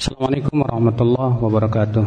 [0.00, 2.04] Assalamualaikum warahmatullahi wabarakatuh.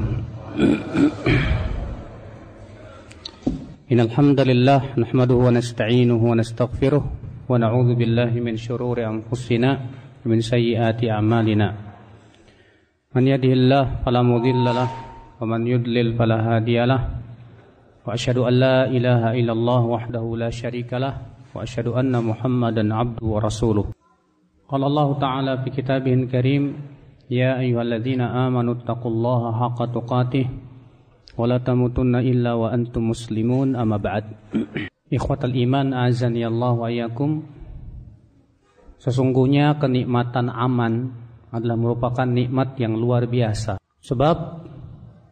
[3.93, 6.25] Innal hamdalillah nahmaduhu wa nasta'inuhu
[8.41, 9.77] min shururi anfusina
[10.25, 11.69] min sayyiati a'malina.
[13.13, 14.89] Man yahdihillah fala mudilla lah
[15.37, 16.97] wa man yudlil fala hadiyalah
[18.01, 21.13] Wa asyhadu an la ilaha illallah wahdahu la syarikalah
[21.53, 23.85] wa asyhadu anna Muhammadan 'abduhu wa rasuluh.
[24.65, 26.73] Qala Allah Ta'ala fi kitabihin karim
[27.32, 30.46] يا أيها الذين آمنوا اتقوا الله حق تقاته
[31.36, 34.24] ولا تموتن إلا وأنتم مسلمون أما بعد
[35.12, 37.30] إخوة الإيمان أعزني الله وإياكم
[38.98, 41.14] Sesungguhnya kenikmatan aman
[41.54, 43.78] adalah merupakan nikmat yang luar biasa.
[44.02, 44.36] Sebab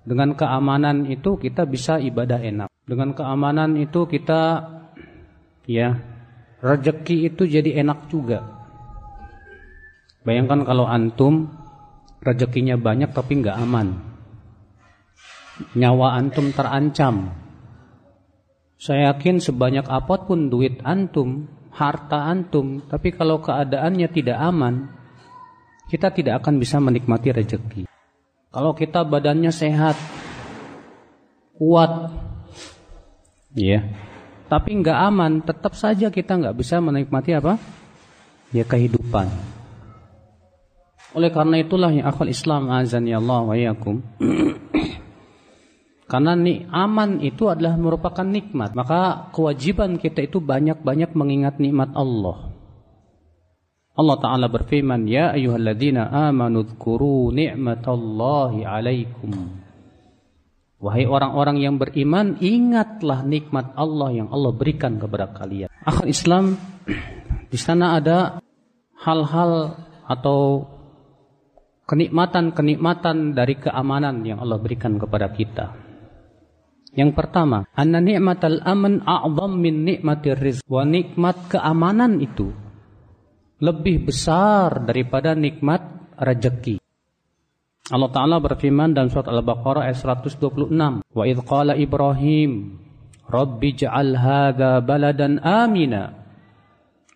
[0.07, 2.71] dengan keamanan itu kita bisa ibadah enak.
[2.87, 4.71] Dengan keamanan itu kita
[5.67, 5.99] ya
[6.63, 8.47] rezeki itu jadi enak juga.
[10.23, 11.51] Bayangkan kalau antum
[12.22, 13.88] rezekinya banyak tapi nggak aman.
[15.78, 17.34] Nyawa antum terancam.
[18.82, 24.90] Saya yakin sebanyak apa pun duit antum, harta antum, tapi kalau keadaannya tidak aman,
[25.86, 27.86] kita tidak akan bisa menikmati rezeki.
[28.50, 29.94] Kalau kita badannya sehat,
[31.62, 32.10] kuat,
[33.54, 33.86] ya,
[34.50, 37.62] tapi nggak aman, tetap saja kita nggak bisa menikmati apa?
[38.50, 39.61] Ya kehidupan.
[41.12, 44.00] Oleh karena itulah yang akal Islam azan ya Allah wa yakum.
[46.12, 52.52] Karena ni aman itu adalah merupakan nikmat, maka kewajiban kita itu banyak-banyak mengingat nikmat Allah.
[53.96, 59.56] Allah Ta'ala berfirman, Ya ayuhalladzina amanu dhkuru ni'matallahi alaikum.
[60.84, 65.72] Wahai orang-orang yang beriman, ingatlah nikmat Allah yang Allah berikan kepada kalian.
[65.88, 66.60] Akhir Islam,
[67.56, 68.44] di sana ada
[69.00, 69.80] hal-hal
[70.12, 70.68] atau
[71.86, 75.92] kenikmatan-kenikmatan dari keamanan yang Allah berikan kepada kita.
[76.92, 80.68] Yang pertama, anna ni'matal aman a'zam min nikmatir rizq.
[80.68, 82.52] Wa nikmat keamanan itu
[83.62, 86.82] lebih besar daripada nikmat rezeki.
[87.92, 91.06] Allah Ta'ala berfirman dalam surat Al-Baqarah ayat 126.
[91.12, 92.80] Wa idh qala Ibrahim,
[93.28, 96.16] Rabbi ja'al hadha baladan amina,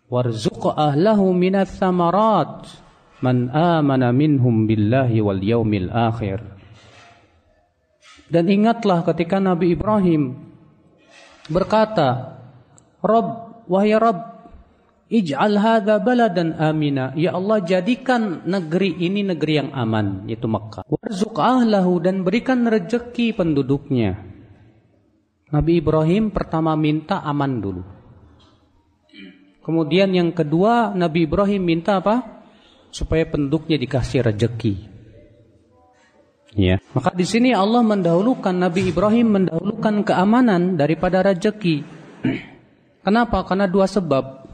[0.08, 2.84] warzuq ahlahu minas thamarat,
[3.25, 6.46] man amana minhum billahi wal yaumil akhir.
[8.30, 10.38] Dan ingatlah ketika Nabi Ibrahim
[11.50, 12.38] berkata,
[13.02, 14.18] Rob, wahai Rob,
[15.09, 17.14] ij'al hadha baladan amina.
[17.18, 20.85] Ya Allah, jadikan negeri ini negeri yang aman, yaitu Makkah.
[20.90, 24.22] Warzuq ahlahu dan berikan rezeki penduduknya.
[25.53, 27.84] Nabi Ibrahim pertama minta aman dulu.
[29.62, 32.34] Kemudian yang kedua, Nabi Ibrahim minta apa?
[32.96, 34.96] Supaya penduduknya dikasih rezeki.
[36.56, 36.80] Ya.
[36.96, 41.84] Maka di sini Allah mendahulukan Nabi Ibrahim mendahulukan keamanan daripada rezeki.
[43.06, 43.44] Kenapa?
[43.44, 44.48] Karena dua sebab.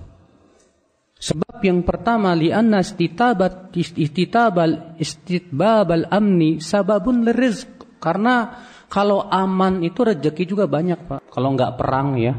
[1.21, 8.01] Sebab yang pertama li'anna istitabat istitabal istitbabal amni sababun lirizq.
[8.01, 8.57] Karena
[8.89, 11.29] kalau aman itu rezeki juga banyak, Pak.
[11.29, 12.33] Kalau nggak perang ya.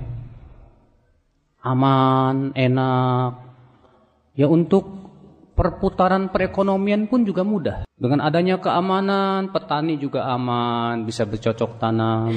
[1.62, 3.30] Aman, enak.
[4.34, 5.01] Ya untuk
[5.62, 7.86] perputaran perekonomian pun juga mudah.
[7.94, 12.34] Dengan adanya keamanan, petani juga aman, bisa bercocok tanam.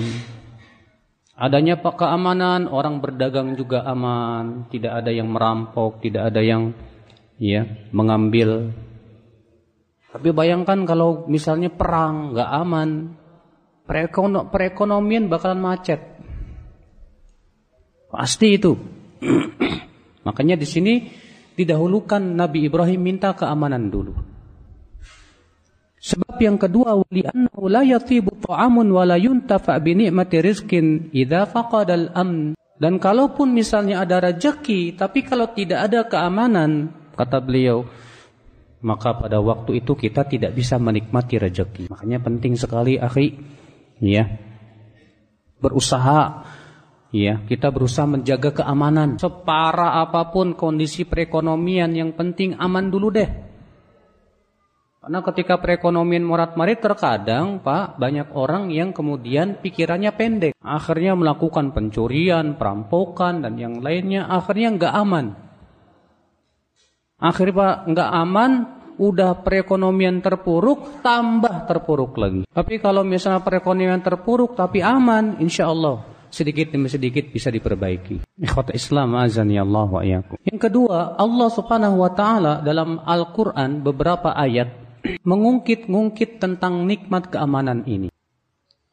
[1.34, 6.78] Adanya keamanan, orang berdagang juga aman, tidak ada yang merampok, tidak ada yang
[7.42, 8.70] ya mengambil.
[10.14, 12.90] Tapi bayangkan kalau misalnya perang nggak aman,
[14.54, 15.98] perekonomian bakalan macet.
[18.14, 18.78] Pasti itu.
[20.30, 20.94] Makanya di sini
[21.56, 24.14] didahulukan Nabi Ibrahim minta keamanan dulu.
[26.06, 31.98] Sebab yang kedua li'annahu la yatibu ta'amun wa la yuntafa bi ni'mati rizqin idza faqada
[31.98, 32.54] al-amn.
[32.76, 37.88] Dan kalaupun misalnya ada rezeki tapi kalau tidak ada keamanan, kata beliau,
[38.86, 41.90] maka pada waktu itu kita tidak bisa menikmati rezeki.
[41.90, 43.34] Makanya penting sekali akhi
[44.04, 44.30] ya
[45.58, 46.46] berusaha
[47.16, 49.16] Ya, kita berusaha menjaga keamanan.
[49.16, 53.30] Separah apa pun kondisi perekonomian, yang penting aman dulu deh.
[55.00, 60.52] Karena ketika perekonomian morat-marit terkadang, Pak, banyak orang yang kemudian pikirannya pendek.
[60.60, 64.28] Akhirnya melakukan pencurian, perampokan, dan yang lainnya.
[64.28, 65.26] Akhirnya nggak aman.
[67.16, 68.52] Akhirnya Pak, nggak aman,
[69.00, 72.44] udah perekonomian terpuruk, tambah terpuruk lagi.
[72.52, 78.28] Tapi kalau misalnya perekonomian terpuruk tapi aman, insya Allah sedikit demi sedikit bisa diperbaiki.
[78.44, 80.36] Ikhwata Islam azani Allah wa iyyakum.
[80.44, 84.76] Yang kedua, Allah Subhanahu wa taala dalam Al-Qur'an beberapa ayat
[85.24, 88.12] mengungkit-ngungkit tentang nikmat keamanan ini.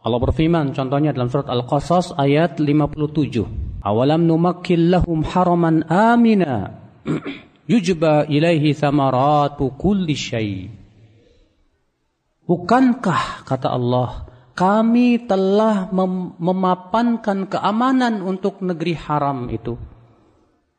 [0.03, 3.83] Allah berfirman contohnya dalam surat Al-Qasas ayat 57.
[3.83, 6.79] Awalam numakkil lahum haraman amina
[7.71, 10.71] yujba ilaihi thamaratu kulli syai.
[12.47, 19.77] Bukankah kata Allah kami telah mem memapankan keamanan untuk negeri haram itu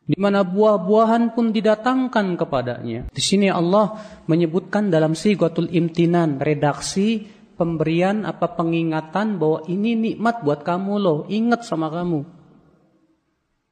[0.04, 3.08] di mana buah-buahan pun didatangkan kepadanya.
[3.08, 3.96] Di sini Allah
[4.28, 7.24] menyebutkan dalam sigatul imtinan redaksi
[7.56, 12.28] pemberian apa pengingatan bahwa ini nikmat buat kamu loh, ingat sama kamu.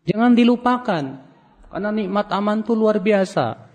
[0.08, 1.04] Jangan dilupakan
[1.68, 3.70] karena nikmat aman itu luar biasa.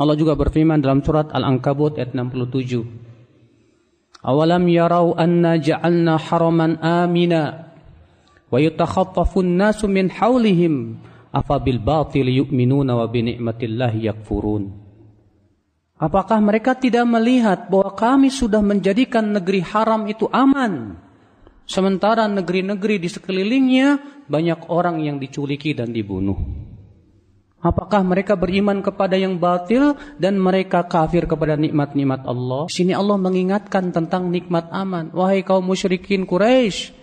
[0.00, 3.09] Allah juga berfirman dalam surat Al-Ankabut ayat 67.
[4.20, 7.42] Ja'alna haraman amina
[8.50, 11.00] wa yutakhaffafun nasu min hawlihim
[11.32, 14.64] afabil batil yu'minuna wa bi ni'matillahi yakfurun
[16.00, 20.96] Apakah mereka tidak melihat bahwa kami sudah menjadikan negeri haram itu aman?
[21.68, 26.69] Sementara negeri-negeri di sekelilingnya banyak orang yang diculiki dan dibunuh
[27.60, 32.64] Apakah mereka beriman kepada yang batil dan mereka kafir kepada nikmat-nikmat Allah?
[32.72, 35.12] Sini Allah mengingatkan tentang nikmat aman.
[35.12, 36.96] Wahai kaum musyrikin Quraisy,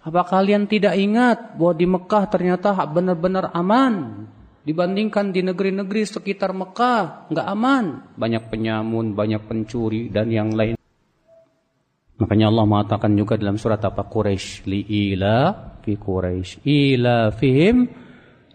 [0.00, 4.24] apa kalian tidak ingat bahwa di Mekah ternyata benar-benar aman
[4.64, 10.80] dibandingkan di negeri-negeri sekitar Mekah nggak aman, banyak penyamun, banyak pencuri dan yang lain.
[12.16, 14.80] Makanya Allah mengatakan juga dalam surat apa Quraisy li
[15.12, 15.52] ila
[15.84, 18.08] fi Quraisy ila fihim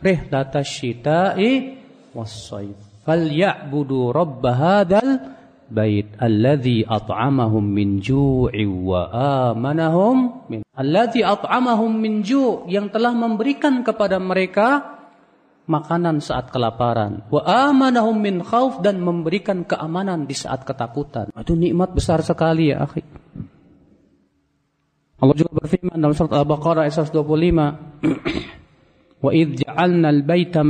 [0.03, 1.77] rihlatash syita'i
[2.15, 2.75] was-sayf.
[3.06, 5.36] Falyabudu rabb hadzal
[5.69, 9.09] bait alladhi at'amahum min ju'i wa
[9.50, 14.95] amanahum min alladhi at'amahum min ju' yang telah memberikan kepada mereka
[15.65, 17.25] makanan saat kelaparan.
[17.33, 21.33] Wa amanahum min khauf dan memberikan keamanan di saat ketakutan.
[21.33, 23.01] Itu nikmat besar sekali ya akhi.
[25.15, 27.15] Allah juga berfirman dalam surat Al-Baqarah ayat 125
[29.25, 30.62] wa idh ja'alna al-baita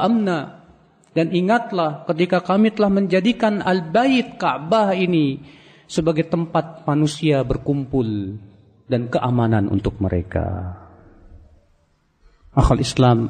[0.00, 0.38] amna
[1.12, 5.44] dan ingatlah ketika kami telah menjadikan Al-Bait Ka'bah ini
[5.84, 8.40] sebagai tempat manusia berkumpul
[8.88, 10.72] dan keamanan untuk mereka.
[12.56, 13.28] Akal Islam,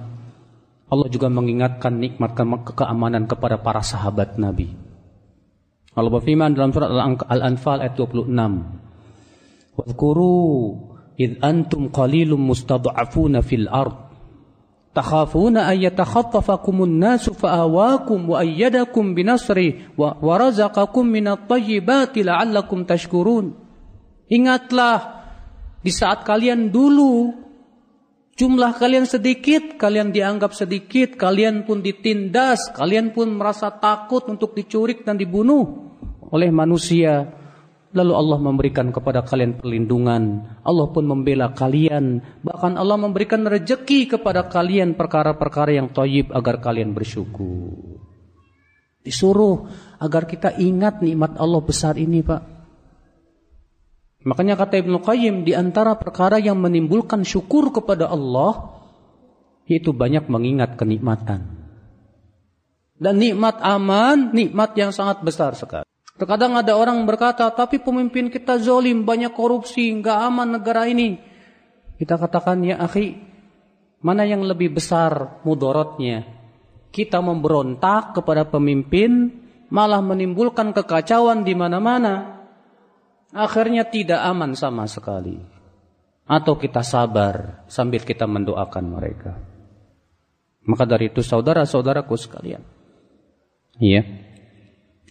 [0.87, 2.38] Allah juga mengingatkan nikmat
[2.79, 4.70] keamanan kepada para sahabat Nabi.
[5.99, 6.90] Allah berfirman dalam surat
[7.26, 8.31] Al-Anfal ayat 26.
[9.75, 10.38] Wadhkuru
[11.22, 14.12] id antum qalilum mustad'afuna fil ard
[14.92, 19.16] takhafuna ay yatakhaffafakumun nasu fa'awakum wa ayyadakum
[20.36, 23.56] razaqakum minat tayyibati la'allakum tashkurun.
[24.28, 25.24] Ingatlah
[25.80, 27.32] di saat kalian dulu
[28.36, 35.04] jumlah kalian sedikit, kalian dianggap sedikit, kalian pun ditindas, kalian pun merasa takut untuk dicurik
[35.08, 35.88] dan dibunuh
[36.28, 37.42] oleh manusia.
[37.93, 40.49] Lalu Allah memberikan kepada kalian perlindungan.
[40.65, 42.25] Allah pun membela kalian.
[42.41, 48.00] Bahkan Allah memberikan rejeki kepada kalian perkara-perkara yang toyib agar kalian bersyukur.
[49.05, 49.69] Disuruh
[50.00, 52.43] agar kita ingat nikmat Allah besar ini Pak.
[54.25, 58.73] Makanya kata Ibnu Qayyim di antara perkara yang menimbulkan syukur kepada Allah
[59.69, 61.61] yaitu banyak mengingat kenikmatan.
[62.97, 65.92] Dan nikmat aman, nikmat yang sangat besar sekali.
[66.22, 71.19] Terkadang ada orang berkata, tapi pemimpin kita zolim, banyak korupsi, nggak aman negara ini.
[71.98, 73.19] Kita katakan, ya akhi,
[74.06, 76.22] mana yang lebih besar mudorotnya?
[76.94, 79.34] Kita memberontak kepada pemimpin,
[79.67, 82.46] malah menimbulkan kekacauan di mana-mana.
[83.34, 85.43] Akhirnya tidak aman sama sekali.
[86.31, 89.43] Atau kita sabar sambil kita mendoakan mereka.
[90.70, 92.62] Maka dari itu saudara-saudaraku sekalian.
[93.82, 94.21] Iya.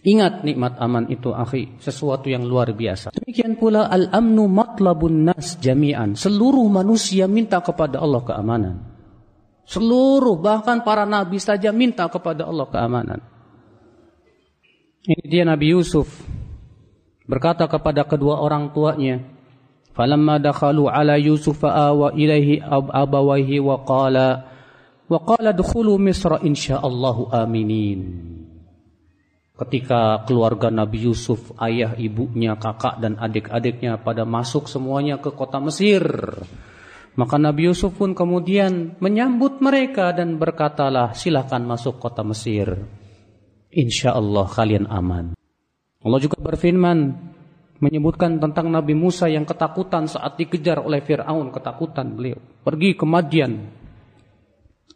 [0.02, 3.14] Ingat nikmat aman itu akhi, sesuatu yang luar biasa.
[3.14, 6.18] Demikian pula al-amnu matlabun nas jami'an.
[6.18, 8.74] Seluruh manusia minta kepada Allah keamanan.
[9.62, 13.20] Seluruh bahkan para nabi saja minta kepada Allah keamanan.
[15.06, 16.10] Ini dia Nabi Yusuf
[17.26, 19.22] berkata kepada kedua orang tuanya,
[19.94, 22.58] "Falamma dakhalu ala Yusuf awa ilaihi
[22.90, 24.50] abawaihi wa qala
[25.06, 28.02] wa qala dukhulu Misra insyaallahu aminin."
[29.66, 36.02] Ketika keluarga Nabi Yusuf, ayah, ibunya, kakak dan adik-adiknya pada masuk semuanya ke kota Mesir.
[37.12, 42.72] Maka Nabi Yusuf pun kemudian menyambut mereka dan berkatalah silakan masuk kota Mesir.
[43.72, 45.36] Insya Allah kalian aman.
[46.02, 46.98] Allah juga berfirman
[47.78, 51.52] menyebutkan tentang Nabi Musa yang ketakutan saat dikejar oleh Fir'aun.
[51.54, 52.40] Ketakutan beliau.
[52.64, 53.52] Pergi ke Madian.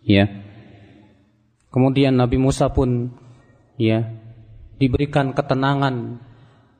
[0.03, 0.25] Ya.
[1.69, 3.13] Kemudian Nabi Musa pun
[3.77, 4.26] ya
[4.77, 6.21] diberikan ketenangan,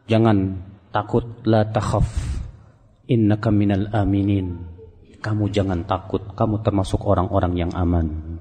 [0.09, 0.61] jangan
[0.93, 2.07] takut la takhaf
[3.09, 4.77] innaka minal aminin.
[5.21, 8.39] Kamu jangan takut, kamu termasuk orang-orang yang aman.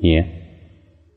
[0.00, 0.14] Iya.
[0.24, 0.26] Yeah.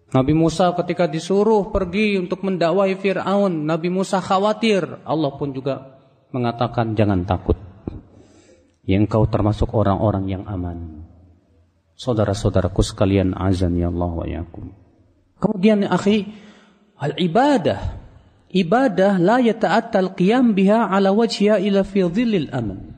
[0.10, 5.06] Nabi Musa ketika disuruh pergi untuk mendakwai Fir'aun, Nabi Musa khawatir.
[5.06, 6.02] Allah pun juga
[6.34, 7.58] mengatakan jangan takut.
[8.90, 11.06] Yang kau termasuk orang-orang yang aman.
[11.94, 14.74] Saudara-saudaraku sekalian azan ya Allah wa yakum.
[15.38, 16.26] Kemudian akhi,
[17.00, 17.98] al-ibadah.
[18.50, 22.98] Ibadah la yata'attal qiyam biha ala wajhiha ila fi dhillil aman.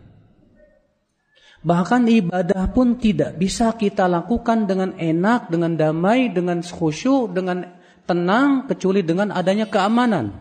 [1.62, 7.78] Bahkan ibadah pun tidak bisa kita lakukan dengan enak, dengan damai, dengan khusyuk, dengan
[8.10, 10.34] tenang, kecuali dengan adanya keamanan.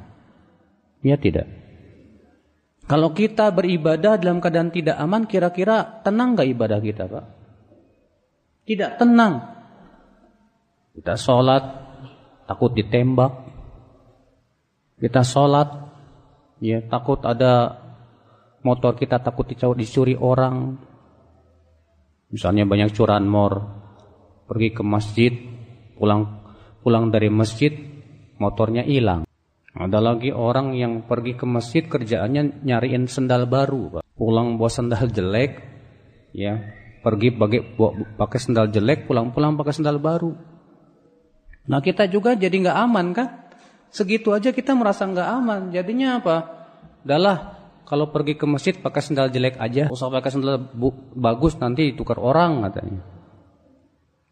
[1.05, 1.45] Ya tidak.
[2.88, 7.25] Kalau kita beribadah dalam keadaan tidak aman, kira-kira tenang gak ibadah kita Pak?
[8.67, 9.35] Tidak tenang.
[10.97, 11.62] Kita sholat,
[12.50, 13.50] takut ditembak.
[15.00, 15.69] Kita sholat,
[16.61, 17.80] ya takut ada
[18.61, 20.76] motor kita takut dicuri orang
[22.30, 23.66] Misalnya banyak curahan mor,
[24.47, 25.35] pergi ke masjid,
[25.99, 26.47] pulang
[26.78, 27.75] pulang dari masjid,
[28.38, 29.26] motornya hilang.
[29.75, 34.02] Ada lagi orang yang pergi ke masjid kerjaannya nyariin sendal baru, Pak.
[34.14, 35.59] pulang bawa sendal jelek,
[36.30, 36.62] ya
[37.02, 37.61] pergi pakai
[38.14, 40.30] pakai sendal jelek, pulang-pulang pakai sendal baru.
[41.66, 43.28] Nah kita juga jadi nggak aman kan?
[43.90, 45.61] Segitu aja kita merasa nggak aman.
[45.75, 46.37] Jadinya apa?
[47.02, 47.59] Adalah
[47.90, 50.62] kalau pergi ke masjid pakai sendal jelek aja, usah pakai sendal
[51.18, 53.02] bagus nanti tukar orang katanya.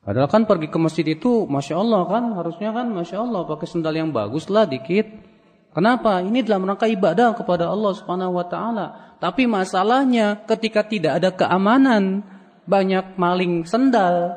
[0.07, 3.93] Padahal kan pergi ke masjid itu, masya Allah kan, harusnya kan, masya Allah pakai sendal
[3.93, 5.05] yang bagus lah dikit.
[5.75, 6.25] Kenapa?
[6.25, 8.87] Ini dalam rangka ibadah kepada Allah Subhanahu Wa Taala.
[9.21, 12.25] Tapi masalahnya ketika tidak ada keamanan,
[12.65, 14.33] banyak maling sendal,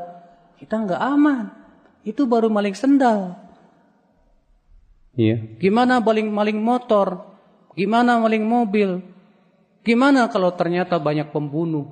[0.57, 1.53] kita nggak aman.
[2.01, 3.37] Itu baru maling sendal.
[5.21, 5.35] Iya.
[5.61, 7.21] Gimana maling maling motor?
[7.77, 8.89] Gimana maling mobil?
[9.85, 11.85] Gimana kalau ternyata banyak pembunuh?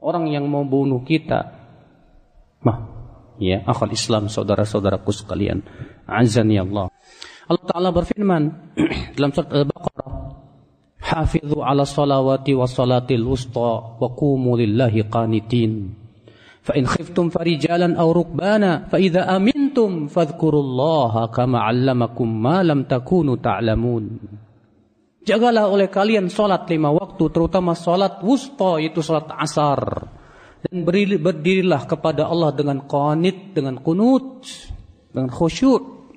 [0.00, 1.52] Orang yang mau bunuh kita.
[2.64, 2.78] Mah,
[3.36, 5.60] ya, akal Islam saudara-saudaraku sekalian.
[6.08, 6.88] Azani Allah.
[7.46, 8.42] Allah Ta'ala berfirman
[9.16, 10.10] dalam surat Al-Baqarah.
[11.06, 15.94] Hafidhu ala salawati wa salatil wusta wa qumu lillahi qanitin.
[16.65, 24.05] فإن خفتم فرجالا أو ركبانا فإذا أمنتم فاذكروا الله كما علمكم ما لم تكونوا تعلمون
[25.21, 30.09] Jagalah oleh kalian solat lima waktu, terutama solat wusta, itu solat asar.
[30.65, 30.81] Dan
[31.21, 34.41] berdirilah kepada Allah dengan qanit, dengan kunut,
[35.13, 36.09] dengan khusyuk.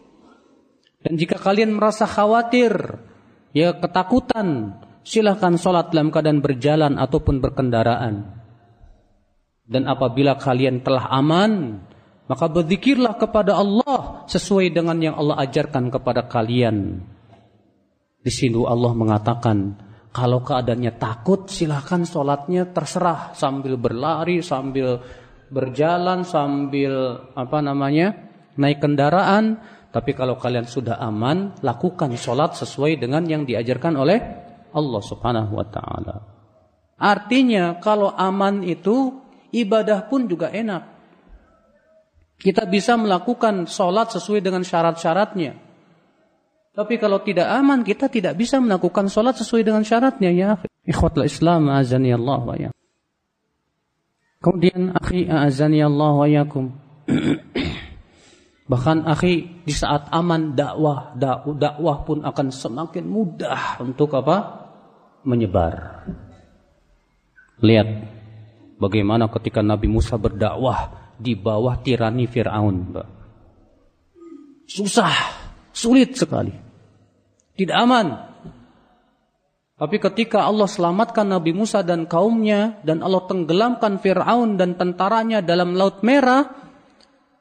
[1.05, 2.73] Dan jika kalian merasa khawatir,
[3.53, 8.38] ya ketakutan, silahkan solat dalam keadaan berjalan ataupun berkendaraan.
[9.70, 11.78] Dan apabila kalian telah aman,
[12.26, 17.06] maka berzikirlah kepada Allah sesuai dengan yang Allah ajarkan kepada kalian.
[18.18, 19.78] Di sini Allah mengatakan,
[20.10, 25.06] kalau keadaannya takut silahkan sholatnya terserah sambil berlari, sambil
[25.54, 28.18] berjalan, sambil apa namanya
[28.58, 29.62] naik kendaraan.
[29.90, 34.18] Tapi kalau kalian sudah aman, lakukan sholat sesuai dengan yang diajarkan oleh
[34.74, 36.16] Allah Subhanahu Wa Taala.
[37.00, 41.00] Artinya kalau aman itu ibadah pun juga enak.
[42.40, 45.60] Kita bisa melakukan sholat sesuai dengan syarat-syaratnya.
[46.72, 50.50] Tapi kalau tidak aman, kita tidak bisa melakukan sholat sesuai dengan syaratnya ya.
[50.88, 52.72] Ikhwatul Islam, azani Allah wa ya.
[54.40, 56.72] Kemudian akhi azani Allah wa yakum.
[58.72, 61.12] Bahkan akhi di saat aman dakwah,
[61.60, 64.70] dakwah pun akan semakin mudah untuk apa?
[65.28, 66.08] Menyebar.
[67.60, 68.19] Lihat
[68.80, 72.96] bagaimana ketika Nabi Musa berdakwah di bawah tirani Firaun,
[74.70, 75.18] Susah,
[75.74, 76.54] sulit sekali.
[77.58, 78.08] Tidak aman.
[79.80, 85.74] Tapi ketika Allah selamatkan Nabi Musa dan kaumnya dan Allah tenggelamkan Fir'aun dan tentaranya dalam
[85.74, 86.46] Laut Merah,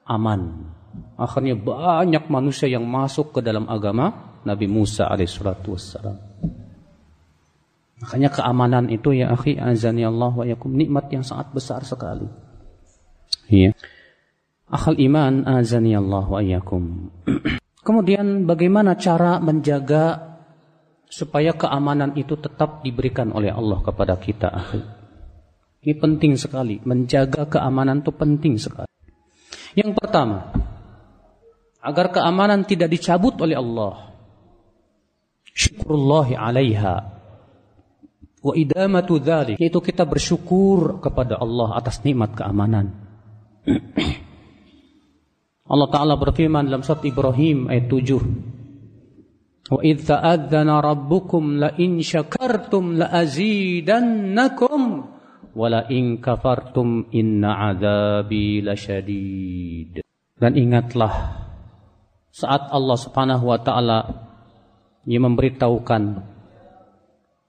[0.08, 0.72] aman.
[1.18, 6.27] Akhirnya banyak manusia yang masuk ke dalam agama Nabi Musa alaihissalatu wassalam.
[7.98, 12.30] Makanya keamanan itu ya akhi azani Allah wa yakum nikmat yang sangat besar sekali.
[13.50, 13.74] Iya.
[14.70, 17.10] Akhal iman azani Allah wa yakum.
[17.86, 20.36] Kemudian bagaimana cara menjaga
[21.08, 24.52] supaya keamanan itu tetap diberikan oleh Allah kepada kita
[25.78, 28.90] Ini penting sekali, menjaga keamanan itu penting sekali.
[29.72, 30.52] Yang pertama,
[31.78, 34.12] agar keamanan tidak dicabut oleh Allah.
[35.54, 37.17] Syukurullahi alaiha.
[38.38, 39.58] Wa idamatu dhalik.
[39.58, 42.94] Yaitu kita bersyukur kepada Allah atas nikmat keamanan.
[45.68, 49.68] Allah Ta'ala berfirman dalam surat Ibrahim ayat 7.
[49.68, 54.80] Wa idh ta'adzana rabbukum la in syakartum la azidannakum
[55.52, 60.00] wa la in kafartum inna azabi lasyadid.
[60.40, 61.12] Dan ingatlah
[62.32, 63.98] saat Allah Subhanahu wa taala
[65.04, 66.02] yang memberitahukan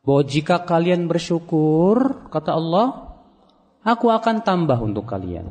[0.04, 3.10] bahwa jika kalian bersyukur kata Allah
[3.84, 5.50] aku akan tambah untuk kalian.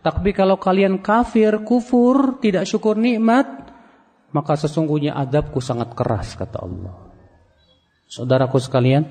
[0.00, 3.68] Tapi kalau kalian kafir, kufur, tidak syukur nikmat,
[4.32, 7.12] maka sesungguhnya adabku sangat keras, kata Allah.
[8.08, 9.04] Saudaraku sekalian,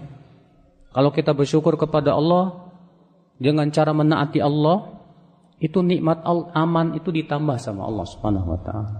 [0.89, 2.73] kalau kita bersyukur kepada Allah,
[3.37, 4.97] dengan cara menaati Allah,
[5.61, 6.25] itu nikmat
[6.57, 8.97] aman itu ditambah sama Allah Subhanahu wa taala.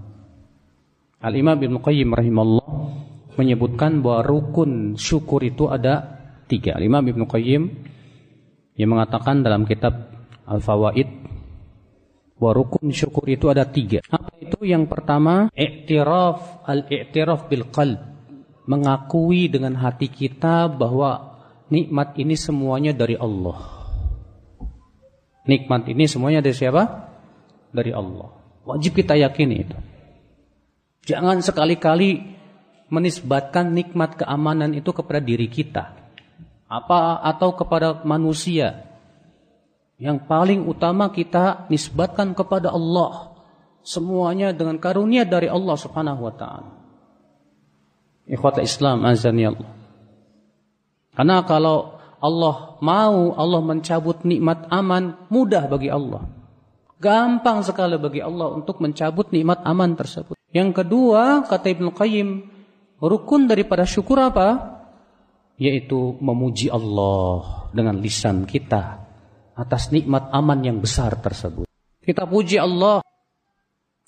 [1.20, 2.68] Al-Imam Ibnu Qayyim rahimahullah
[3.38, 6.18] menyebutkan bahwa rukun syukur itu ada
[6.50, 6.74] tiga.
[6.74, 7.62] Al-Imam Ibnu Qayyim
[8.74, 10.10] yang mengatakan dalam kitab
[10.48, 11.08] Al-Fawaid
[12.40, 14.00] bahwa rukun syukur itu ada tiga.
[14.08, 14.64] Apa itu?
[14.64, 18.00] Yang pertama, i'tiraf al-i'tiraf bil qalb.
[18.64, 23.80] Mengakui dengan hati kita bahwa nikmat ini semuanya dari Allah.
[25.44, 26.82] Nikmat ini semuanya dari siapa?
[27.74, 28.30] Dari Allah.
[28.64, 29.76] Wajib kita yakini itu.
[31.10, 32.39] Jangan sekali-kali
[32.90, 35.96] menisbatkan nikmat keamanan itu kepada diri kita.
[36.70, 38.86] Apa atau kepada manusia
[40.00, 43.32] yang paling utama kita nisbatkan kepada Allah.
[43.80, 46.72] Semuanya dengan karunia dari Allah Subhanahu wa taala.
[48.28, 49.72] Ikhwata Islam azani Allah.
[51.16, 56.28] Karena kalau Allah mau Allah mencabut nikmat aman mudah bagi Allah.
[57.00, 60.36] Gampang sekali bagi Allah untuk mencabut nikmat aman tersebut.
[60.52, 62.28] Yang kedua kata Ibnu Qayyim
[63.00, 64.80] rukun daripada syukur apa?
[65.56, 69.00] Yaitu memuji Allah dengan lisan kita
[69.56, 71.68] atas nikmat aman yang besar tersebut.
[72.00, 73.04] Kita puji Allah.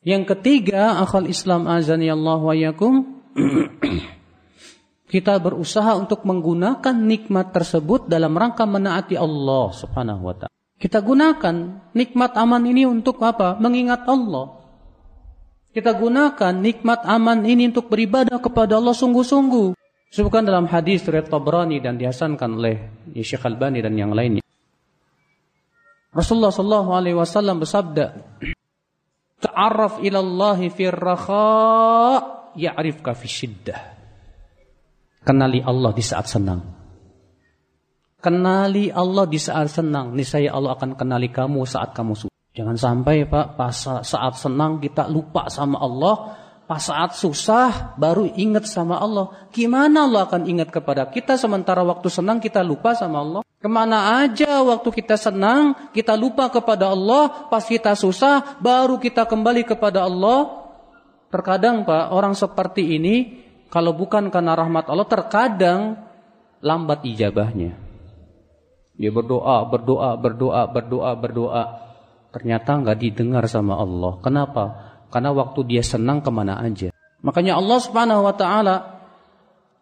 [0.03, 3.23] Yang ketiga, akal Islam azani Allah wa yakum.
[5.13, 10.55] kita berusaha untuk menggunakan nikmat tersebut dalam rangka menaati Allah subhanahu wa ta'ala.
[10.81, 11.55] Kita gunakan
[11.95, 13.61] nikmat aman ini untuk apa?
[13.61, 14.62] Mengingat Allah.
[15.73, 19.73] Kita gunakan nikmat aman ini untuk beribadah kepada Allah sungguh-sungguh.
[20.13, 24.45] Sebutkan dalam hadis riwayat Tabrani dan dihasankan oleh Syekh Albani dan yang lainnya.
[26.13, 28.05] Rasulullah sallallahu alaihi wasallam bersabda,
[29.41, 31.49] "Ta'arraf ila Allah fi rakha
[32.53, 33.81] ya'rifka fi syiddah."
[35.25, 36.61] Kenali Allah di saat senang.
[38.21, 40.13] Kenali Allah di saat senang.
[40.13, 42.32] Niscaya Allah akan kenali kamu saat kamu susah.
[42.53, 43.73] Jangan sampai Pak, pas
[44.05, 46.37] saat senang kita lupa sama Allah,
[46.69, 49.49] pas saat susah baru ingat sama Allah.
[49.49, 53.41] Gimana Allah akan ingat kepada kita sementara waktu senang kita lupa sama Allah?
[53.57, 59.25] Ke mana aja waktu kita senang, kita lupa kepada Allah, pas kita susah, baru kita
[59.25, 60.69] kembali kepada Allah.
[61.33, 63.41] Terkadang Pak, orang seperti ini,
[63.73, 65.97] kalau bukan karena rahmat Allah, terkadang
[66.61, 67.81] lambat ijabahnya.
[68.93, 71.65] Dia berdoa, berdoa, berdoa, berdoa, berdoa.
[72.33, 74.17] Ternyata nggak didengar sama Allah.
[74.25, 74.65] Kenapa?
[75.13, 76.89] Karena waktu dia senang ke mana aja.
[77.21, 78.77] Makanya Allah subhanahu wa ta'ala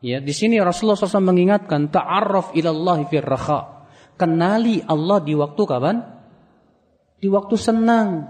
[0.00, 3.84] Ya, di sini Rasulullah SAW mengingatkan ta'arraf ilallahi fir raha.
[4.16, 5.96] Kenali Allah di waktu kapan?
[7.20, 8.24] Di waktu senang.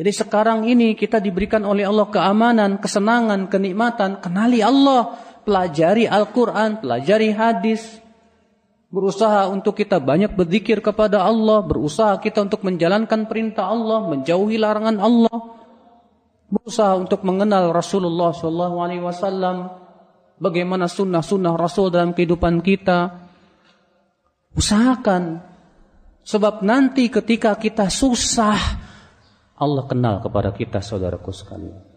[0.00, 4.24] Jadi sekarang ini kita diberikan oleh Allah keamanan, kesenangan, kenikmatan.
[4.24, 5.12] Kenali Allah,
[5.44, 8.00] pelajari Al-Quran, pelajari hadis.
[8.90, 14.98] Berusaha untuk kita banyak berzikir kepada Allah, berusaha kita untuk menjalankan perintah Allah, menjauhi larangan
[14.98, 15.36] Allah.
[16.50, 19.78] Berusaha untuk mengenal Rasulullah SAW,
[20.42, 23.30] bagaimana sunnah-sunnah Rasul dalam kehidupan kita.
[24.58, 25.38] Usahakan.
[26.26, 28.58] Sebab nanti ketika kita susah,
[29.54, 31.89] Allah kenal kepada kita saudaraku sekalian.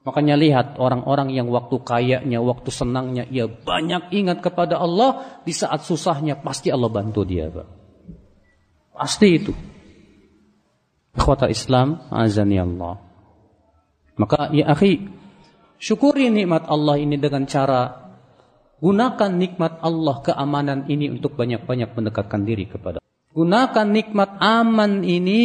[0.00, 5.40] Makanya lihat orang-orang yang waktu kayanya, waktu senangnya, ia banyak ingat kepada Allah.
[5.44, 7.52] Di saat susahnya pasti Allah bantu dia.
[7.52, 7.68] Pak.
[8.96, 9.52] Pasti itu.
[11.12, 12.96] Ikhwata Islam, azani Allah.
[14.16, 15.20] Maka ya akhi,
[15.80, 18.12] Syukuri nikmat Allah ini dengan cara
[18.84, 23.00] gunakan nikmat Allah keamanan ini untuk banyak-banyak mendekatkan diri kepada
[23.32, 25.44] Gunakan nikmat aman ini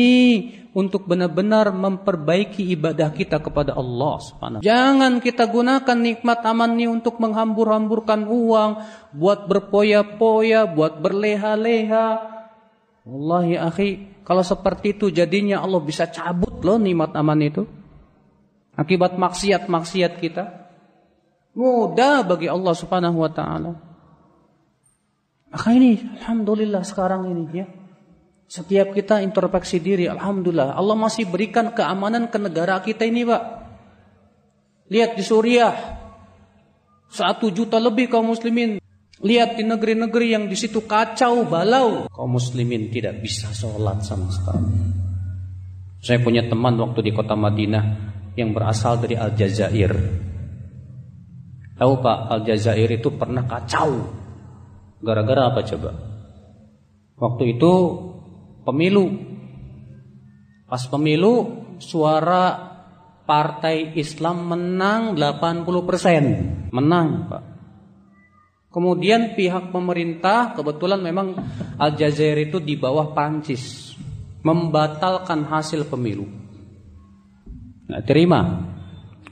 [0.76, 4.60] untuk benar-benar memperbaiki ibadah kita kepada Allah Subhanahu.
[4.60, 8.84] Jangan kita gunakan nikmat aman ini untuk menghambur-hamburkan uang,
[9.16, 12.08] buat berpoya-poya, buat berleha-leha.
[13.08, 13.90] Wallahi akhi,
[14.28, 17.64] kalau seperti itu jadinya Allah bisa cabut loh nikmat aman itu
[18.76, 20.44] akibat maksiat-maksiat kita
[21.56, 23.72] mudah bagi Allah Subhanahu wa taala.
[25.56, 27.85] Maka ini alhamdulillah sekarang ini ya.
[28.46, 33.44] Setiap kita introspeksi diri, Alhamdulillah, Allah masih berikan keamanan ke negara kita ini Pak.
[34.94, 35.74] Lihat di Suriah,
[37.10, 38.78] satu juta lebih kaum muslimin.
[39.26, 42.06] Lihat di negeri-negeri yang di situ kacau, balau.
[42.12, 44.70] Kaum muslimin tidak bisa sholat sama sekali.
[46.06, 49.96] Saya punya teman waktu di kota Madinah yang berasal dari Aljazair.
[51.82, 54.06] Tahu Pak, Aljazair itu pernah kacau.
[55.02, 55.92] Gara-gara apa coba?
[57.18, 57.72] Waktu itu
[58.66, 59.14] pemilu.
[60.66, 62.74] Pas pemilu suara
[63.26, 66.74] partai Islam menang 80%.
[66.74, 67.44] Menang, Pak.
[68.76, 71.32] Kemudian pihak pemerintah kebetulan memang
[71.80, 73.96] Aljazair itu di bawah Prancis
[74.44, 76.28] membatalkan hasil pemilu.
[77.88, 78.68] Nah, terima.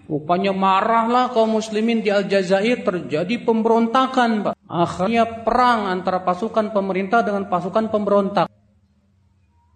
[0.07, 4.55] Rupanya marahlah kaum muslimin di Aljazair terjadi pemberontakan, Pak.
[4.63, 8.47] Akhirnya perang antara pasukan pemerintah dengan pasukan pemberontak.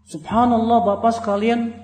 [0.08, 1.76] Subhanallah Bapak sekalian,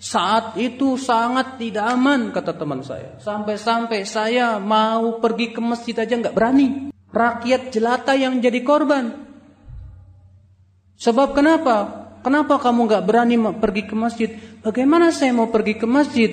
[0.00, 3.20] saat itu sangat tidak aman kata teman saya.
[3.20, 6.88] Sampai-sampai saya mau pergi ke masjid aja nggak berani.
[7.12, 9.12] Rakyat jelata yang jadi korban.
[10.96, 12.08] Sebab kenapa?
[12.24, 14.32] Kenapa kamu nggak berani pergi ke masjid?
[14.64, 16.32] Bagaimana saya mau pergi ke masjid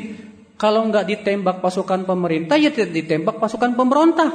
[0.55, 4.31] kalau nggak ditembak pasukan pemerintah ya ditembak pasukan pemberontak.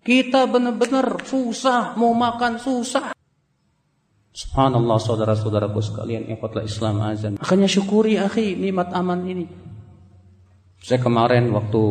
[0.00, 3.17] Kita benar-benar susah mau makan susah.
[4.38, 7.42] Subhanallah saudara-saudaraku sekalian ikhwatlah Islam azan.
[7.42, 9.50] Akhirnya syukuri akhi nikmat aman ini.
[10.78, 11.82] Saya kemarin waktu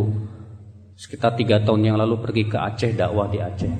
[0.95, 3.73] sekitar tiga tahun yang lalu pergi ke Aceh dakwah di Aceh.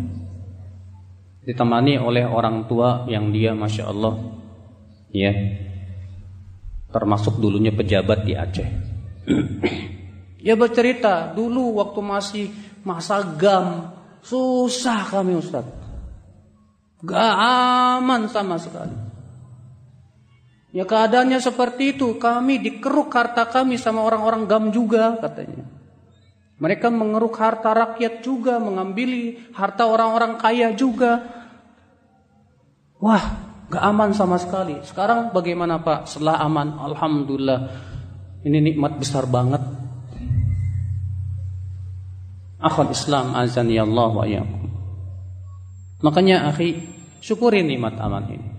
[1.48, 4.20] Ditemani oleh orang tua yang dia masya Allah,
[5.16, 5.32] ya,
[6.92, 8.68] termasuk dulunya pejabat di Aceh.
[10.44, 12.46] dia bercerita dulu waktu masih
[12.84, 15.87] masa gam susah kami Ustaz.
[17.06, 17.34] Gak
[18.02, 18.96] aman sama sekali.
[20.74, 22.18] Ya keadaannya seperti itu.
[22.18, 25.66] Kami dikeruk harta kami sama orang-orang gam juga katanya.
[26.58, 31.22] Mereka mengeruk harta rakyat juga, mengambil harta orang-orang kaya juga.
[32.98, 33.22] Wah,
[33.70, 34.82] gak aman sama sekali.
[34.82, 36.10] Sekarang bagaimana Pak?
[36.10, 37.60] Setelah aman, Alhamdulillah.
[38.42, 39.62] Ini nikmat besar banget.
[42.58, 44.26] Akhul Islam azan ya Allah wa
[46.06, 46.78] Makanya akhi,
[47.22, 48.50] syukuri nikmat aman ini.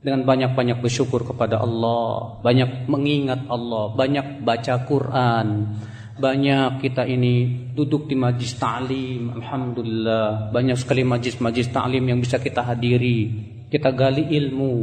[0.00, 5.76] Dengan banyak-banyak bersyukur kepada Allah, banyak mengingat Allah, banyak baca Quran,
[6.16, 12.64] banyak kita ini duduk di majlis ta'lim, alhamdulillah, banyak sekali majlis-majlis ta'lim yang bisa kita
[12.64, 13.28] hadiri,
[13.68, 14.74] kita gali ilmu.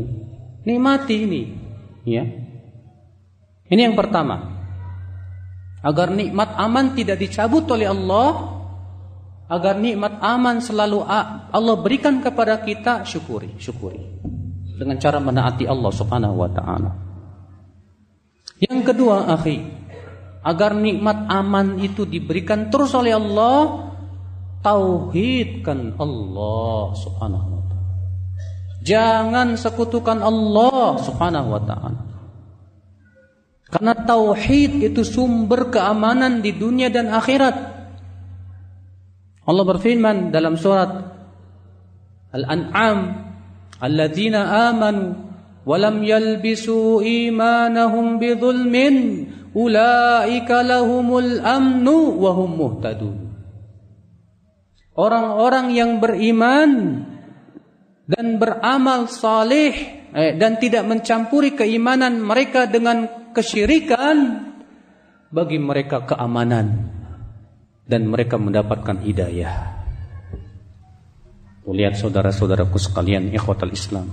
[0.70, 1.44] Nikmati ini,
[2.06, 2.26] ya.
[3.68, 4.60] Ini yang pertama.
[5.82, 8.57] Agar nikmat aman tidak dicabut oleh Allah,
[9.48, 14.00] agar nikmat aman selalu Allah berikan kepada kita syukuri syukuri.
[14.78, 16.92] Dengan cara menaati Allah Subhanahu wa taala.
[18.62, 19.58] Yang kedua akhi
[20.46, 23.90] agar nikmat aman itu diberikan terus oleh Allah
[24.62, 27.96] tauhidkan Allah Subhanahu wa taala.
[28.86, 32.02] Jangan sekutukan Allah Subhanahu wa taala.
[33.68, 37.77] Karena tauhid itu sumber keamanan di dunia dan akhirat
[39.48, 40.92] Allah berfirman dalam surat
[42.36, 43.00] Al-An'am
[43.80, 45.16] Alladzina amanu
[45.64, 48.96] walam yalbisu imanahum bidzulmin
[49.54, 53.16] ulaika lahumul amnu wa hum muhtadun.
[54.98, 57.06] Orang-orang yang beriman
[58.10, 59.74] dan beramal saleh
[60.10, 64.48] eh, dan tidak mencampuri keimanan mereka dengan kesyirikan
[65.30, 66.98] bagi mereka keamanan
[67.88, 69.80] dan mereka mendapatkan hidayah.
[71.68, 74.08] Lihat saudara-saudaraku sekalian, ikhwatal Islam.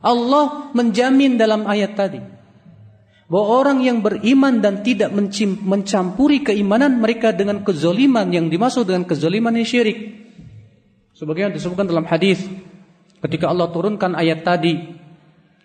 [0.00, 2.20] Allah menjamin dalam ayat tadi
[3.26, 5.10] bahwa orang yang beriman dan tidak
[5.64, 9.98] mencampuri keimanan mereka dengan kezoliman yang dimaksud dengan kezoliman ini syirik.
[11.16, 12.44] Sebagaimana disebutkan dalam hadis
[13.24, 14.76] ketika Allah turunkan ayat tadi,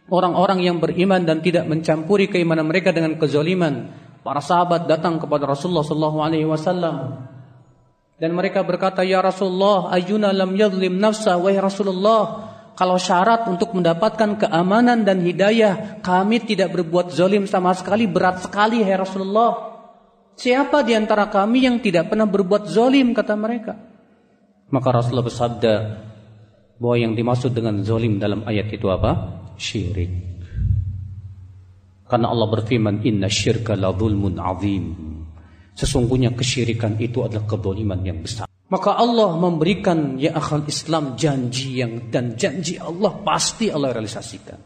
[0.10, 5.82] orang-orang yang beriman dan tidak mencampuri keimanan mereka dengan kezoliman, Para sahabat datang kepada Rasulullah
[5.82, 7.26] sallallahu alaihi wasallam
[8.22, 14.38] dan mereka berkata, "Ya Rasulullah, ayuna lam yadhlim nafsa wahai Rasulullah, kalau syarat untuk mendapatkan
[14.42, 19.74] keamanan dan hidayah, kami tidak berbuat zalim sama sekali, berat sekali hai Rasulullah.
[20.38, 23.74] Siapa di antara kami yang tidak pernah berbuat zalim kata mereka?
[24.72, 25.74] Maka Rasulullah bersabda
[26.80, 29.44] bahwa yang dimaksud dengan zalim dalam ayat itu apa?
[29.60, 30.31] Syirik.
[32.12, 34.92] Karena Allah berfirman, Inna syirka la zulmun azim.
[35.72, 38.52] Sesungguhnya kesyirikan itu adalah kedoliman yang besar.
[38.68, 44.60] Maka Allah memberikan ya akal Islam janji yang dan janji Allah pasti Allah realisasikan.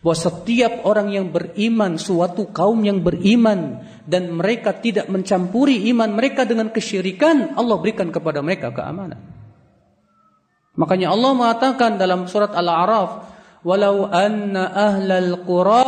[0.00, 6.48] Bahwa setiap orang yang beriman, suatu kaum yang beriman dan mereka tidak mencampuri iman mereka
[6.48, 9.20] dengan kesyirikan, Allah berikan kepada mereka keamanan.
[10.78, 13.37] Makanya Allah mengatakan dalam surat Al-A'raf,
[13.68, 15.84] "Walau anna ahlal qura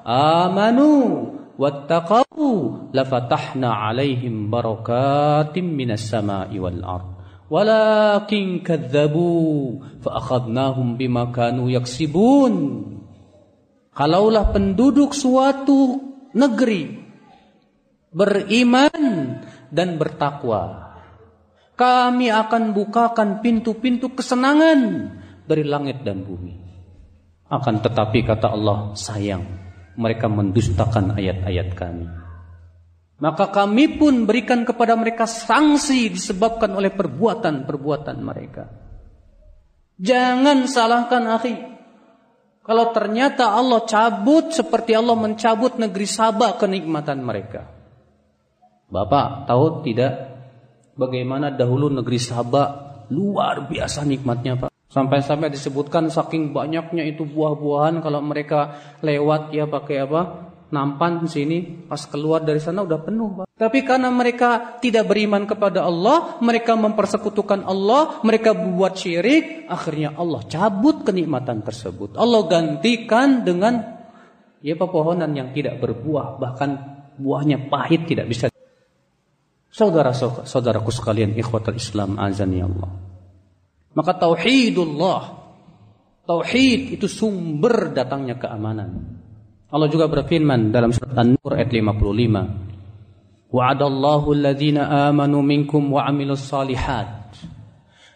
[0.00, 1.28] amanu
[1.60, 7.08] wattaqau lafatahna alaihim barakatim minas sama'i wal ard.
[7.52, 12.80] Walakin kadzabu fa akhadnahum bima kanu yaksibun.
[13.92, 16.00] Kalaulah penduduk suatu
[16.32, 16.96] negeri
[18.08, 19.36] beriman
[19.68, 20.96] dan bertakwa
[21.76, 25.12] kami akan bukakan pintu-pintu kesenangan
[25.44, 26.61] dari langit dan bumi
[27.52, 29.44] akan tetapi kata Allah sayang
[30.00, 32.08] mereka mendustakan ayat-ayat kami.
[33.20, 38.66] Maka kami pun berikan kepada mereka sanksi disebabkan oleh perbuatan-perbuatan mereka.
[40.00, 41.54] Jangan salahkan akhi.
[42.66, 47.68] Kalau ternyata Allah cabut seperti Allah mencabut negeri Sabah kenikmatan mereka.
[48.90, 50.34] Bapak tahu tidak
[50.98, 52.68] bagaimana dahulu negeri Sabah
[53.12, 54.71] luar biasa nikmatnya Pak.
[54.92, 60.52] Sampai-sampai disebutkan saking banyaknya itu buah-buahan kalau mereka lewat ya pakai apa?
[60.68, 63.40] Nampan sini pas keluar dari sana udah penuh.
[63.40, 63.44] Pak.
[63.56, 70.44] Tapi karena mereka tidak beriman kepada Allah, mereka mempersekutukan Allah, mereka buat syirik, akhirnya Allah
[70.44, 72.20] cabut kenikmatan tersebut.
[72.20, 73.80] Allah gantikan dengan
[74.60, 78.52] ya pepohonan yang tidak berbuah, bahkan buahnya pahit tidak bisa.
[79.72, 83.11] Saudara-saudaraku sekalian ikhwatul Islam azan ya Allah.
[83.92, 85.20] Maka tauhidullah,
[86.24, 89.20] tauhid itu sumber datangnya keamanan.
[89.72, 93.52] Allah juga berfirman dalam surat An-Nur ayat 55.
[93.52, 97.36] Wa'adallahu alladhina amanu minkum wa 'amilus salihat.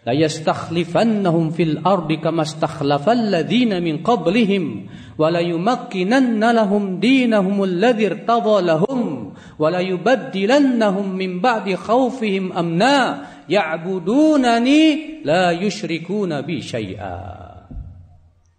[0.07, 4.87] La yastakhlifannahum fil ardi kama istakhlafal ladzina min qablihim
[5.19, 13.27] wa la yumakkinanna lahum dinahum alladzi irtadha lahum wa la yubaddilannahum min ba'di khawfihim amna
[13.47, 14.83] ya'budunani
[15.27, 17.17] la yusyrikuna bi syai'a.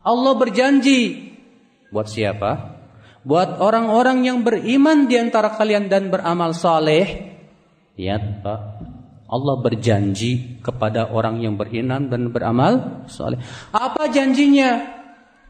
[0.07, 1.31] Allah berjanji
[1.91, 2.79] buat siapa?
[3.27, 7.35] Buat orang-orang yang beriman di antara kalian dan beramal saleh.
[7.99, 8.59] Lihat, Pak.
[9.27, 13.35] Allah berjanji kepada orang yang beriman dan beramal saleh.
[13.75, 14.95] Apa janjinya?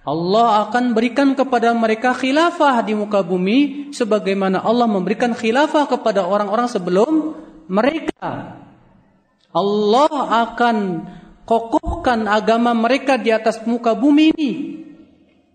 [0.07, 6.65] Allah akan berikan kepada mereka khilafah di muka bumi sebagaimana Allah memberikan khilafah kepada orang-orang
[6.65, 7.37] sebelum
[7.69, 8.65] mereka.
[9.57, 10.13] Allah
[10.45, 10.77] akan
[11.49, 14.51] kokohkan agama mereka di atas muka bumi ini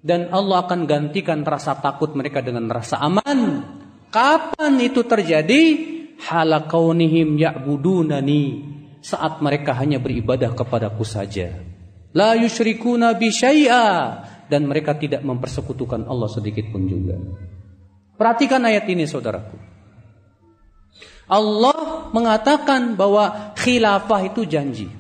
[0.03, 3.62] dan Allah akan gantikan rasa takut mereka dengan rasa aman.
[4.11, 5.62] Kapan itu terjadi?
[6.23, 8.45] Halakaunihim ya'budunani
[9.03, 11.51] saat mereka hanya beribadah kepadaku saja.
[12.12, 17.17] La yusyrikuna bi syai'a dan mereka tidak mempersekutukan Allah sedikit pun juga.
[18.21, 19.72] Perhatikan ayat ini saudaraku.
[21.33, 24.92] Allah mengatakan bahwa khilafah itu janji.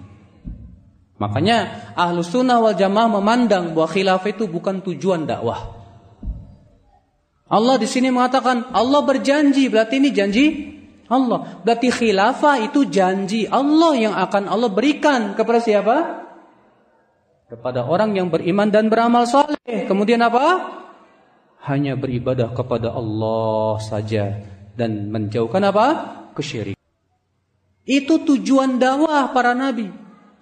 [1.20, 5.76] Makanya ahlu sunnah wal jamaah memandang bahwa khilafah itu bukan tujuan dakwah.
[7.52, 10.44] Allah di sini mengatakan Allah berjanji, berarti ini janji
[11.12, 11.60] Allah.
[11.60, 15.96] Berarti khilafah itu janji Allah yang akan Allah berikan kepada siapa?
[17.52, 19.84] Kepada orang yang beriman dan beramal saleh.
[19.84, 20.80] Kemudian apa?
[21.68, 24.40] Hanya beribadah kepada Allah saja
[24.72, 25.86] dan menjauhkan apa?
[26.32, 26.80] Kesyirikan.
[27.82, 29.90] Itu tujuan dakwah para nabi.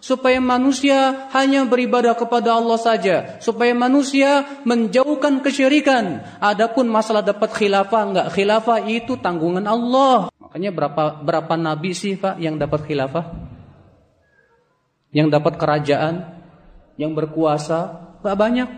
[0.00, 3.37] Supaya manusia hanya beribadah kepada Allah saja.
[3.44, 6.24] Supaya manusia menjauhkan kesyirikan.
[6.40, 8.26] Adapun masalah dapat khilafah enggak.
[8.33, 10.33] Khilafah itu tanggungan Allah.
[10.40, 13.29] Makanya berapa berapa nabi sih Pak yang dapat khilafah?
[15.12, 16.14] Yang dapat kerajaan?
[16.96, 17.79] Yang berkuasa?
[18.24, 18.68] Enggak banyak.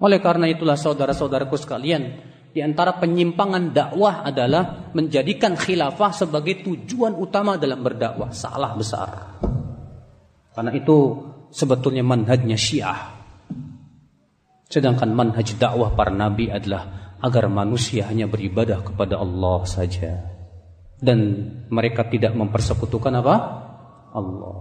[0.00, 7.54] Oleh karena itulah saudara-saudaraku sekalian, di antara penyimpangan dakwah adalah menjadikan khilafah sebagai tujuan utama
[7.54, 8.34] dalam berdakwah.
[8.34, 9.38] Salah besar.
[10.50, 11.14] Karena itu
[11.54, 13.22] sebetulnya manhajnya syiah.
[14.66, 20.18] Sedangkan manhaj dakwah para nabi adalah agar manusia hanya beribadah kepada Allah saja.
[21.00, 21.18] Dan
[21.70, 23.36] mereka tidak mempersekutukan apa?
[24.10, 24.58] Allah.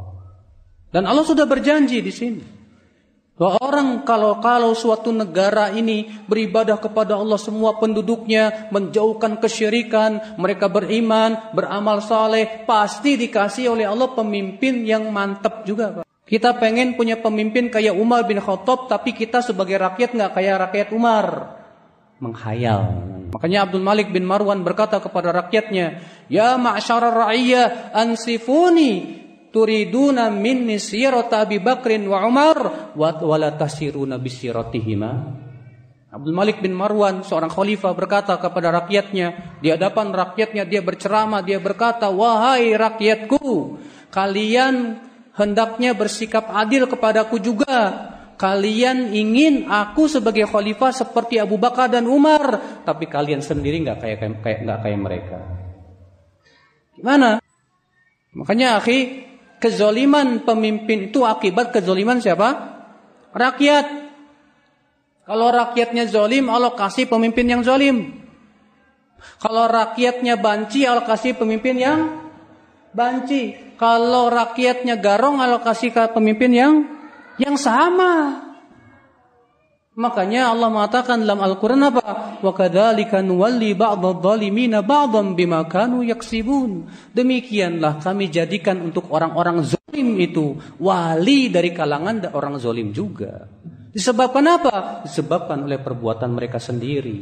[0.89, 2.58] Dan Allah sudah berjanji di sini.
[3.39, 10.67] Bahwa orang kalau kalau suatu negara ini beribadah kepada Allah semua penduduknya menjauhkan kesyirikan, mereka
[10.67, 16.05] beriman, beramal saleh, pasti dikasih oleh Allah pemimpin yang mantap juga, Pak.
[16.27, 20.87] Kita pengen punya pemimpin kayak Umar bin Khattab, tapi kita sebagai rakyat nggak kayak rakyat
[20.91, 21.55] Umar.
[22.19, 22.99] menghayal.
[23.31, 31.45] Makanya Abdul Malik bin Marwan berkata kepada rakyatnya, "Ya ma'syar ra'iyya ansifuni turiduna minni sirata
[31.45, 32.57] Abi Bakrin wa Umar
[32.95, 35.11] wa wala tasiruna bisiratihima."
[36.09, 41.61] Abdul Malik bin Marwan seorang khalifah berkata kepada rakyatnya di hadapan rakyatnya dia berceramah dia
[41.61, 43.77] berkata wahai rakyatku
[44.09, 45.05] kalian
[45.37, 48.09] hendaknya bersikap adil kepadaku juga
[48.39, 54.17] kalian ingin aku sebagai khalifah seperti Abu Bakar dan Umar, tapi kalian sendiri nggak kayak
[54.39, 55.37] kayak nggak kayak mereka.
[56.95, 57.43] Gimana?
[58.31, 59.27] Makanya akhi,
[59.59, 62.79] kezoliman pemimpin itu akibat kezoliman siapa?
[63.35, 64.09] Rakyat.
[65.29, 68.17] Kalau rakyatnya zolim, Allah kasih pemimpin yang zolim.
[69.37, 71.99] Kalau rakyatnya banci, Allah kasih pemimpin yang
[72.95, 73.53] banci.
[73.77, 76.73] Kalau rakyatnya garong, Allah kasih pemimpin yang
[77.37, 78.48] yang sama.
[79.99, 82.39] Makanya Allah mengatakan dalam Al-Qur'an apa?
[82.39, 86.87] Wa kadzalika nuwalli ba'dadh-dhalimina ba'dhan bima kanu yaksibun.
[87.11, 93.51] Demikianlah kami jadikan untuk orang-orang zalim itu wali dari kalangan orang zalim juga.
[93.91, 95.03] Disebabkan apa?
[95.03, 97.19] Disebabkan oleh perbuatan mereka sendiri.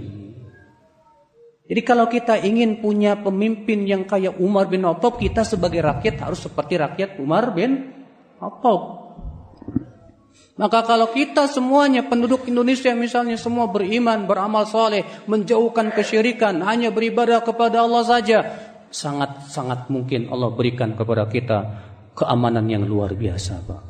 [1.68, 6.46] Jadi kalau kita ingin punya pemimpin yang kayak Umar bin Khattab, kita sebagai rakyat harus
[6.46, 7.90] seperti rakyat Umar bin
[8.38, 8.97] Khattab.
[10.58, 17.46] Maka kalau kita semuanya penduduk Indonesia misalnya semua beriman, beramal soleh, menjauhkan kesyirikan, hanya beribadah
[17.46, 18.38] kepada Allah saja,
[18.90, 21.58] sangat-sangat mungkin Allah berikan kepada kita
[22.18, 23.82] keamanan yang luar biasa, Pak.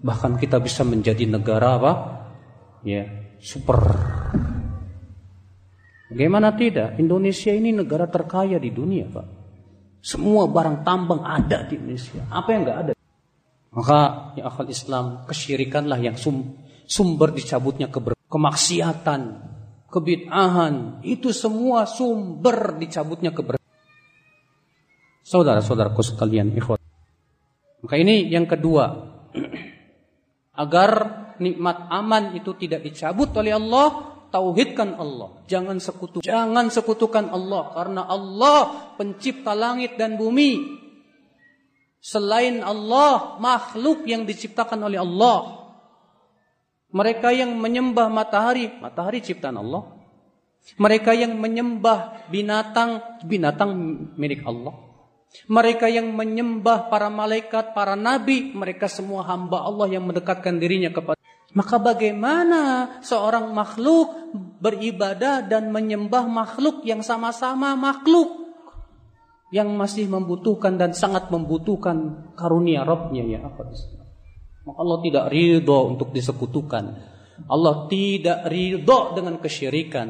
[0.00, 1.92] Bahkan kita bisa menjadi negara apa?
[2.80, 3.04] Ya,
[3.36, 3.76] super.
[6.08, 6.96] Bagaimana tidak?
[6.96, 9.26] Indonesia ini negara terkaya di dunia, Pak.
[10.00, 12.24] Semua barang tambang ada di Indonesia.
[12.32, 12.95] Apa yang enggak ada?
[13.76, 16.56] Maka ya akal Islam kesyirikanlah yang sum,
[16.88, 19.22] sumber dicabutnya keber, kemaksiatan,
[19.92, 23.60] kebid'ahan, itu semua sumber dicabutnya keber.
[25.20, 26.80] Saudara-saudaraku sekalian, ikhwan.
[27.84, 29.12] Maka ini yang kedua.
[30.62, 30.90] Agar
[31.36, 35.44] nikmat aman itu tidak dicabut oleh Allah, tauhidkan Allah.
[35.44, 38.58] Jangan sekutu, jangan sekutukan Allah karena Allah
[38.96, 40.85] pencipta langit dan bumi.
[42.06, 45.66] Selain Allah, makhluk yang diciptakan oleh Allah.
[46.94, 49.90] Mereka yang menyembah matahari, matahari ciptaan Allah.
[50.78, 53.74] Mereka yang menyembah binatang, binatang
[54.14, 54.78] milik Allah.
[55.50, 61.18] Mereka yang menyembah para malaikat, para nabi, mereka semua hamba Allah yang mendekatkan dirinya kepada
[61.56, 64.12] maka bagaimana seorang makhluk
[64.60, 68.45] beribadah dan menyembah makhluk yang sama-sama makhluk?
[69.54, 73.62] Yang masih membutuhkan dan sangat membutuhkan karunia Rabbnya ya apa
[74.66, 76.84] Maka Allah tidak ridho untuk disekutukan.
[77.46, 80.08] Allah tidak ridho dengan kesyirikan.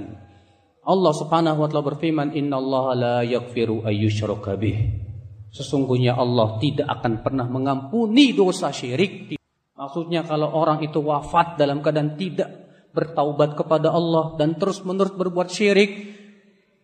[0.86, 5.04] Allah Subhanahu wa taala berfirman, "Innallaha la yaghfiru ayyushraka bih."
[5.52, 9.36] Sesungguhnya Allah tidak akan pernah mengampuni dosa syirik.
[9.76, 12.48] Maksudnya kalau orang itu wafat dalam keadaan tidak
[12.96, 16.15] bertaubat kepada Allah dan terus-menerus berbuat syirik,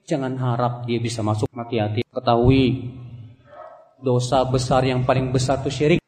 [0.02, 2.02] Jangan harap dia bisa masuk hati-hati.
[2.02, 2.90] Ketahui
[4.02, 6.00] dosa besar yang paling besar itu syirik.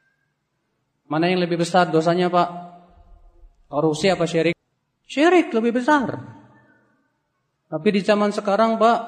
[1.07, 2.49] Mana yang lebih besar dosanya Pak?
[3.71, 4.59] Korupsi apa syirik?
[5.07, 6.19] Syirik lebih besar.
[7.71, 8.99] Tapi di zaman sekarang Pak,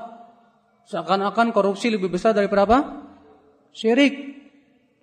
[0.87, 2.79] seakan-akan korupsi lebih besar daripada apa?
[3.75, 4.14] Syirik.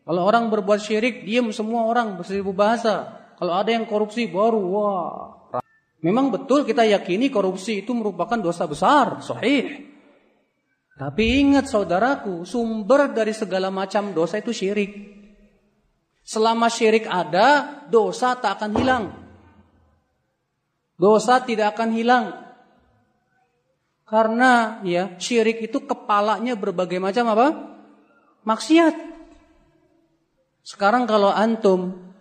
[0.04, 3.24] Kalau orang berbuat syirik, diam semua orang berseribu bahasa.
[3.40, 5.43] Kalau ada yang korupsi baru, wah,
[6.04, 9.88] Memang betul kita yakini korupsi itu merupakan dosa besar, sahih.
[11.00, 14.92] Tapi ingat saudaraku, sumber dari segala macam dosa itu syirik.
[16.28, 19.06] Selama syirik ada, dosa tak akan hilang.
[21.00, 22.26] Dosa tidak akan hilang.
[24.04, 27.48] Karena ya, syirik itu kepalanya berbagai macam apa?
[28.44, 28.96] Maksiat.
[30.68, 32.12] Sekarang kalau antum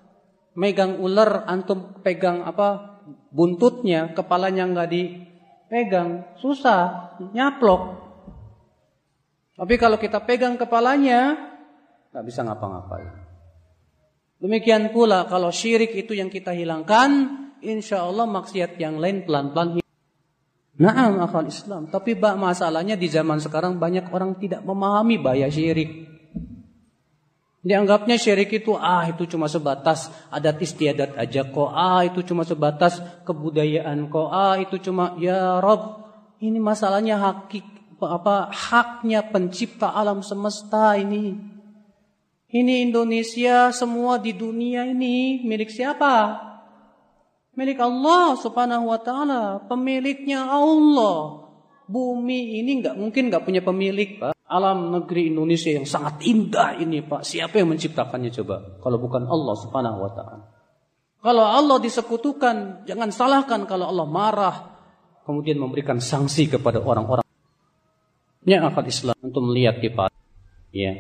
[0.55, 2.91] megang ular, antum pegang apa?
[3.33, 7.99] Buntutnya, kepalanya nggak dipegang, susah, nyaplok.
[9.57, 11.35] Tapi kalau kita pegang kepalanya,
[12.12, 13.25] nggak bisa ngapa-ngapain.
[14.42, 17.11] Demikian pula kalau syirik itu yang kita hilangkan,
[17.64, 19.83] insya Allah maksiat yang lain pelan-pelan
[20.83, 21.87] Naam akal Islam.
[21.93, 26.11] Tapi masalahnya di zaman sekarang banyak orang tidak memahami bahaya syirik.
[27.62, 32.98] Dianggapnya syirik itu ah itu cuma sebatas adat istiadat aja kok ah itu cuma sebatas
[33.22, 36.02] kebudayaan kok ah itu cuma ya Rob
[36.42, 37.62] ini masalahnya hakik
[38.02, 41.38] apa haknya pencipta alam semesta ini
[42.50, 46.50] ini Indonesia semua di dunia ini milik siapa
[47.52, 49.68] Milik Allah subhanahu wa ta'ala.
[49.68, 51.44] Pemiliknya Allah.
[51.84, 54.32] Bumi ini nggak mungkin nggak punya pemilik, Pak.
[54.53, 57.24] Alam negeri Indonesia yang sangat indah ini, Pak.
[57.24, 58.76] Siapa yang menciptakannya coba?
[58.84, 60.44] Kalau bukan Allah subhanahu wa ta'ala.
[61.24, 64.57] Kalau Allah disekutukan, jangan salahkan kalau Allah marah.
[65.24, 67.24] Kemudian memberikan sanksi kepada orang-orang
[68.44, 70.18] yang akan Islam untuk melihat di Palu.
[70.74, 70.92] Ya,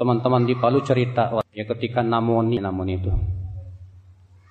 [0.00, 3.12] teman-teman di Palu cerita ya ketika namoni namun itu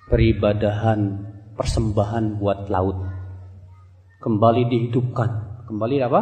[0.06, 1.26] peribadahan
[1.58, 3.02] persembahan buat laut
[4.22, 5.30] kembali dihidupkan
[5.66, 6.20] kembali apa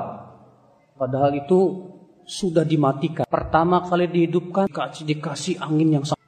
[0.99, 1.87] padahal itu
[2.27, 3.25] sudah dimatikan.
[3.25, 6.19] Pertama kali dihidupkan dikasih, dikasih angin yang sangat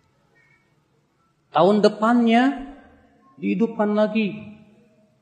[1.50, 2.72] tahun depannya
[3.36, 4.56] dihidupkan lagi.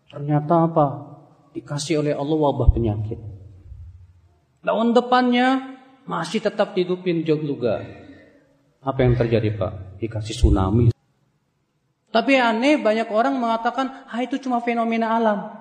[0.09, 0.87] Ternyata apa?
[1.53, 3.19] Dikasih oleh Allah wabah penyakit.
[4.63, 7.83] Tahun depannya masih tetap dihidupin juga.
[8.85, 9.99] Apa yang terjadi pak?
[9.99, 10.95] Dikasih tsunami.
[12.09, 15.58] Tapi aneh banyak orang mengatakan, ah itu cuma fenomena alam.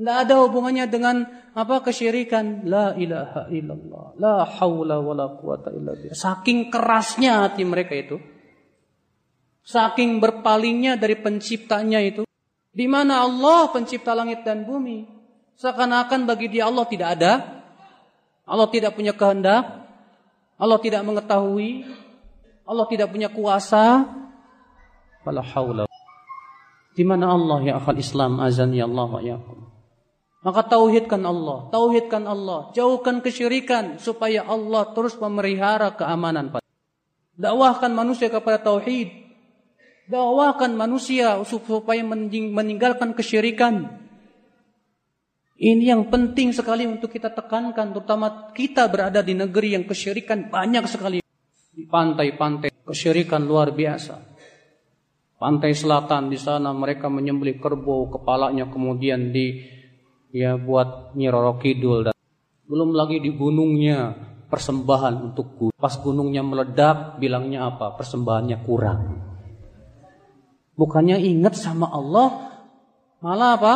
[0.00, 2.64] Tidak ada hubungannya dengan apa kesyirikan.
[2.64, 4.16] La ilaha illallah.
[4.16, 6.16] La haula wa la quwata illa billah.
[6.16, 8.16] Saking kerasnya hati mereka itu.
[9.60, 12.24] Saking berpalingnya dari penciptanya itu.
[12.72, 15.04] Di mana Allah pencipta langit dan bumi.
[15.60, 17.60] Seakan-akan bagi dia Allah tidak ada.
[18.48, 19.84] Allah tidak punya kehendak.
[20.56, 21.84] Allah tidak mengetahui.
[22.64, 24.08] Allah tidak punya kuasa.
[25.28, 25.84] Wala haula.
[26.96, 29.69] Di mana Allah ya akal Islam azan ya Allah wa yakum.
[30.40, 36.56] Maka tauhidkan Allah, tauhidkan Allah, jauhkan kesyirikan supaya Allah terus memelihara keamanan.
[37.36, 39.12] Dakwahkan manusia kepada tauhid.
[40.08, 42.00] Dakwahkan manusia supaya
[42.56, 44.00] meninggalkan kesyirikan.
[45.60, 50.88] Ini yang penting sekali untuk kita tekankan, terutama kita berada di negeri yang kesyirikan banyak
[50.88, 51.20] sekali.
[51.68, 54.16] Di pantai-pantai kesyirikan luar biasa.
[55.36, 59.79] Pantai selatan di sana mereka menyembelih kerbau, kepalanya kemudian di
[60.30, 62.14] ya buat Nyiroro Kidul dan
[62.70, 64.14] belum lagi di gunungnya
[64.50, 65.76] persembahan untuk gunung.
[65.78, 67.94] Pas gunungnya meledak bilangnya apa?
[67.98, 69.00] Persembahannya kurang.
[70.74, 72.50] Bukannya ingat sama Allah,
[73.22, 73.74] malah apa?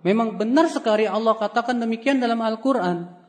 [0.00, 3.20] Memang benar sekali Allah katakan demikian dalam Al-Quran.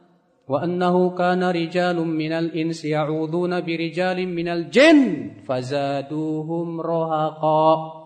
[0.47, 8.01] Wa annahu kana rijalun minal insi ya'uduna birijalin minal jin fazaduhum rohaqa.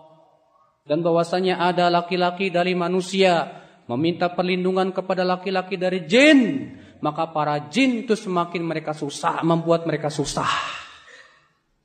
[0.86, 6.70] Dan bahwasanya ada laki-laki dari manusia meminta perlindungan kepada laki-laki dari jin,
[7.02, 10.48] maka para jin itu semakin mereka susah, membuat mereka susah.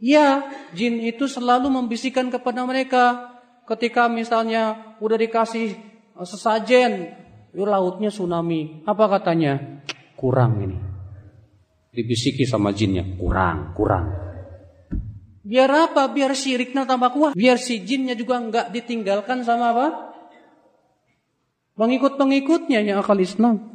[0.02, 3.38] Ya, jin itu selalu membisikkan kepada mereka
[3.70, 5.78] ketika misalnya udah dikasih
[6.26, 7.14] sesajen,
[7.54, 8.82] lautnya tsunami.
[8.89, 9.82] Apa katanya?
[10.22, 10.78] kurang ini.
[11.91, 14.06] Dibisiki sama jinnya, kurang, kurang.
[15.41, 16.06] Biar apa?
[16.14, 17.32] Biar syiriknya tambah kuat.
[17.34, 19.88] Biar si jinnya juga enggak ditinggalkan sama apa?
[21.82, 23.74] Pengikut-pengikutnya yang akal Islam.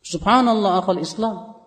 [0.00, 1.60] Subhanallah akal Islam.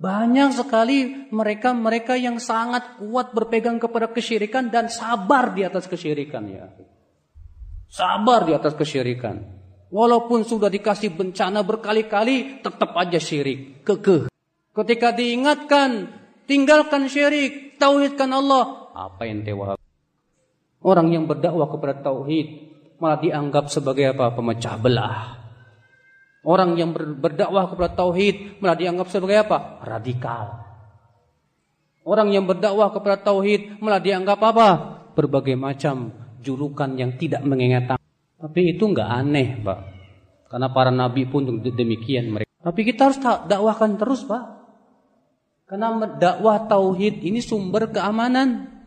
[0.00, 6.72] Banyak sekali mereka-mereka yang sangat kuat berpegang kepada kesyirikan dan sabar di atas kesyirikan ya.
[7.92, 9.44] Sabar di atas kesyirikan.
[9.92, 14.32] Walaupun sudah dikasih bencana berkali-kali, tetap aja syirik, kekeh.
[14.72, 16.16] Ketika diingatkan,
[16.48, 18.88] tinggalkan syirik, tauhidkan Allah.
[18.96, 19.76] Apa yang tewa?
[20.80, 22.67] Orang yang berdakwah kepada tauhid
[22.98, 24.34] malah dianggap sebagai apa?
[24.34, 25.18] Pemecah belah.
[26.46, 29.82] Orang yang berdakwah kepada tauhid malah dianggap sebagai apa?
[29.82, 30.46] Radikal.
[32.06, 34.68] Orang yang berdakwah kepada tauhid malah dianggap apa?
[35.12, 37.98] Berbagai macam julukan yang tidak mengingatkan.
[38.38, 39.80] Tapi itu nggak aneh, Pak.
[40.48, 42.48] Karena para nabi pun demikian mereka.
[42.62, 44.44] Tapi kita harus dakwahkan terus, Pak.
[45.68, 48.77] Karena dakwah tauhid ini sumber keamanan.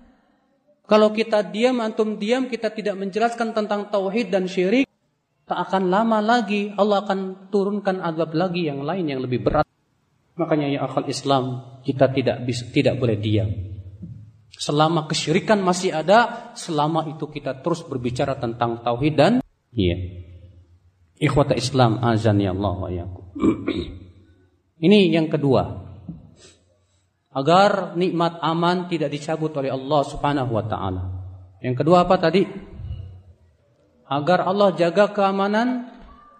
[0.92, 4.84] Kalau kita diam, antum diam, kita tidak menjelaskan tentang tauhid dan syirik,
[5.48, 9.64] tak akan lama lagi Allah akan turunkan azab lagi yang lain yang lebih berat.
[10.36, 13.48] Makanya ya akal Islam kita tidak bisa tidak boleh diam.
[14.52, 19.34] Selama kesyirikan masih ada, selama itu kita terus berbicara tentang tauhid dan
[19.72, 19.96] Iya.
[21.24, 22.92] Ikhwata Islam azan ya Allah wa
[24.86, 25.91] Ini yang kedua.
[27.32, 31.04] Agar nikmat aman tidak dicabut oleh Allah Subhanahu wa taala.
[31.64, 32.44] Yang kedua apa tadi?
[34.12, 35.88] Agar Allah jaga keamanan,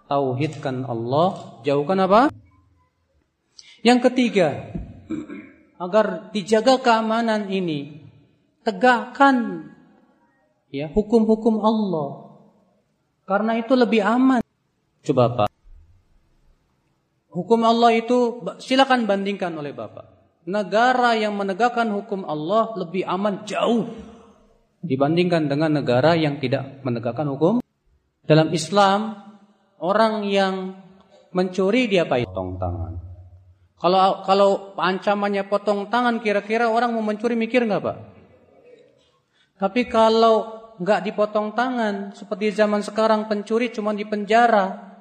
[0.04, 2.20] tauhidkan Allah, jauhkan apa?
[3.80, 4.68] Yang ketiga,
[5.80, 8.04] agar dijaga keamanan ini,
[8.60, 9.68] tegakkan
[10.68, 12.36] ya hukum-hukum Allah
[13.24, 14.44] karena itu lebih aman.
[15.02, 15.50] Coba Pak.
[17.32, 20.11] Hukum Allah itu silakan bandingkan oleh Bapak.
[20.42, 23.86] Negara yang menegakkan hukum Allah lebih aman jauh
[24.82, 27.62] dibandingkan dengan negara yang tidak menegakkan hukum.
[28.26, 29.14] Dalam Islam,
[29.78, 30.74] orang yang
[31.30, 32.06] mencuri dia?
[32.06, 32.92] Potong tangan.
[33.78, 37.98] Kalau kalau ancamannya potong tangan, kira-kira orang mau mencuri mikir nggak pak?
[39.58, 44.98] Tapi kalau nggak dipotong tangan, seperti zaman sekarang pencuri cuma di penjara,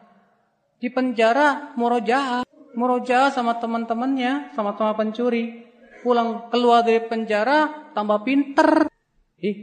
[0.82, 2.42] di penjara murojaah,
[2.76, 5.68] murojaah sama teman-temannya, sama-sama pencuri,
[6.02, 8.90] pulang keluar dari penjara tambah pinter.
[9.42, 9.58] Ih,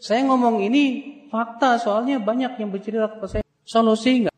[0.00, 0.84] saya ngomong ini
[1.32, 3.44] fakta soalnya banyak yang bercerita kepada saya.
[3.66, 4.36] Solusi enggak?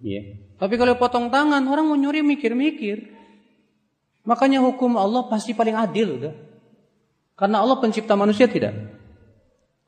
[0.00, 0.22] Iya.
[0.56, 3.18] Tapi kalau potong tangan orang mau nyuri mikir-mikir.
[4.22, 6.34] Makanya hukum Allah pasti paling adil udah.
[7.34, 8.76] Karena Allah pencipta manusia tidak.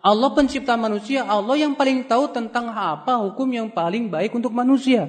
[0.03, 5.07] Allah pencipta manusia, Allah yang paling tahu tentang apa hukum yang paling baik untuk manusia.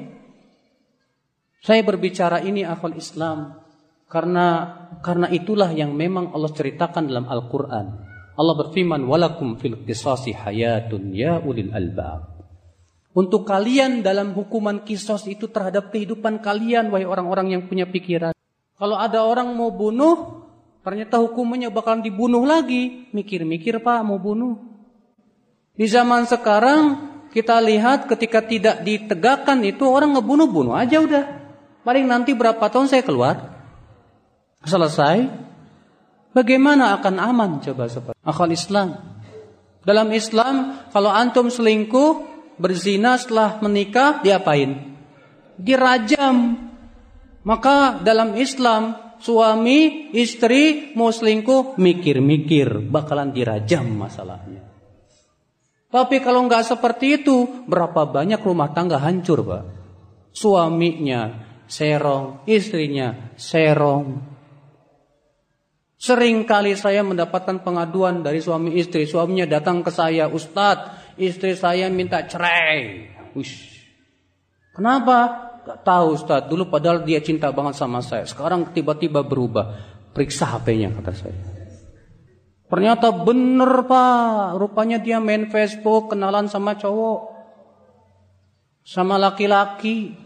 [1.63, 3.55] Saya berbicara ini akal Islam
[4.11, 4.47] karena
[4.99, 7.87] karena itulah yang memang Allah ceritakan dalam Al-Qur'an.
[8.35, 12.35] Allah berfirman, "Walakum fil qisasi hayatun ya ulil albab."
[13.15, 18.35] Untuk kalian dalam hukuman kisos itu terhadap kehidupan kalian wahai orang-orang yang punya pikiran.
[18.75, 20.43] Kalau ada orang mau bunuh,
[20.83, 23.07] ternyata hukumannya bakalan dibunuh lagi.
[23.15, 24.59] Mikir-mikir Pak mau bunuh.
[25.79, 26.81] Di zaman sekarang
[27.31, 31.42] kita lihat ketika tidak ditegakkan itu orang ngebunuh-bunuh aja udah.
[31.83, 33.51] Paling nanti berapa tahun saya keluar.
[34.63, 35.27] Selesai,
[36.33, 38.97] Bagaimana akan aman coba seperti akal Islam?
[39.85, 42.25] Dalam Islam kalau antum selingkuh,
[42.57, 44.97] berzina setelah menikah diapain?
[45.61, 46.57] Dirajam.
[47.45, 54.65] Maka dalam Islam suami, istri mau selingkuh mikir-mikir bakalan dirajam masalahnya.
[55.93, 59.63] Tapi kalau nggak seperti itu, berapa banyak rumah tangga hancur, Pak?
[60.33, 64.33] Suaminya serong, istrinya serong,
[66.03, 69.07] Sering kali saya mendapatkan pengaduan dari suami istri.
[69.07, 73.07] Suaminya datang ke saya, Ustadz, istri saya minta cerai.
[73.39, 73.87] Ush.
[74.75, 75.47] Kenapa?
[75.63, 76.51] Gak tahu Ustadz.
[76.51, 78.27] Dulu padahal dia cinta banget sama saya.
[78.27, 79.79] Sekarang tiba-tiba berubah.
[80.11, 81.39] Periksa HP-nya kata saya.
[82.67, 84.59] Ternyata bener pak.
[84.59, 87.31] Rupanya dia main Facebook, kenalan sama cowok.
[88.83, 90.19] Sama laki-laki.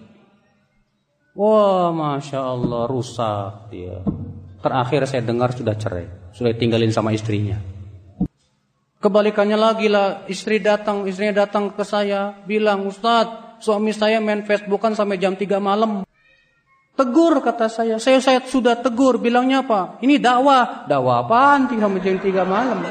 [1.37, 4.01] Wah, Masya Allah, rusak dia.
[4.57, 7.61] Terakhir saya dengar sudah cerai, sudah tinggalin sama istrinya.
[8.97, 14.97] Kebalikannya lagi lah, istri datang, istrinya datang ke saya, bilang, Ustadz, suami saya main Facebookan
[14.97, 16.01] sampai jam 3 malam.
[16.97, 20.01] Tegur kata saya, saya saya sudah tegur, bilangnya apa?
[20.01, 21.69] Ini dakwah, dakwah apaan?
[21.69, 22.81] Sampai jam 3 malam.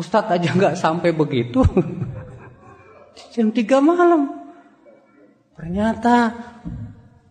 [0.00, 1.60] Ustadz aja nggak sampai begitu.
[3.36, 4.32] jam 3 malam.
[5.60, 6.32] Ternyata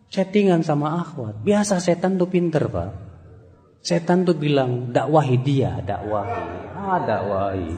[0.08, 1.40] chattingan sama akhwat.
[1.44, 2.90] Biasa setan tuh pinter pak.
[3.78, 6.44] Setan tuh bilang dakwahi dia, dakwahi.
[6.76, 7.70] Ah, dakwahi.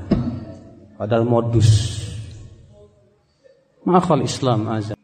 [0.97, 1.71] Padahal modus.
[3.85, 4.97] Makal Islam azab.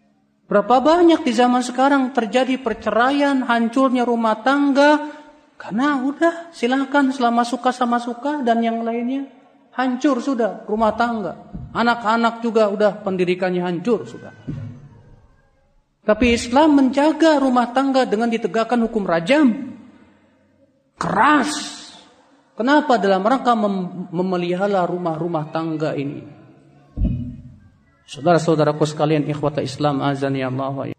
[0.46, 5.10] Berapa banyak di zaman sekarang terjadi perceraian, hancurnya rumah tangga
[5.58, 9.26] karena udah silakan selama suka sama suka dan yang lainnya
[9.74, 11.50] hancur sudah rumah tangga.
[11.74, 14.32] Anak-anak juga udah pendidikannya hancur sudah.
[16.06, 19.74] Tapi Islam menjaga rumah tangga dengan ditegakkan hukum rajam
[20.94, 21.82] keras.
[22.54, 26.22] Kenapa dalam rangka mem memelihara rumah-rumah tangga ini?
[28.06, 30.96] Saudara-saudaraku sekalian ikhwata Islam azan ya Allah ya.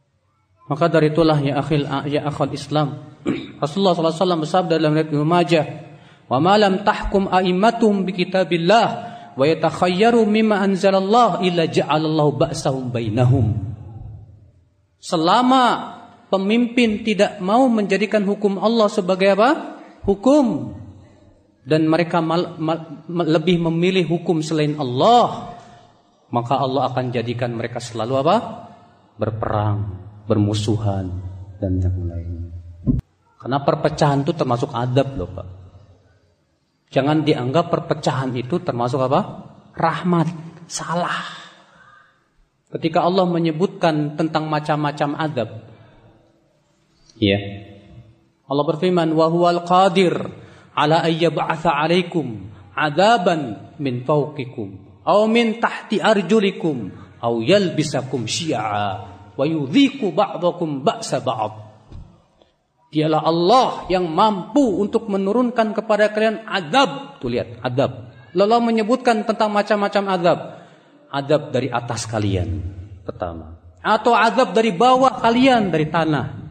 [0.68, 3.16] Maka dari itulah ya akhil ya akhal Islam.
[3.64, 5.66] Rasulullah SAW bersabda dalam riwayat Ibnu Majah,
[6.28, 8.88] "Wa ma lam tahkum a'immatuhum bi kitabillah
[9.40, 13.77] wa yatakhayyaru mimma anzalallah illa ja'alallahu ba'sahum bainahum."
[14.98, 15.96] Selama
[16.34, 19.78] pemimpin tidak mau menjadikan hukum Allah sebagai apa?
[20.08, 20.72] hukum
[21.68, 25.52] dan mereka mal, mal, lebih memilih hukum selain Allah,
[26.32, 28.36] maka Allah akan jadikan mereka selalu apa?
[29.20, 29.80] Berperang,
[30.24, 31.12] bermusuhan
[31.60, 32.32] dan yang lain.
[33.36, 35.48] Karena perpecahan itu termasuk adab loh Pak.
[36.88, 39.20] Jangan dianggap perpecahan itu termasuk apa?
[39.76, 40.28] Rahmat,
[40.72, 41.47] salah.
[42.68, 45.50] Ketika Allah menyebutkan tentang macam-macam adab,
[47.16, 47.40] ya,
[48.44, 50.16] Allah berfirman, "Wa huwal qadir
[50.76, 56.92] ala ayyab'atha 'alaikum 'adaban min fawqikum aw min tahti arjulikum
[57.24, 58.84] aw yalbisakum syi'a
[59.32, 61.68] wa yudhiku ba'dakum ba'sa ba'd."
[62.88, 67.20] Dialah Allah yang mampu untuk menurunkan kepada kalian adab.
[67.20, 68.16] Tuh lihat, adab.
[68.32, 70.40] Lalu menyebutkan tentang macam-macam adab.
[71.08, 72.60] Adab dari atas kalian,
[73.08, 73.56] pertama.
[73.80, 76.48] Atau adab dari bawah kalian, dari tanah.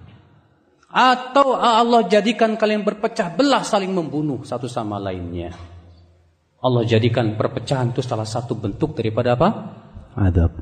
[0.89, 5.53] Atau Allah jadikan kalian berpecah belah saling membunuh satu sama lainnya.
[6.65, 9.49] Allah jadikan perpecahan itu salah satu bentuk daripada apa?
[10.17, 10.57] Adab.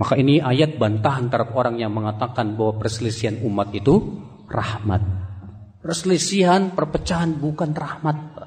[0.00, 5.00] Maka ini ayat bantahan terhadap orang yang mengatakan bahwa perselisihan umat itu rahmat.
[5.80, 8.39] Perselisihan, perpecahan bukan rahmat.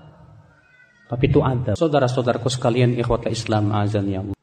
[1.14, 1.78] Tapi itu ada.
[1.78, 4.34] Saudara-saudaraku sekalian ikhwata Islam azan ya Allah.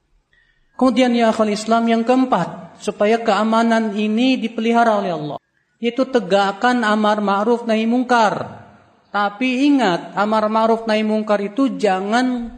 [0.79, 5.39] Kemudian ya akhal Islam yang keempat, supaya keamanan ini dipelihara oleh Allah.
[5.83, 8.63] Yaitu tegakkan amar ma'ruf nahi mungkar.
[9.11, 12.55] Tapi ingat, amar ma'ruf nahi mungkar itu jangan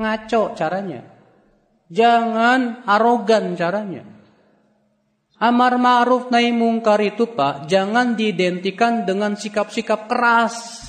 [0.00, 1.04] ngaco caranya.
[1.92, 4.08] Jangan arogan caranya.
[5.36, 10.88] Amar ma'ruf nahi mungkar itu Pak, jangan diidentikan dengan sikap-sikap keras.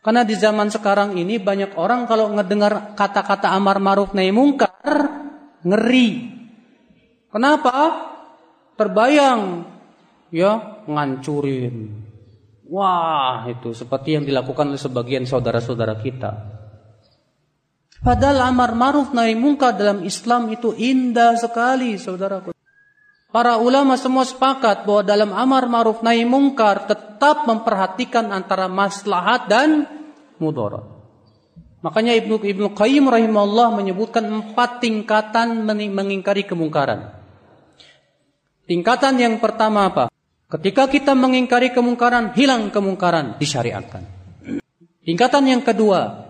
[0.00, 4.96] Karena di zaman sekarang ini banyak orang kalau ngedengar kata-kata amar ma'ruf nahi mungkar,
[5.60, 6.40] ngeri.
[7.28, 8.08] Kenapa?
[8.80, 9.68] Terbayang
[10.32, 12.08] ya ngancurin,
[12.70, 16.30] Wah, itu seperti yang dilakukan oleh sebagian saudara-saudara kita.
[18.00, 22.54] Padahal amar ma'ruf nahi mungkar dalam Islam itu indah sekali, saudaraku.
[23.30, 29.86] Para ulama semua sepakat bahwa dalam amar ma'ruf nahi mungkar tetap memperhatikan antara maslahat dan
[30.42, 30.82] mudarat.
[31.80, 37.16] Makanya Ibnu Ibnu Qayyim rahimahullah menyebutkan empat tingkatan mengingkari kemungkaran.
[38.66, 40.04] Tingkatan yang pertama apa?
[40.50, 44.02] Ketika kita mengingkari kemungkaran, hilang kemungkaran, disyariatkan.
[45.06, 46.26] Tingkatan yang kedua,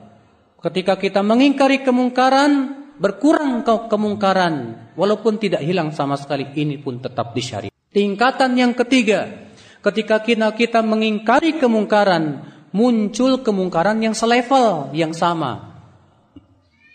[0.60, 7.32] ketika kita mengingkari kemungkaran, berkurang ke kemungkaran, walaupun tidak hilang sama sekali, ini pun tetap
[7.32, 7.72] disyariat.
[7.90, 12.44] Tingkatan yang ketiga, ketika kita, kita mengingkari kemungkaran,
[12.76, 15.80] muncul kemungkaran yang selevel, yang sama.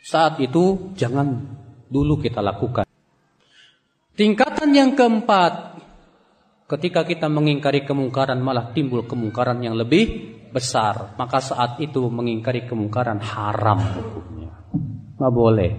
[0.06, 1.42] Saat itu jangan
[1.90, 2.86] dulu kita lakukan.
[4.16, 5.76] Tingkatan yang keempat,
[6.66, 13.22] Ketika kita mengingkari kemungkaran malah timbul kemungkaran yang lebih besar, maka saat itu mengingkari kemungkaran
[13.22, 14.65] haram hukumnya.
[15.16, 15.72] Nggak boleh.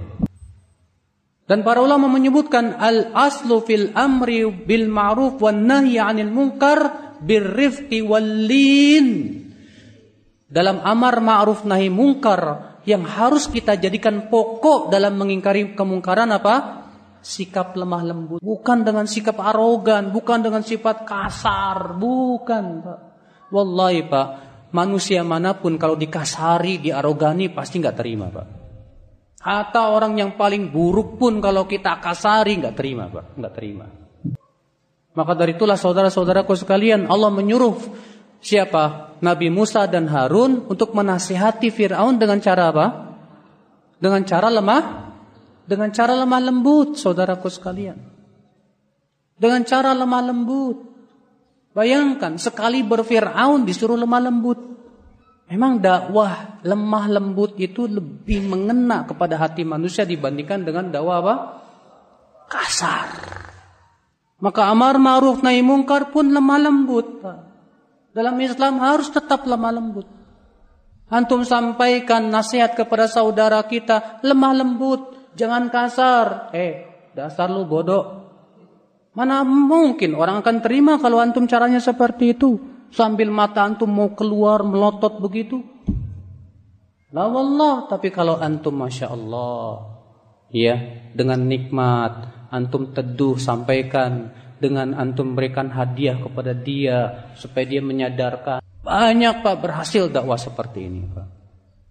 [1.46, 8.02] Dan para ulama menyebutkan al aslu fil amri bil ma'ruf wan nahyi 'anil munkar birrifqi
[8.02, 9.06] wal lin.
[10.50, 16.86] Dalam amar ma'ruf nahi munkar yang harus kita jadikan pokok dalam mengingkari kemungkaran apa?
[17.26, 22.98] sikap lemah lembut, bukan dengan sikap arogan, bukan dengan sifat kasar, bukan, Pak.
[23.50, 24.26] Wallahi, Pak,
[24.70, 28.65] manusia mana pun kalau dikasari, diarogani pasti nggak terima, Pak.
[29.46, 33.86] Atau orang yang paling buruk pun kalau kita kasari nggak terima, Pak, nggak terima.
[35.14, 37.78] Maka dari itulah saudara-saudaraku sekalian, Allah menyuruh
[38.42, 39.14] siapa?
[39.22, 42.86] Nabi Musa dan Harun untuk menasihati Fir'aun dengan cara apa?
[43.96, 45.06] Dengan cara lemah
[45.66, 47.98] dengan cara lemah lembut, saudaraku sekalian.
[49.34, 50.78] Dengan cara lemah lembut.
[51.74, 54.58] Bayangkan, sekali berfir'aun disuruh lemah lembut.
[55.46, 61.34] Memang dakwah lemah lembut itu lebih mengena kepada hati manusia dibandingkan dengan dakwah apa?
[62.50, 63.06] Kasar.
[64.42, 67.22] Maka amar ma'ruf nahi mungkar pun lemah lembut.
[68.10, 70.06] Dalam Islam harus tetap lemah lembut.
[71.06, 75.14] Antum sampaikan nasihat kepada saudara kita lemah lembut.
[75.38, 76.50] Jangan kasar.
[76.50, 78.26] Eh, dasar lu bodoh.
[79.14, 82.75] Mana mungkin orang akan terima kalau antum caranya seperti itu.
[82.96, 85.60] Sambil mata antum mau keluar melotot begitu.
[87.12, 87.84] La wallah.
[87.92, 89.84] Tapi kalau antum Masya Allah.
[90.48, 90.80] Ya,
[91.12, 92.48] dengan nikmat.
[92.48, 94.32] Antum teduh sampaikan.
[94.56, 97.28] Dengan antum berikan hadiah kepada dia.
[97.36, 98.64] Supaya dia menyadarkan.
[98.80, 101.26] Banyak Pak berhasil dakwah seperti ini Pak.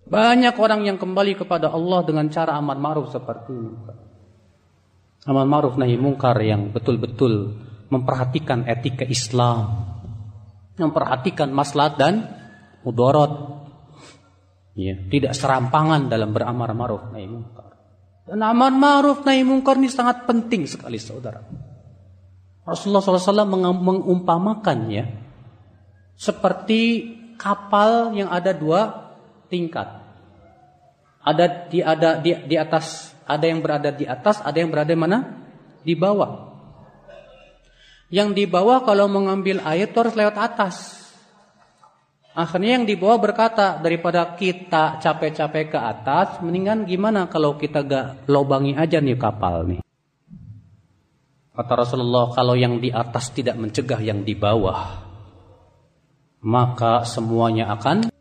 [0.10, 3.74] Banyak orang yang kembali kepada Allah dengan cara amar ma'ruf seperti ini.
[5.26, 7.58] Amar ma'ruf nahi mungkar yang betul-betul
[7.94, 9.95] memperhatikan etika Islam.
[10.76, 12.14] Memperhatikan maslahat dan
[12.84, 13.32] mudarat.
[14.76, 17.80] Ya, tidak serampangan dalam beramar ma'ruf nahi mungkar.
[18.28, 21.40] Dan amar ma'ruf nahi mungkar ini sangat penting sekali saudara.
[22.66, 23.46] Rasulullah SAW
[23.78, 25.06] mengumpamakannya
[26.18, 26.82] seperti
[27.38, 29.14] kapal yang ada dua
[29.52, 30.02] tingkat.
[31.26, 35.00] Ada di ada di, di atas, ada yang berada di atas, ada yang berada di
[35.00, 35.18] mana?
[35.86, 36.55] Di bawah.
[38.16, 41.04] Yang di bawah kalau mengambil air itu harus lewat atas.
[42.32, 48.24] Akhirnya yang di bawah berkata daripada kita capek-capek ke atas, mendingan gimana kalau kita gak
[48.32, 49.80] lobangi aja nih kapal nih.
[51.56, 54.80] Kata Rasulullah kalau yang di atas tidak mencegah yang di bawah,
[56.44, 58.16] maka semuanya akan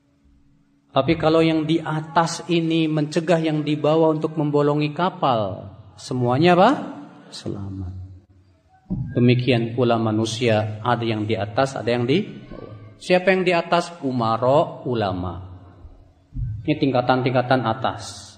[0.94, 6.70] tapi kalau yang di atas ini mencegah yang di bawah untuk membolongi kapal, semuanya apa?
[7.34, 8.03] Selamat.
[8.90, 12.20] Demikian pula manusia, ada yang di atas, ada yang di
[12.50, 13.00] bawah.
[13.00, 13.94] Siapa yang di atas?
[14.04, 15.40] Umaro, ulama.
[16.64, 18.34] Ini tingkatan-tingkatan atas.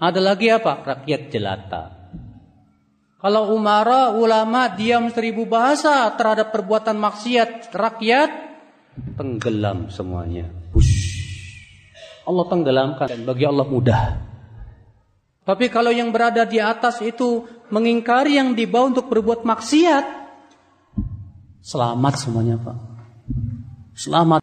[0.00, 0.82] Ada lagi apa?
[0.82, 1.84] Rakyat jelata.
[3.22, 8.30] Kalau umara, ulama diam seribu bahasa terhadap perbuatan maksiat rakyat,
[9.14, 10.50] tenggelam semuanya.
[12.26, 14.31] Allah tenggelamkan dan bagi Allah mudah.
[15.42, 17.42] Tapi kalau yang berada di atas itu
[17.74, 20.04] mengingkari yang di bawah untuk berbuat maksiat,
[21.58, 22.78] selamat semuanya Pak.
[23.98, 24.40] Selamat.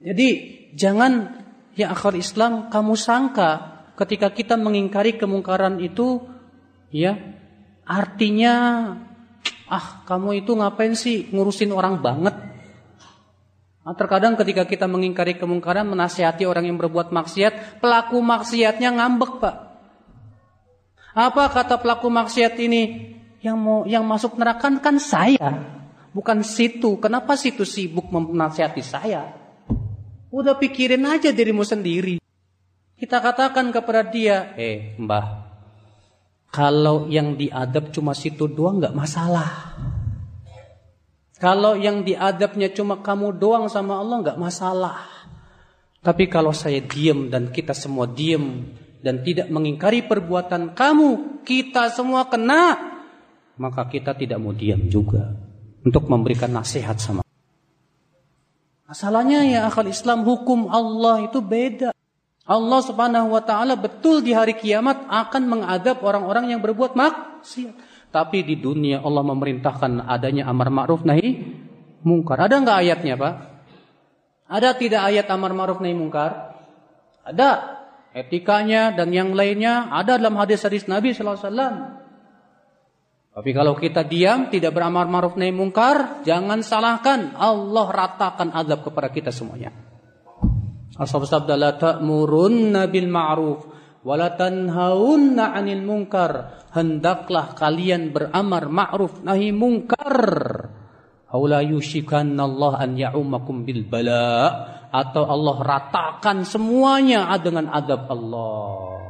[0.00, 0.28] Jadi
[0.72, 1.44] jangan
[1.76, 6.22] ya akhir Islam kamu sangka ketika kita mengingkari kemungkaran itu
[6.90, 7.14] ya
[7.86, 8.54] artinya
[9.68, 12.34] ah kamu itu ngapain sih ngurusin orang banget
[13.82, 19.73] nah, terkadang ketika kita mengingkari kemungkaran menasihati orang yang berbuat maksiat pelaku maksiatnya ngambek pak
[21.14, 25.74] apa kata pelaku maksiat ini yang mau yang masuk neraka kan saya
[26.14, 26.96] bukan situ.
[27.02, 29.34] Kenapa situ sibuk menasihati saya?
[30.30, 32.22] Udah pikirin aja dirimu sendiri.
[32.94, 35.50] Kita katakan kepada dia, eh mbah,
[36.50, 39.74] kalau yang diadab cuma situ doang nggak masalah.
[41.38, 45.04] Kalau yang diadabnya cuma kamu doang sama Allah nggak masalah.
[46.00, 48.70] Tapi kalau saya diam dan kita semua diam
[49.04, 52.96] dan tidak mengingkari perbuatan kamu, kita semua kena,
[53.60, 55.36] maka kita tidak mau diam juga
[55.84, 57.20] untuk memberikan nasihat sama.
[58.88, 61.92] Masalahnya ya akal Islam hukum Allah itu beda.
[62.44, 67.92] Allah Subhanahu wa taala betul di hari kiamat akan mengadab orang-orang yang berbuat maksiat.
[68.08, 71.44] Tapi di dunia Allah memerintahkan adanya amar ma'ruf nahi
[72.06, 72.40] mungkar.
[72.40, 73.34] Ada nggak ayatnya, Pak?
[74.46, 76.56] Ada tidak ayat amar ma'ruf nahi mungkar?
[77.26, 77.82] Ada.
[78.14, 81.74] Etikanya dan yang lainnya ada dalam hadis-hadis Nabi sallallahu alaihi wasallam.
[83.34, 89.10] Tapi kalau kita diam, tidak beramar ma'ruf nahi mungkar, jangan salahkan Allah ratakan azab kepada
[89.10, 89.74] kita semuanya.
[90.94, 93.66] Asal sabda la ta'murunna bil ma'ruf
[94.06, 96.62] wa la tanhaunna 'anil munkar.
[96.70, 100.14] Hendaklah kalian beramar ma'ruf nahi mungkar.
[101.34, 109.02] Aw la yushikanna Allah an ya'umakum bil bala atau Allah ratakan semuanya dengan azab Allah.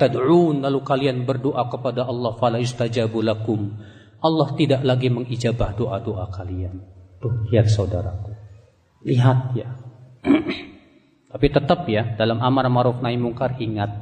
[0.00, 3.76] tad'un lalu kalian berdoa kepada Allah fala yustajabu lakum.
[4.24, 6.80] Allah tidak lagi mengijabah doa-doa kalian.
[7.20, 8.32] Tuh, lihat saudaraku.
[9.04, 9.68] Lihat ya.
[11.36, 13.92] Tapi tetap ya, dalam amar ma'ruf nahi mungkar ingat,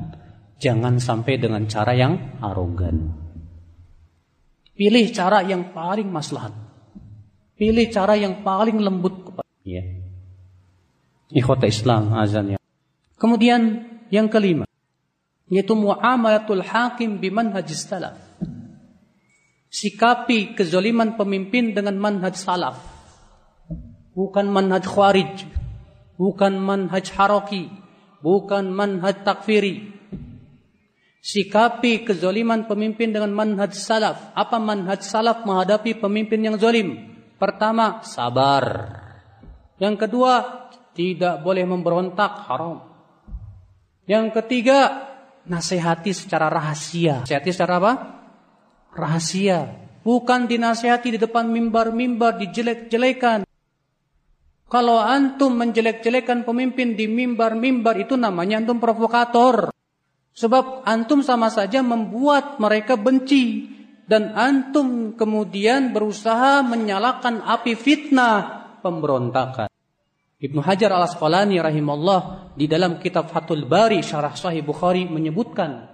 [0.63, 3.11] jangan sampai dengan cara yang arogan.
[4.79, 6.55] Pilih cara yang paling maslahat.
[7.59, 10.04] Pilih cara yang paling lembut kepada ya.
[11.35, 12.59] Ikhwata Islam azan ya.
[13.19, 13.83] Kemudian
[14.15, 14.71] yang kelima,
[15.51, 18.15] yaitu muamalatul hakim bimanhajis salaf.
[19.75, 22.79] Sikapi kezoliman pemimpin dengan manhaj salaf.
[24.15, 25.51] Bukan manhaj khawarij.
[26.15, 27.67] Bukan manhaj haraki.
[28.23, 29.91] Bukan manhaj takfiri.
[31.19, 34.31] Sikapi kezoliman pemimpin dengan manhaj salaf.
[34.39, 37.11] Apa manhaj salaf menghadapi pemimpin yang zolim?
[37.35, 38.95] Pertama, sabar.
[39.83, 40.64] Yang kedua,
[40.95, 42.81] tidak boleh memberontak haram.
[44.07, 44.79] Yang ketiga,
[45.45, 47.27] nasihati secara rahasia.
[47.27, 47.93] Nasihati secara apa?
[48.95, 49.69] Rahasia.
[50.07, 53.43] Bukan dinasihati di depan mimbar-mimbar, dijelek-jelekan.
[54.71, 59.75] Kalau antum menjelek-jelekan pemimpin di mimbar-mimbar itu namanya antum provokator.
[60.35, 63.71] Sebab antum sama saja membuat mereka benci.
[64.05, 69.74] Dan antum kemudian berusaha menyalakan api fitnah pemberontakan.
[70.45, 75.89] Ibnu Hajar al Asqalani rahimahullah di dalam kitab Fathul Bari Syarah Sahih Bukhari menyebutkan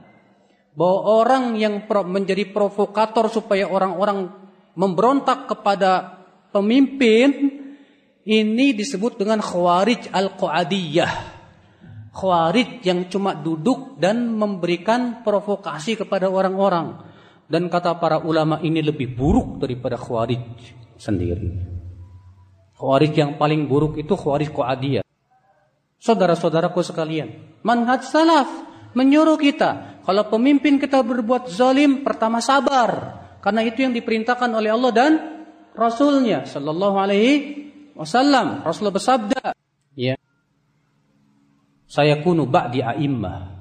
[0.74, 4.26] bahwa orang yang menjadi provokator supaya orang-orang
[4.74, 6.18] memberontak kepada
[6.50, 7.62] pemimpin
[8.26, 11.12] ini disebut dengan khawarij al-qadiyah.
[12.10, 17.06] Khawarij yang cuma duduk dan memberikan provokasi kepada orang-orang.
[17.46, 20.42] Dan kata para ulama ini lebih buruk daripada khawarij
[20.98, 21.69] sendiri.
[22.80, 25.04] Khawarij yang paling buruk itu khawarij Qadiyah.
[26.00, 28.48] Saudara-saudaraku sekalian, manhaj salaf
[28.96, 34.92] menyuruh kita kalau pemimpin kita berbuat zalim pertama sabar karena itu yang diperintahkan oleh Allah
[34.96, 35.12] dan
[35.76, 37.32] Rasulnya Shallallahu Alaihi
[37.92, 38.64] Wasallam.
[38.64, 39.52] Rasulullah bersabda,
[39.92, 40.16] ya,
[41.84, 43.60] saya kunu ba'di a'immah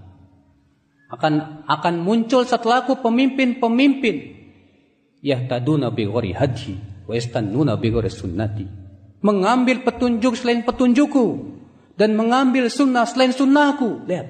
[1.11, 4.15] akan akan muncul setelahku pemimpin-pemimpin
[5.20, 8.78] yahtaduna bi ghairi hadhi wa yastannuna bi ghairi sunnati
[9.20, 11.59] mengambil petunjuk selain petunjukku
[11.99, 14.07] dan mengambil sunnah selain sunnahku.
[14.07, 14.28] Lihat,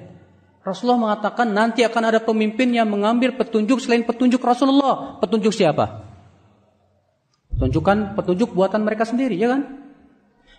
[0.66, 5.22] Rasulullah mengatakan nanti akan ada pemimpin yang mengambil petunjuk selain petunjuk Rasulullah.
[5.22, 6.10] Petunjuk siapa?
[7.56, 9.62] Tunjukkan petunjuk buatan mereka sendiri, ya kan?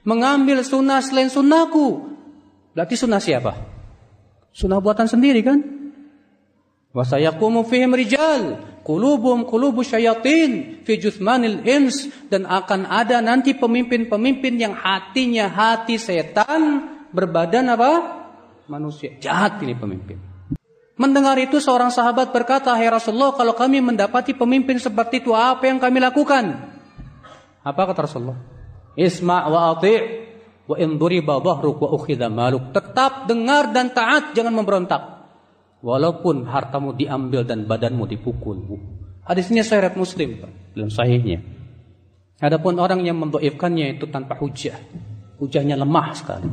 [0.07, 2.15] Mengambil sunnah selain sunnahku.
[2.73, 3.53] Berarti sunnah siapa?
[4.55, 5.59] Sunnah buatan sendiri kan?
[6.91, 14.53] Wa sayaqumu fihim rijal qulubum qulubu syayatin fi juthmanil ins dan akan ada nanti pemimpin-pemimpin
[14.57, 17.91] yang hatinya hati setan berbadan apa?
[18.71, 19.11] manusia.
[19.19, 20.15] Jahat ini pemimpin.
[20.95, 25.82] Mendengar itu seorang sahabat berkata, "Hai Rasulullah, kalau kami mendapati pemimpin seperti itu, apa yang
[25.82, 26.71] kami lakukan?"
[27.61, 28.39] Apa kata Rasulullah?
[28.95, 29.97] Isma' wa ati'
[30.69, 31.57] wa in duriba wa
[32.29, 32.71] maluk.
[32.71, 35.20] Tetap dengar dan taat, jangan memberontak.
[35.82, 38.77] Walaupun hartamu diambil dan badanmu dipukul.
[39.25, 40.38] Hadisnya sahih Muslim,
[40.77, 41.41] dalam sahihnya.
[42.41, 44.77] Adapun orang yang mendoifkannya itu tanpa hujah.
[45.41, 46.49] Hujahnya lemah sekali.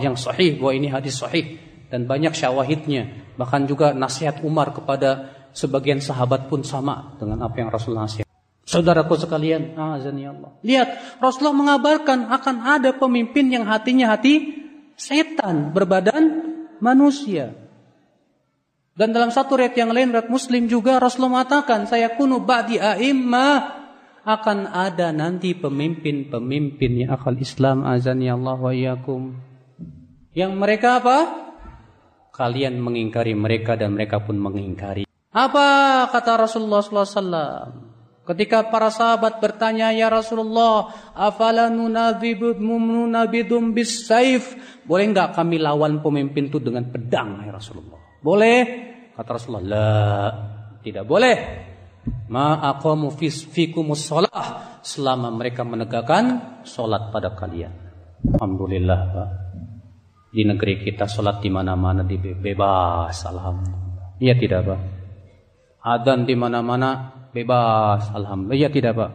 [0.00, 3.36] Yang sahih bahwa ini hadis sahih dan banyak syawahidnya.
[3.36, 8.28] Bahkan juga nasihat Umar kepada sebagian sahabat pun sama dengan apa yang Rasulullah nasihat.
[8.64, 10.56] Saudaraku sekalian, azani Allah.
[10.64, 14.56] Lihat, Rasulullah mengabarkan akan ada pemimpin yang hatinya hati
[14.96, 17.52] setan berbadan manusia.
[18.94, 23.82] Dan dalam satu riwayat yang lain riwayat Muslim juga Rasulullah mengatakan saya kunu ba'di a'immah
[24.22, 29.34] akan ada nanti pemimpin-pemimpin yang akal Islam azani Allah wa iyyakum.
[30.30, 31.18] Yang mereka apa?
[32.30, 35.02] Kalian mengingkari mereka dan mereka pun mengingkari.
[35.34, 37.90] Apa kata Rasulullah SAW?
[38.24, 44.54] Ketika para sahabat bertanya, Ya Rasulullah, afala nunabidum bis saif?
[44.86, 48.03] Boleh enggak kami lawan pemimpin itu dengan pedang, ya Rasulullah?
[48.24, 48.58] Boleh?
[49.12, 49.88] Kata Rasulullah, la,
[50.80, 51.36] tidak boleh.
[52.32, 53.12] Ma aqamu
[53.52, 57.72] fikumus shalah selama mereka menegakkan salat pada kalian.
[58.24, 59.28] Alhamdulillah, Pak.
[60.32, 64.16] Di negeri kita salat di mana-mana bebas, alhamdulillah.
[64.18, 64.80] Iya tidak, Pak?
[65.84, 68.56] Adzan di mana-mana bebas, alhamdulillah.
[68.56, 69.10] Iya tidak, Pak?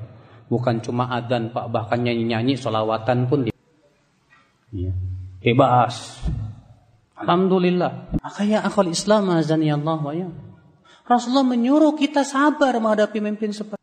[0.54, 3.52] Bukan cuma adzan, Pak, bahkan nyanyi-nyanyi solawatan pun di
[4.70, 4.94] Iya.
[5.42, 6.22] Bebas.
[7.20, 8.16] Alhamdulillah.
[8.24, 10.32] Makanya akal Islam azani Allah wa ya.
[11.04, 13.82] Rasulullah menyuruh kita sabar menghadapi pemimpin seperti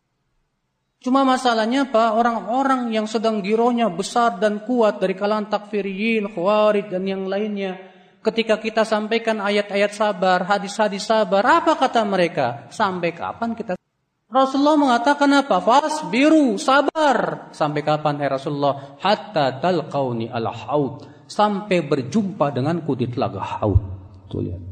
[1.03, 2.19] Cuma masalahnya apa?
[2.19, 7.79] Orang-orang yang sedang girohnya besar dan kuat dari kalangan takfiriyin, khawarij dan yang lainnya.
[8.27, 12.67] Ketika kita sampaikan ayat-ayat sabar, hadis-hadis sabar, apa kata mereka?
[12.75, 13.79] Sampai kapan kita
[14.27, 15.63] Rasulullah mengatakan apa?
[15.63, 17.55] Fas biru, sabar.
[17.55, 18.99] Sampai kapan hai Rasulullah?
[18.99, 23.83] Hatta talqauni al haud sampai berjumpa denganku di telaga Haud.
[24.31, 24.63] Tuh lihat.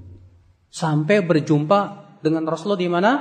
[0.71, 1.81] Sampai berjumpa
[2.19, 3.13] dengan Rasulullah di mana?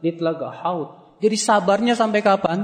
[0.00, 1.20] Di telaga Haud.
[1.20, 2.58] Jadi sabarnya sampai kapan?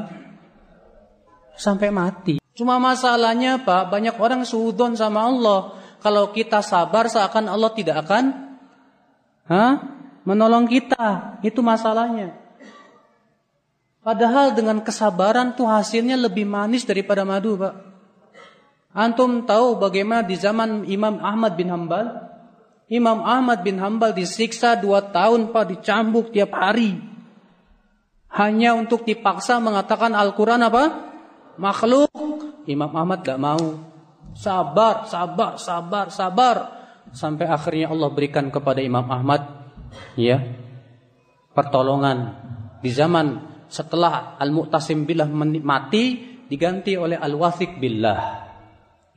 [1.56, 2.40] Sampai mati.
[2.52, 5.60] Cuma masalahnya Pak, banyak orang suudon sama Allah.
[6.00, 8.24] Kalau kita sabar seakan Allah tidak akan
[9.48, 9.64] ha?
[10.24, 11.40] menolong kita.
[11.40, 12.36] Itu masalahnya.
[14.02, 17.91] Padahal dengan kesabaran tuh hasilnya lebih manis daripada madu, Pak.
[18.92, 22.28] Antum tahu bagaimana di zaman Imam Ahmad bin Hambal?
[22.92, 27.00] Imam Ahmad bin Hambal disiksa dua tahun pak dicambuk tiap hari.
[28.32, 30.84] Hanya untuk dipaksa mengatakan Al-Quran apa?
[31.56, 32.12] Makhluk.
[32.68, 33.80] Imam Ahmad gak mau.
[34.36, 36.56] Sabar, sabar, sabar, sabar.
[37.12, 39.62] Sampai akhirnya Allah berikan kepada Imam Ahmad
[40.16, 40.40] ya
[41.52, 42.32] pertolongan
[42.80, 46.04] di zaman setelah Al-Mu'tasim billah mati
[46.48, 48.41] diganti oleh Al-Wathiq billah.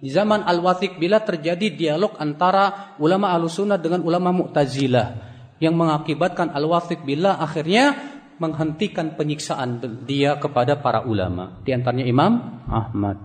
[0.06, 5.18] Di zaman Al-Wathiq bila terjadi dialog antara ulama Ahlussunnah dengan ulama Mu'tazilah
[5.58, 7.98] yang mengakibatkan Al-Wathiq bila akhirnya
[8.38, 13.18] menghentikan penyiksaan dia kepada para ulama, di antaranya Imam Ahmad.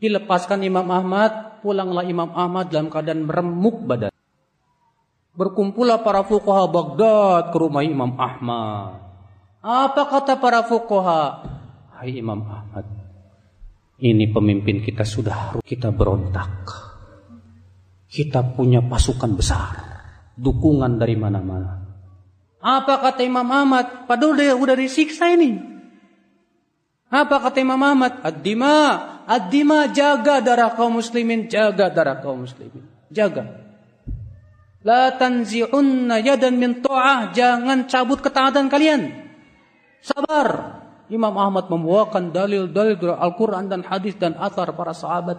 [0.00, 4.16] Dilepaskan Imam Ahmad, pulanglah Imam Ahmad dalam keadaan meremuk badan.
[5.36, 8.96] Berkumpullah para fuqaha Baghdad ke rumah Imam Ahmad.
[9.60, 11.44] Apa kata para fuqaha?
[12.00, 12.88] Hai Imam Ahmad,
[14.02, 16.66] ini pemimpin kita sudah kita berontak.
[18.12, 19.72] Kita punya pasukan besar,
[20.36, 21.80] dukungan dari mana-mana.
[22.60, 24.04] Apa kata Imam Ahmad?
[24.04, 25.56] Padahal dia udah disiksa ini.
[27.08, 28.20] Apa kata Imam Ahmad?
[28.20, 28.76] Ad-dima,
[29.24, 32.84] ad-dima jaga darah kaum muslimin, jaga darah kaum muslimin.
[33.08, 33.64] Jaga.
[34.82, 36.82] La tanzi'unna yadan min
[37.32, 39.30] jangan cabut ketaatan kalian.
[40.02, 40.82] Sabar.
[41.12, 45.36] Imam Ahmad membawakan dalil-dalil dari Al-Quran dan hadis dan athar para sahabat.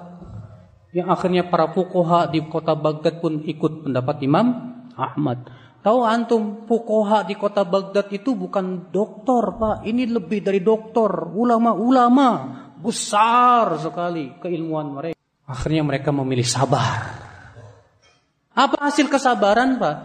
[0.93, 4.53] Yang akhirnya para fukoha di kota Baghdad pun ikut pendapat Imam
[4.93, 5.49] Ahmad.
[5.81, 9.75] Tahu antum fukoha di kota Baghdad itu bukan doktor pak.
[9.83, 11.33] Ini lebih dari doktor.
[11.33, 12.29] Ulama-ulama
[12.77, 15.17] besar sekali keilmuan mereka.
[15.49, 17.19] Akhirnya mereka memilih sabar.
[18.53, 19.97] Apa hasil kesabaran pak?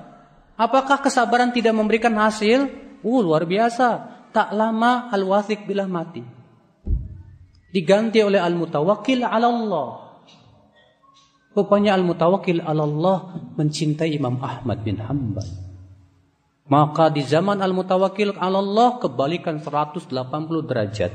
[0.58, 2.66] Apakah kesabaran tidak memberikan hasil?
[3.04, 4.17] Uh, luar biasa.
[4.39, 6.22] Tak lama Al-Wathiq bila mati.
[7.74, 9.89] Diganti oleh Al-Mutawakkil ala Allah.
[11.59, 15.43] Rupanya Al-Mutawakil Allah mencintai Imam Ahmad bin Hanbal.
[16.70, 20.07] Maka di zaman Al-Mutawakil Allah kebalikan 180
[20.70, 21.12] derajat.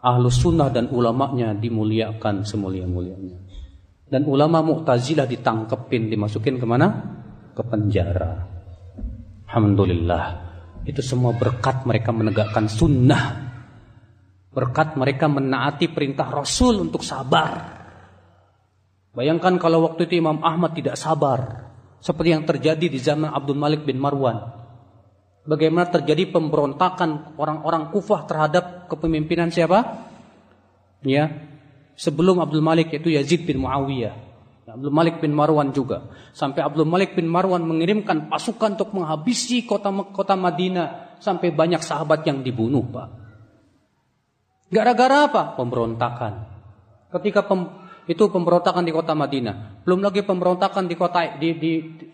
[0.00, 3.36] Ahlus sunnah dan ulamanya dimuliakan semulia-mulianya.
[4.08, 6.88] Dan ulama Mu'tazilah ditangkepin, dimasukin ke mana?
[7.52, 8.48] Ke penjara.
[9.44, 10.47] Alhamdulillah.
[10.88, 13.52] Itu semua berkat mereka menegakkan sunnah.
[14.48, 17.76] Berkat mereka menaati perintah Rasul untuk sabar.
[19.12, 21.68] Bayangkan kalau waktu itu Imam Ahmad tidak sabar.
[22.00, 24.38] Seperti yang terjadi di zaman Abdul Malik bin Marwan.
[25.44, 30.08] Bagaimana terjadi pemberontakan orang-orang kufah terhadap kepemimpinan siapa?
[31.04, 31.28] Ya,
[31.96, 34.27] sebelum Abdul Malik yaitu Yazid bin Muawiyah.
[34.78, 36.06] Abdul Malik bin Marwan juga.
[36.30, 42.22] Sampai Abdul Malik bin Marwan mengirimkan pasukan untuk menghabisi kota kota Madinah sampai banyak sahabat
[42.22, 43.08] yang dibunuh, Pak.
[44.70, 45.58] Gara-gara apa?
[45.58, 46.32] Pemberontakan.
[47.10, 47.66] Ketika pem,
[48.06, 51.72] itu pemberontakan di kota Madinah, belum lagi pemberontakan di kota di, di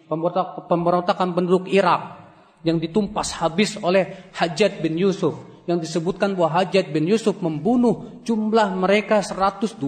[0.09, 2.25] pemberontak, pemberontakan penduduk Irak
[2.65, 5.37] yang ditumpas habis oleh Hajjat bin Yusuf
[5.69, 9.79] yang disebutkan bahwa Hajjat bin Yusuf membunuh jumlah mereka 120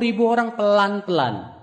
[0.00, 1.53] ribu orang pelan-pelan.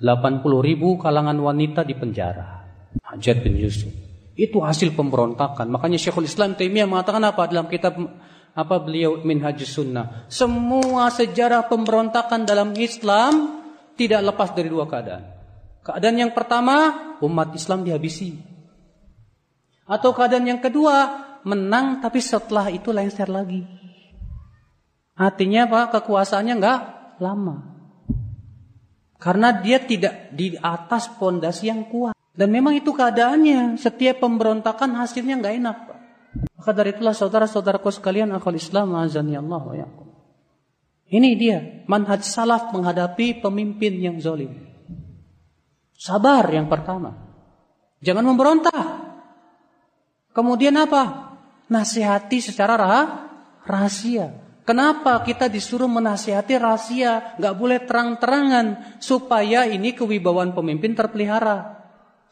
[0.00, 2.64] 80 ribu kalangan wanita di penjara.
[3.04, 3.92] Hajat bin Yusuf.
[4.32, 5.68] Itu hasil pemberontakan.
[5.68, 8.00] Makanya Syekhul Islam Taimiyah mengatakan apa dalam kitab
[8.56, 10.26] apa beliau Minhajus Sunnah.
[10.32, 13.60] Semua sejarah pemberontakan dalam Islam
[13.94, 15.24] tidak lepas dari dua keadaan.
[15.84, 16.76] Keadaan yang pertama,
[17.20, 18.36] umat Islam dihabisi.
[19.84, 23.64] Atau keadaan yang kedua, menang tapi setelah itu lengser lagi.
[25.20, 26.00] Artinya apa?
[26.00, 26.80] Kekuasaannya enggak
[27.20, 27.79] lama.
[29.20, 32.16] Karena dia tidak di atas pondasi yang kuat.
[32.32, 33.76] Dan memang itu keadaannya.
[33.76, 35.76] Setiap pemberontakan hasilnya nggak enak.
[35.84, 35.98] Pak.
[36.56, 40.08] Maka dari itulah saudara-saudaraku sekalian akal Islam azani Allah yakum.
[41.10, 41.58] Ini dia
[41.90, 44.56] manhaj salaf menghadapi pemimpin yang zalim.
[46.00, 47.12] Sabar yang pertama.
[48.00, 48.86] Jangan memberontak.
[50.32, 51.36] Kemudian apa?
[51.68, 52.78] Nasihati secara
[53.68, 54.32] rahasia.
[54.70, 61.82] Kenapa kita disuruh menasihati rahasia, nggak boleh terang-terangan supaya ini kewibawaan pemimpin terpelihara.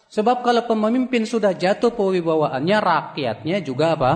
[0.07, 4.13] Sebab kalau pemimpin sudah jatuh kewibawaannya, rakyatnya juga apa?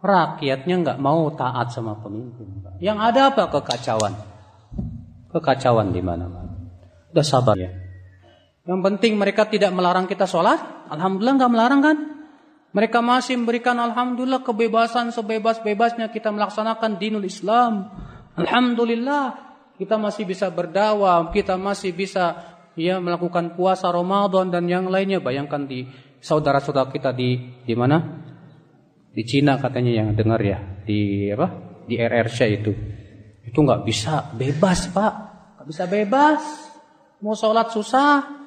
[0.00, 2.64] Rakyatnya nggak mau taat sama pemimpin.
[2.80, 3.52] Yang ada apa?
[3.52, 4.16] Kekacauan.
[5.28, 6.56] Kekacauan di mana-mana.
[7.12, 7.68] Udah sabar ya.
[8.64, 10.88] Yang penting mereka tidak melarang kita sholat.
[10.88, 11.96] Alhamdulillah nggak melarang kan?
[12.74, 17.86] Mereka masih memberikan Alhamdulillah kebebasan sebebas-bebasnya kita melaksanakan dinul Islam.
[18.34, 19.38] Alhamdulillah
[19.78, 22.34] kita masih bisa berdakwah, kita masih bisa
[22.74, 25.22] ya melakukan puasa Ramadan dan yang lainnya.
[25.22, 25.86] Bayangkan di
[26.18, 28.26] saudara-saudara kita di di mana?
[29.14, 31.78] Di Cina katanya yang dengar ya, di apa?
[31.86, 32.72] Di RRC itu.
[33.46, 35.14] Itu nggak bisa bebas, Pak.
[35.62, 36.42] Nggak bisa bebas.
[37.22, 38.42] Mau sholat susah.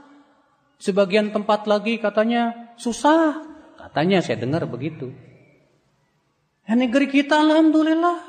[0.76, 3.47] Sebagian tempat lagi katanya susah.
[3.88, 5.16] Katanya saya dengar begitu.
[6.68, 8.20] Ya, negeri kita alhamdulillah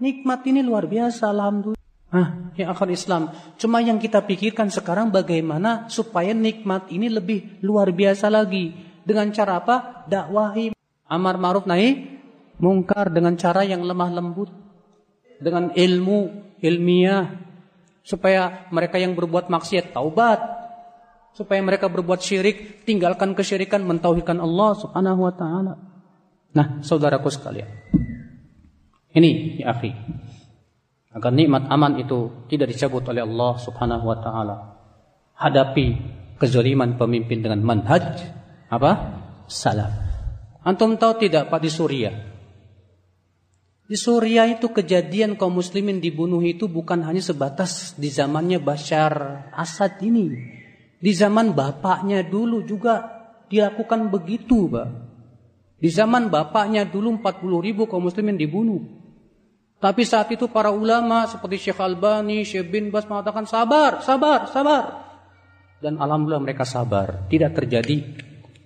[0.00, 1.84] nikmat ini luar biasa alhamdulillah.
[2.08, 3.22] Ah, yang akan Islam.
[3.60, 8.72] Cuma yang kita pikirkan sekarang bagaimana supaya nikmat ini lebih luar biasa lagi.
[9.04, 10.08] Dengan cara apa?
[10.08, 10.72] Dakwahi
[11.04, 12.16] amar ma'ruf nahi
[12.56, 14.48] mungkar dengan cara yang lemah lembut.
[15.36, 17.28] Dengan ilmu ilmiah
[18.00, 20.53] supaya mereka yang berbuat maksiat taubat
[21.34, 25.74] supaya mereka berbuat syirik, tinggalkan kesyirikan, mentauhidkan Allah Subhanahu wa taala.
[26.54, 27.66] Nah, saudaraku sekalian.
[29.14, 29.90] Ini ya akhi.
[31.14, 34.56] Agar nikmat aman itu tidak dicabut oleh Allah Subhanahu wa taala.
[35.34, 35.86] Hadapi
[36.38, 38.22] kezaliman pemimpin dengan manhaj
[38.70, 39.22] apa?
[39.50, 39.92] Salaf.
[40.64, 42.16] Antum tahu tidak Pak di Suriah?
[43.84, 50.00] Di Suriah itu kejadian kaum muslimin dibunuh itu bukan hanya sebatas di zamannya Bashar Assad
[50.00, 50.63] ini.
[50.98, 54.88] Di zaman bapaknya dulu juga dilakukan begitu, Pak.
[55.78, 58.80] Di zaman bapaknya dulu 40 ribu kaum muslimin dibunuh.
[59.84, 64.84] Tapi saat itu para ulama seperti Syekh Albani, Syekh bin Bas mengatakan sabar, sabar, sabar.
[65.84, 68.00] Dan alhamdulillah mereka sabar, tidak terjadi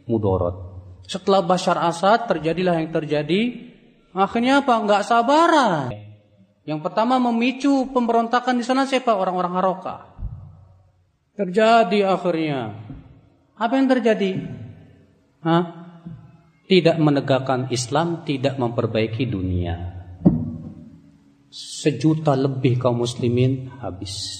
[0.06, 0.68] mudorot.
[1.08, 3.66] Setelah Bashar Assad terjadilah yang terjadi.
[4.14, 4.78] Akhirnya apa?
[4.78, 5.90] Enggak sabaran.
[6.68, 9.16] Yang pertama memicu pemberontakan di sana siapa?
[9.16, 10.17] Orang-orang Haroka.
[11.38, 12.74] Terjadi akhirnya.
[13.54, 14.42] Apa yang terjadi?
[15.46, 15.64] Hah?
[16.66, 20.02] Tidak menegakkan Islam, tidak memperbaiki dunia.
[21.46, 24.34] Sejuta lebih kaum muslimin habis.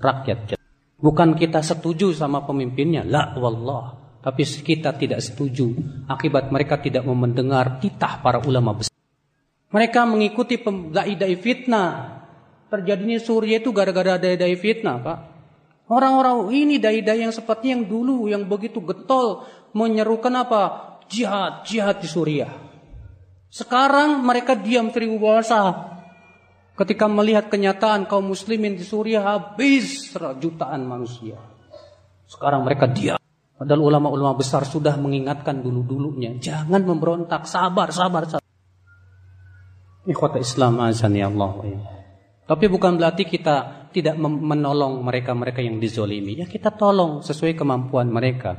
[0.00, 0.56] Rakyat
[0.96, 4.16] Bukan kita setuju sama pemimpinnya, la wallah.
[4.24, 5.68] Tapi kita tidak setuju
[6.08, 8.96] akibat mereka tidak mau mendengar titah para ulama besar.
[9.68, 12.18] Mereka mengikuti dai-dai fitnah
[12.68, 15.37] Terjadinya Suriah itu gara-gara dai-dai fitnah, Pak.
[15.88, 20.62] Orang-orang ini dai-dai yang seperti yang dulu yang begitu getol menyerukan apa?
[21.08, 22.52] Jihad, jihad di Suriah.
[23.48, 25.88] Sekarang mereka diam seribu bahasa.
[26.76, 31.40] Ketika melihat kenyataan kaum muslimin di Suriah habis jutaan manusia.
[32.28, 33.16] Sekarang mereka diam.
[33.58, 36.36] Padahal ulama-ulama besar sudah mengingatkan dulu-dulunya.
[36.38, 38.46] Jangan memberontak, sabar, sabar, sabar.
[40.06, 41.58] Ikhwata Islam azan ya Allah.
[42.46, 46.38] Tapi bukan berarti kita tidak menolong mereka-mereka yang dizolimi.
[46.38, 48.56] Ya kita tolong sesuai kemampuan mereka.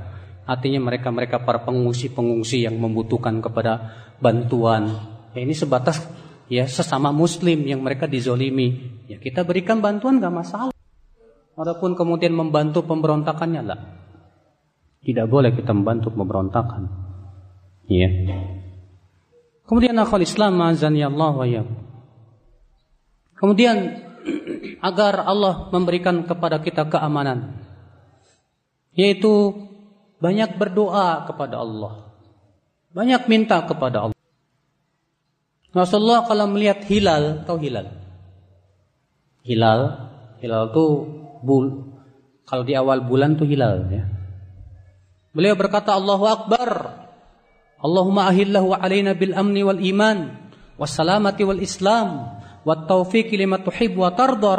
[0.50, 4.98] Artinya mereka-mereka para pengungsi-pengungsi yang membutuhkan kepada bantuan.
[5.38, 6.02] Ya ini sebatas
[6.50, 8.98] ya sesama muslim yang mereka dizolimi.
[9.06, 10.74] Ya kita berikan bantuan gak masalah.
[11.54, 13.80] Walaupun kemudian membantu pemberontakannya lah.
[15.06, 16.90] Tidak boleh kita membantu pemberontakan.
[17.86, 18.10] Ya.
[19.70, 21.46] Kemudian akal Islam azani Allah wa.
[23.38, 24.09] Kemudian
[24.80, 27.60] agar Allah memberikan kepada kita keamanan
[29.00, 29.56] yaitu
[30.20, 32.12] banyak berdoa kepada Allah.
[32.92, 34.20] Banyak minta kepada Allah.
[35.72, 37.88] Rasulullah kalau melihat hilal, tahu hilal?
[39.46, 39.82] Hilal,
[40.44, 40.86] hilal itu
[41.46, 41.96] bul.
[42.44, 44.04] Kalau di awal bulan tuh hilal ya.
[45.32, 46.70] Beliau berkata Allahu Akbar.
[47.80, 50.36] Allahumma ahillahu alaina bil amni wal iman
[50.76, 52.39] wassalamati wal islam
[53.36, 53.58] lima
[54.14, 54.52] tarda.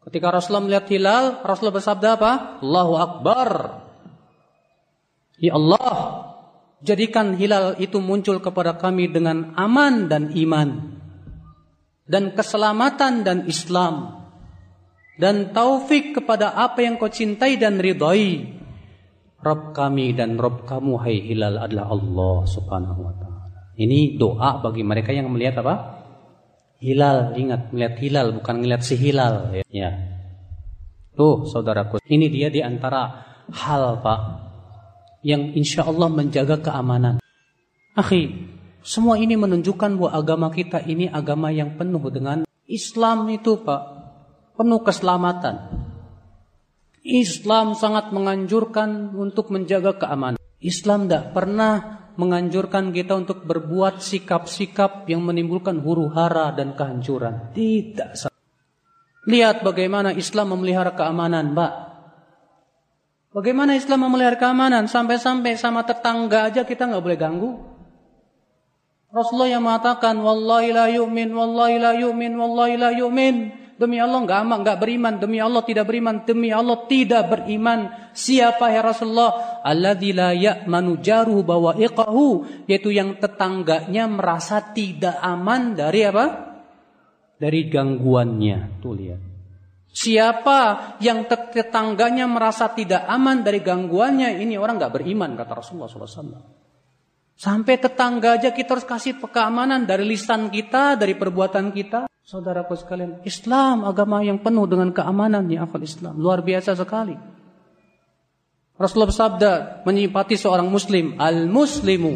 [0.00, 2.32] Ketika Rasulullah melihat hilal, Rasulullah bersabda apa?
[2.64, 3.48] Allahu Akbar.
[5.38, 5.96] Ya Allah,
[6.82, 10.98] jadikan hilal itu muncul kepada kami dengan aman dan iman
[12.10, 14.18] dan keselamatan dan Islam
[15.20, 18.58] dan taufik kepada apa yang kau cintai dan ridhai.
[19.40, 23.29] Rabb kami dan Rabb kamu hai hilal adalah Allah subhanahu wa ta'ala.
[23.80, 26.04] Ini doa bagi mereka yang melihat apa?
[26.84, 29.96] Hilal, ingat melihat hilal bukan melihat si hilal ya.
[31.16, 34.20] Tuh saudaraku, ini dia di antara hal Pak
[35.24, 37.24] yang insya Allah menjaga keamanan.
[37.96, 38.52] Akhi,
[38.84, 43.82] semua ini menunjukkan bahwa agama kita ini agama yang penuh dengan Islam itu Pak
[44.60, 45.56] penuh keselamatan.
[47.00, 50.40] Islam sangat menganjurkan untuk menjaga keamanan.
[50.60, 57.56] Islam tidak pernah menganjurkan kita untuk berbuat sikap-sikap yang menimbulkan huru hara dan kehancuran.
[57.56, 58.28] Tidak.
[59.24, 61.72] Lihat bagaimana Islam memelihara keamanan, Mbak.
[63.30, 67.50] Bagaimana Islam memelihara keamanan sampai-sampai sama tetangga aja kita nggak boleh ganggu.
[69.10, 73.59] Rasulullah yang mengatakan, Wallahi la yu'min, Wallahi la yu'min, Wallahi la yu'min.
[73.80, 75.16] Demi Allah enggak aman, enggak beriman.
[75.16, 76.20] Demi Allah tidak beriman.
[76.28, 78.12] Demi Allah tidak beriman.
[78.12, 79.64] Siapa ya Rasulullah?
[79.64, 82.28] Alladzi la ya'manu jaruhu bawa'iqahu.
[82.68, 86.26] Yaitu yang tetangganya merasa tidak aman dari apa?
[87.40, 88.84] Dari gangguannya.
[88.84, 89.20] Tuh lihat.
[89.88, 90.60] Siapa
[91.00, 94.44] yang tetangganya merasa tidak aman dari gangguannya?
[94.44, 96.49] Ini orang enggak beriman kata Rasulullah SAW.
[97.40, 102.04] Sampai tetangga aja kita harus kasih keamanan dari lisan kita, dari perbuatan kita.
[102.20, 106.20] Saudaraku sekalian, Islam agama yang penuh dengan keamanan ya akal Islam.
[106.20, 107.16] Luar biasa sekali.
[108.76, 109.52] Rasulullah bersabda
[109.88, 112.12] menyipati seorang muslim, al-muslimu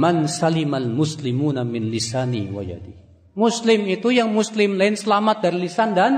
[0.00, 2.92] man salimal muslimuna min lisani wa yadi.
[3.36, 6.12] Muslim itu yang muslim lain selamat dari lisan dan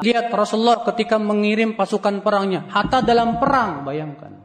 [0.00, 4.35] lihat Rasulullah ketika mengirim pasukan perangnya, hatta dalam perang, bayangkan.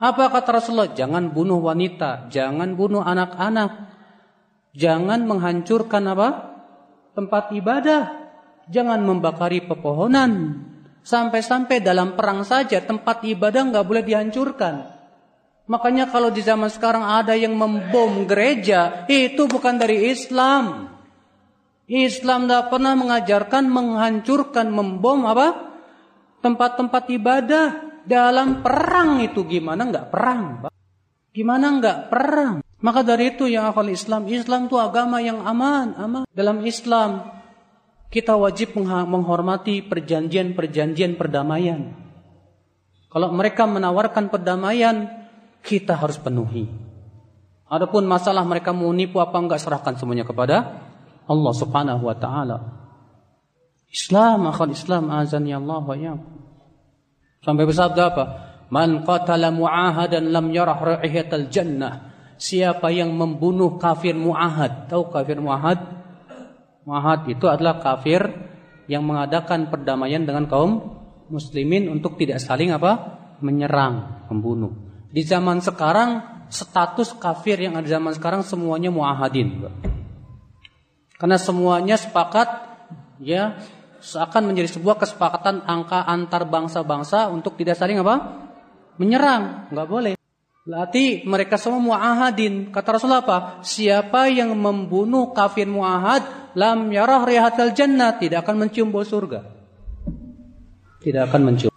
[0.00, 0.96] Apa kata Rasulullah?
[0.96, 3.92] Jangan bunuh wanita, jangan bunuh anak-anak,
[4.72, 6.50] jangan menghancurkan apa?
[7.14, 8.02] tempat ibadah.
[8.70, 10.62] Jangan membakari pepohonan.
[11.02, 14.88] Sampai-sampai dalam perang saja tempat ibadah nggak boleh dihancurkan.
[15.66, 20.90] Makanya kalau di zaman sekarang ada yang membom gereja, itu bukan dari Islam.
[21.90, 25.74] Islam tidak pernah mengajarkan menghancurkan, membom apa?
[26.40, 30.66] Tempat-tempat ibadah dalam perang itu gimana nggak perang?
[31.30, 32.54] Gimana nggak perang?
[32.82, 36.22] Maka dari itu yang akal Islam, Islam itu agama yang aman, aman.
[36.34, 37.38] Dalam Islam
[38.10, 41.94] kita wajib menghormati perjanjian-perjanjian perdamaian.
[43.06, 45.06] Kalau mereka menawarkan perdamaian,
[45.62, 46.66] kita harus penuhi.
[47.70, 50.82] Adapun masalah mereka mau nipu apa enggak serahkan semuanya kepada
[51.30, 52.58] Allah Subhanahu wa taala.
[53.86, 56.18] Islam akal Islam azan ya Allah wa ya.
[57.40, 58.24] Sampai bersabda apa?
[58.70, 64.88] Man qatala mu'ahadan lam yarah ra'ihatal jannah siapa yang membunuh kafir muahad.
[64.88, 65.80] Tahu kafir muahad?
[66.84, 68.24] Muahad itu adalah kafir
[68.88, 73.20] yang mengadakan perdamaian dengan kaum muslimin untuk tidak saling apa?
[73.40, 74.68] menyerang, membunuh.
[75.08, 79.64] Di zaman sekarang status kafir yang ada zaman sekarang semuanya muahadin.
[81.16, 82.48] Karena semuanya sepakat
[83.16, 83.56] ya
[84.00, 88.48] seakan menjadi sebuah kesepakatan angka antar bangsa-bangsa untuk tidak saling apa?
[88.96, 90.14] Menyerang, nggak boleh.
[90.64, 92.68] Berarti mereka semua muahadin.
[92.68, 93.38] Kata Rasulullah apa?
[93.64, 99.40] Siapa yang membunuh kafir muahad, lam yarah rihatal jannah, tidak akan mencium bau surga.
[101.00, 101.72] Tidak akan mencium.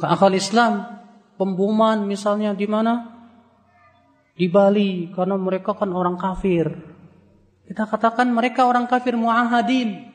[0.00, 1.04] Akal Islam,
[1.36, 3.12] pemboman misalnya di mana?
[4.34, 6.72] Di Bali, karena mereka kan orang kafir.
[7.64, 10.13] Kita katakan mereka orang kafir muahadin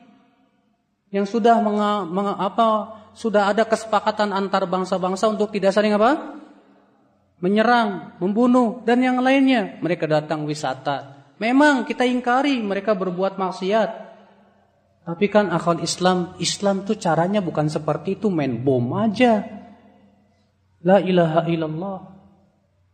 [1.10, 2.66] yang sudah menga, menga, apa
[3.14, 6.38] sudah ada kesepakatan antar bangsa-bangsa untuk tidak saling apa
[7.42, 9.80] menyerang, membunuh dan yang lainnya.
[9.82, 11.26] Mereka datang wisata.
[11.40, 14.12] Memang kita ingkari mereka berbuat maksiat.
[15.08, 19.42] Tapi kan akal Islam, Islam tuh caranya bukan seperti itu main bom aja.
[20.84, 21.98] La ilaha illallah.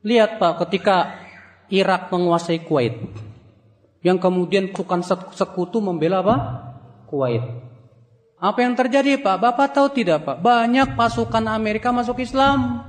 [0.07, 1.19] Lihat Pak ketika
[1.67, 2.95] Irak menguasai Kuwait.
[4.07, 5.03] Yang kemudian bukan
[5.35, 6.37] sekutu membela apa?
[7.11, 7.66] Kuwait.
[8.37, 9.37] Apa yang terjadi Pak?
[9.41, 10.45] Bapak tahu tidak Pak?
[10.45, 12.85] Banyak pasukan Amerika masuk Islam.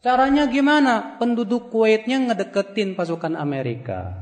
[0.00, 1.20] Caranya gimana?
[1.20, 4.16] Penduduk Kuwaitnya ngedeketin pasukan Amerika.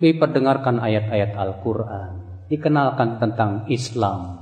[0.00, 2.10] Diperdengarkan ayat-ayat Al-Quran.
[2.48, 4.38] Dikenalkan tentang Islam.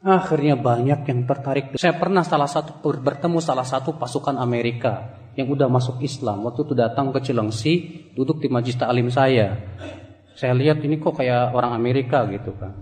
[0.00, 1.76] Akhirnya banyak yang tertarik.
[1.76, 6.40] Saya pernah salah satu bertemu salah satu pasukan Amerika yang udah masuk Islam.
[6.48, 7.72] Waktu itu datang ke Cilengsi,
[8.16, 9.60] duduk di majlis ta'lim saya.
[10.40, 12.72] Saya lihat ini kok kayak orang Amerika gitu kan.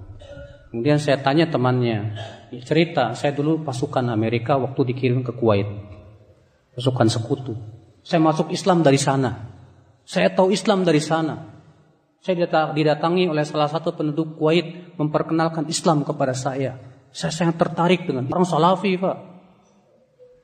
[0.71, 2.15] Kemudian saya tanya temannya,
[2.63, 5.67] cerita saya dulu pasukan Amerika waktu dikirim ke Kuwait
[6.79, 7.59] pasukan sekutu.
[8.07, 9.51] Saya masuk Islam dari sana.
[10.07, 11.59] Saya tahu Islam dari sana.
[12.23, 16.79] Saya didatangi oleh salah satu penduduk Kuwait memperkenalkan Islam kepada saya.
[17.11, 19.38] Saya sangat tertarik dengan orang Salafi, Pak.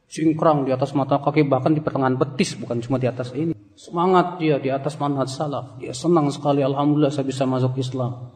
[0.05, 3.57] Singkrang di atas mata kaki bahkan di pertengahan betis bukan cuma di atas ini.
[3.75, 5.81] Semangat dia di atas manhaj salaf.
[5.83, 8.31] Dia senang sekali alhamdulillah saya bisa masuk Islam.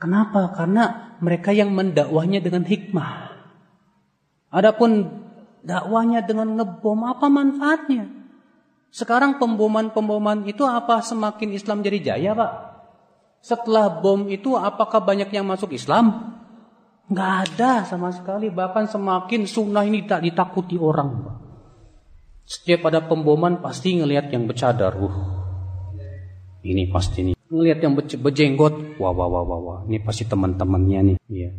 [0.00, 0.56] Kenapa?
[0.56, 3.36] Karena mereka yang mendakwahnya dengan hikmah.
[4.48, 5.12] Adapun
[5.60, 8.08] dakwanya dengan ngebom apa manfaatnya?
[8.90, 12.52] Sekarang pemboman-pemboman itu apa semakin Islam jadi jaya, Pak?
[13.44, 16.39] Setelah bom itu apakah banyak yang masuk Islam?
[17.10, 18.54] Nggak ada sama sekali.
[18.54, 21.26] Bahkan semakin sunnah ini tak ditakuti orang.
[22.46, 24.94] Setiap ada pemboman pasti ngelihat yang bercadar.
[24.94, 25.14] Uh,
[26.62, 27.34] ini pasti nih.
[27.50, 28.98] Ngelihat yang bejenggot.
[29.02, 29.78] Wah, wah, wah, wah, wah.
[29.90, 31.16] Ini pasti teman-temannya nih.
[31.26, 31.50] Iya.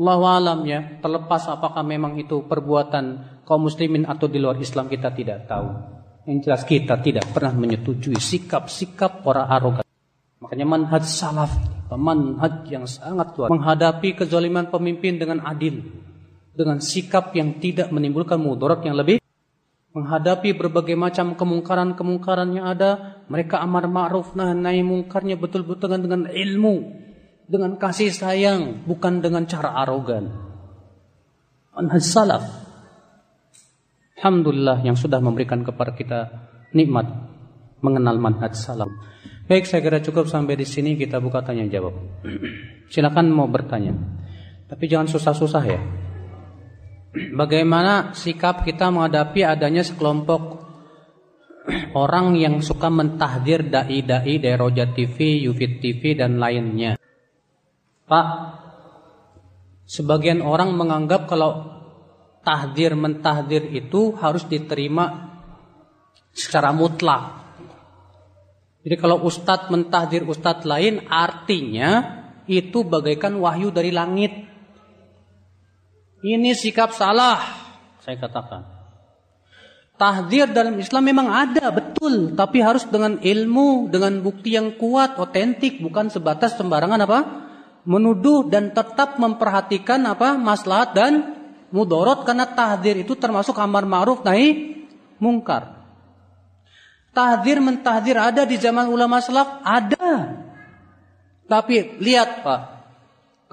[0.00, 3.04] Allah alam ya, terlepas apakah memang itu perbuatan
[3.44, 5.68] kaum muslimin atau di luar Islam kita tidak tahu.
[6.24, 9.89] Yang jelas kita tidak pernah menyetujui sikap-sikap orang arogan.
[10.40, 11.52] Makanya manhaj salaf,
[11.92, 15.84] manhaj yang sangat luar menghadapi kezaliman pemimpin dengan adil,
[16.56, 19.20] dengan sikap yang tidak menimbulkan mudarat yang lebih
[19.90, 26.74] menghadapi berbagai macam kemungkaran-kemungkaran yang ada, mereka amar ma'ruf nahi mungkarnya betul-betul dengan ilmu,
[27.50, 30.30] dengan kasih sayang, bukan dengan cara arogan.
[31.74, 32.44] Manhaj salaf.
[34.20, 36.18] Alhamdulillah yang sudah memberikan kepada kita
[36.76, 37.08] nikmat
[37.82, 38.88] mengenal manhaj salaf.
[39.50, 42.22] Baik, saya kira cukup sampai di sini kita buka tanya jawab.
[42.86, 43.90] Silakan mau bertanya.
[44.70, 45.82] Tapi jangan susah-susah ya.
[47.34, 50.62] Bagaimana sikap kita menghadapi adanya sekelompok
[51.98, 56.94] orang yang suka mentahdir dai-dai dari Roja TV, Yufit TV dan lainnya.
[58.06, 58.28] Pak,
[59.82, 61.82] sebagian orang menganggap kalau
[62.46, 65.34] tahdir mentahdir itu harus diterima
[66.30, 67.49] secara mutlak.
[68.80, 74.32] Jadi kalau ustadz mentahdir ustadz lain artinya itu bagaikan wahyu dari langit.
[76.20, 77.40] Ini sikap salah,
[78.00, 78.80] saya katakan.
[80.00, 82.32] Tahdir dalam Islam memang ada, betul.
[82.32, 85.76] Tapi harus dengan ilmu, dengan bukti yang kuat, otentik.
[85.80, 87.18] Bukan sebatas sembarangan apa?
[87.84, 91.12] menuduh dan tetap memperhatikan apa maslahat dan
[91.72, 94.76] mudorot karena tahdir itu termasuk amar ma'ruf nahi
[95.16, 95.79] mungkar.
[97.10, 100.38] Tahdir mentahdir ada di zaman ulama salaf ada.
[101.50, 102.60] Tapi lihat Pak,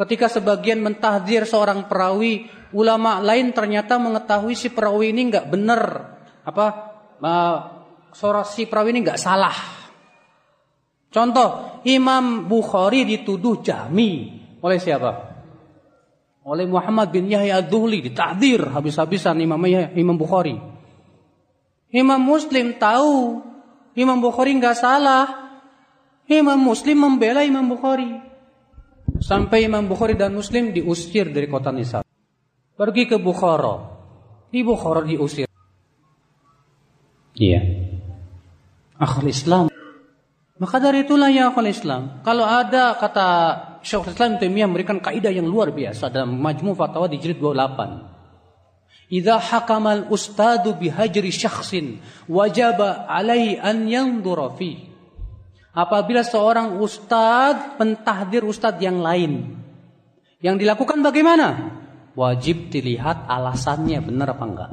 [0.06, 2.46] ketika sebagian mentahdir seorang perawi,
[2.78, 5.82] ulama lain ternyata mengetahui si perawi ini nggak benar
[6.46, 6.66] apa
[7.18, 7.58] uh,
[8.46, 9.58] si perawi ini nggak salah.
[11.10, 15.34] Contoh, Imam Bukhari dituduh jami oleh siapa?
[16.48, 20.56] Oleh Muhammad bin Yahya Ad-Duhli ditahdir habis-habisan Imam Imam Bukhari.
[21.92, 23.47] Imam Muslim tahu
[23.98, 25.26] Imam Bukhari nggak salah.
[26.30, 28.14] Imam Muslim membela Imam Bukhari.
[29.18, 32.06] Sampai Imam Bukhari dan Muslim diusir dari kota Nisa.
[32.78, 33.98] Pergi ke Bukhara.
[34.54, 35.50] Di Bukhara diusir.
[37.38, 37.62] Iya.
[38.98, 39.66] Akhir Islam
[40.58, 42.26] Maka dari itulah ya akal Islam.
[42.26, 43.28] Kalau ada kata
[43.86, 48.17] Syekh Islam Taimiyah memberikan kaidah yang luar biasa dalam Majmu Fatwa di jilid 28.
[49.08, 54.84] Idza hakamal ustadu bihajri syakhsin wajaba alaihi an yanzura fi.
[55.72, 59.56] Apabila seorang ustad mentahdir ustad yang lain.
[60.44, 61.48] Yang dilakukan bagaimana?
[62.18, 64.72] Wajib dilihat alasannya benar apa enggak.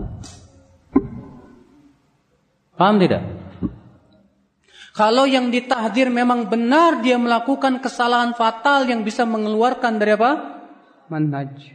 [2.74, 3.23] Paham tidak?
[4.94, 10.32] Kalau yang ditahdir memang benar dia melakukan kesalahan fatal yang bisa mengeluarkan dari apa?
[11.11, 11.73] Manhaj.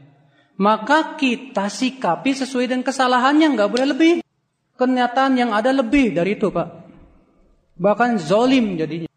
[0.60, 4.14] Maka kita sikapi sesuai dengan kesalahannya, nggak boleh lebih.
[4.76, 6.68] Kenyataan yang ada lebih dari itu, Pak.
[7.80, 9.07] Bahkan zolim jadinya.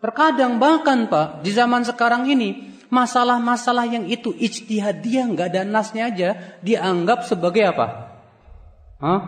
[0.00, 6.28] Terkadang bahkan Pak, di zaman sekarang ini, masalah-masalah yang itu ijtihadiyah nggak ada nasnya aja
[6.64, 7.86] dianggap sebagai apa?
[9.00, 9.20] Hah?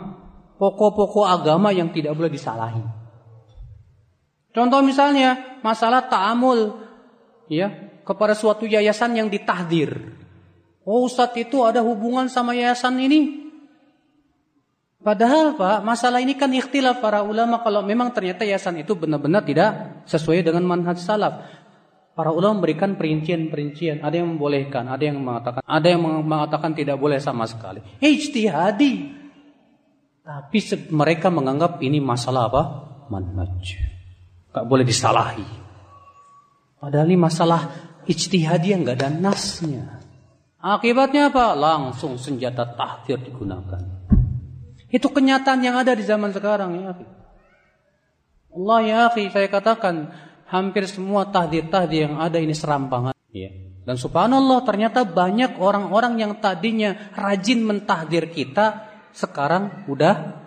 [0.56, 2.80] Pokok-pokok agama yang tidak boleh disalahi.
[4.54, 6.78] Contoh misalnya masalah ta'amul
[7.50, 7.74] ya
[8.06, 10.23] kepada suatu yayasan yang ditahdir.
[10.84, 13.44] Oh Ustadz itu ada hubungan sama yayasan ini.
[15.04, 20.00] Padahal Pak, masalah ini kan ikhtilaf para ulama kalau memang ternyata yayasan itu benar-benar tidak
[20.08, 21.44] sesuai dengan manhaj salaf.
[22.14, 27.18] Para ulama memberikan perincian-perincian, ada yang membolehkan, ada yang mengatakan, ada yang mengatakan tidak boleh
[27.20, 27.82] sama sekali.
[28.00, 28.92] Ijtihadi.
[30.24, 30.58] Tapi
[30.88, 32.62] mereka menganggap ini masalah apa?
[33.12, 33.76] Manhaj.
[34.56, 35.44] Gak boleh disalahi.
[36.80, 37.60] Padahal ini masalah
[38.08, 40.03] ijtihadi yang gak ada nasnya.
[40.64, 41.52] Akibatnya apa?
[41.52, 43.84] Langsung senjata tahdir digunakan.
[44.88, 46.96] Itu kenyataan yang ada di zaman sekarang ya.
[48.54, 50.08] Allah ya akhi, saya katakan
[50.48, 53.12] hampir semua tahdir-tahdir yang ada ini serampangan.
[53.28, 53.52] Ya.
[53.84, 60.40] Dan subhanallah ternyata banyak orang-orang yang tadinya rajin mentahdir kita sekarang udah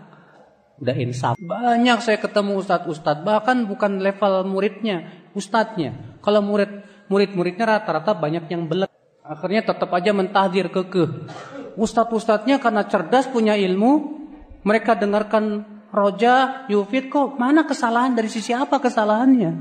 [0.81, 1.37] udah insaf.
[1.37, 6.17] Banyak saya ketemu ustadz-ustadz, bahkan bukan level muridnya, ustadznya.
[6.25, 8.96] Kalau murid murid-muridnya rata-rata banyak yang belak.
[9.27, 11.27] Akhirnya tetap aja mentahdir kekeh.
[11.75, 14.23] Ustadz-ustadznya karena cerdas punya ilmu,
[14.63, 19.51] mereka dengarkan roja, yufid kok mana kesalahan dari sisi apa kesalahannya?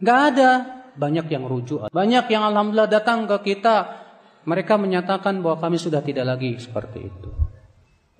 [0.00, 0.50] Gak ada.
[0.96, 1.92] Banyak yang rujuk.
[1.92, 4.08] Banyak yang alhamdulillah datang ke kita.
[4.48, 7.28] Mereka menyatakan bahwa kami sudah tidak lagi seperti itu.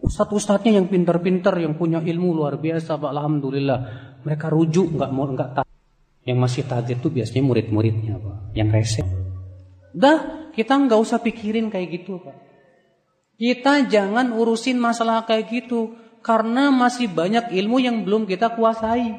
[0.04, 3.00] Ustadz-ustadznya yang pintar-pintar, yang punya ilmu luar biasa.
[3.00, 3.78] Alhamdulillah.
[4.20, 5.68] Mereka rujuk, nggak mau nggak tahu.
[6.28, 8.36] Yang masih tahdir itu biasanya murid-muridnya, Pak.
[8.52, 9.25] Yang rese.
[9.96, 12.36] Dah, kita nggak usah pikirin kayak gitu, Pak.
[13.40, 15.96] Kita jangan urusin masalah kayak gitu.
[16.20, 19.16] Karena masih banyak ilmu yang belum kita kuasai.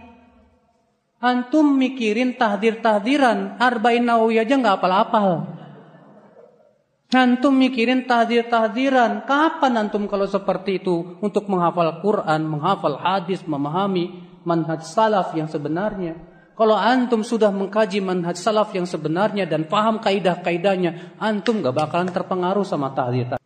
[1.18, 5.50] Antum mikirin tahdir-tahdiran, arba'in nawawi aja nggak apal-apal.
[7.10, 9.26] Antum mikirin tahdir-tahdiran.
[9.26, 14.14] Kapan antum kalau seperti itu untuk menghafal Quran, menghafal hadis, memahami
[14.44, 16.37] manhaj salaf yang sebenarnya.
[16.58, 22.66] Kalau antum sudah mengkaji manhaj salaf yang sebenarnya dan paham kaidah-kaidahnya, antum gak bakalan terpengaruh
[22.66, 23.38] sama tahdir.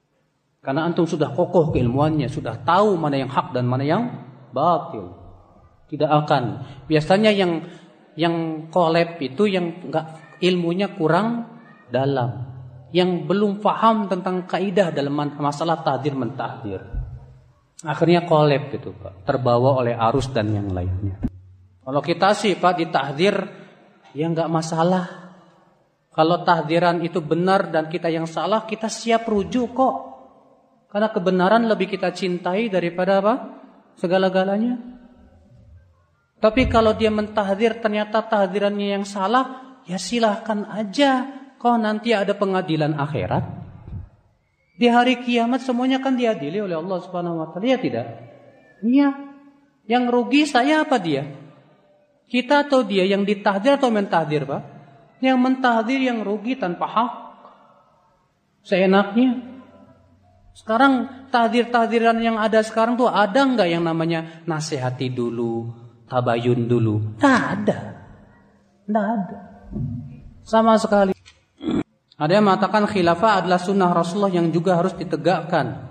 [0.63, 4.03] Karena antum sudah kokoh keilmuannya, sudah tahu mana yang hak dan mana yang
[4.55, 5.11] batil.
[5.91, 6.43] Tidak akan.
[6.87, 7.67] Biasanya yang
[8.15, 11.47] yang kolab itu yang nggak ilmunya kurang
[11.91, 12.51] dalam
[12.91, 16.79] yang belum paham tentang kaidah dalam masalah tahdir mentahdir.
[17.81, 21.17] Akhirnya kolab gitu Pak, terbawa oleh arus dan yang lainnya.
[21.81, 23.35] Kalau kita sih Pak ditahdir
[24.13, 25.33] ya nggak masalah.
[26.11, 29.95] Kalau tahdiran itu benar dan kita yang salah, kita siap rujuk kok.
[30.91, 33.33] Karena kebenaran lebih kita cintai daripada apa?
[33.95, 34.75] Segala-galanya.
[36.43, 42.97] Tapi kalau dia mentahdir ternyata tahdirannya yang salah, ya silahkan aja Kau nanti ada pengadilan
[42.97, 43.45] akhirat.
[44.81, 47.69] Di hari kiamat semuanya kan diadili oleh Allah Subhanahu wa taala.
[47.69, 48.17] Ya tidak?
[48.81, 49.13] Iya.
[49.85, 51.29] Yang rugi saya apa dia?
[52.31, 54.61] Kita atau dia yang ditahdir atau mentahdir, Pak?
[55.19, 57.11] Yang mentahdir yang rugi tanpa hak.
[58.63, 59.51] Seenaknya.
[60.55, 65.75] Sekarang tahdir-tahdiran yang ada sekarang tuh ada nggak yang namanya nasihati dulu,
[66.07, 67.19] tabayun dulu?
[67.19, 67.79] Tidak ada.
[68.87, 69.39] Tidak ada.
[70.47, 71.11] Sama sekali.
[72.15, 75.89] Ada yang mengatakan khilafah adalah sunnah Rasulullah yang juga harus ditegakkan.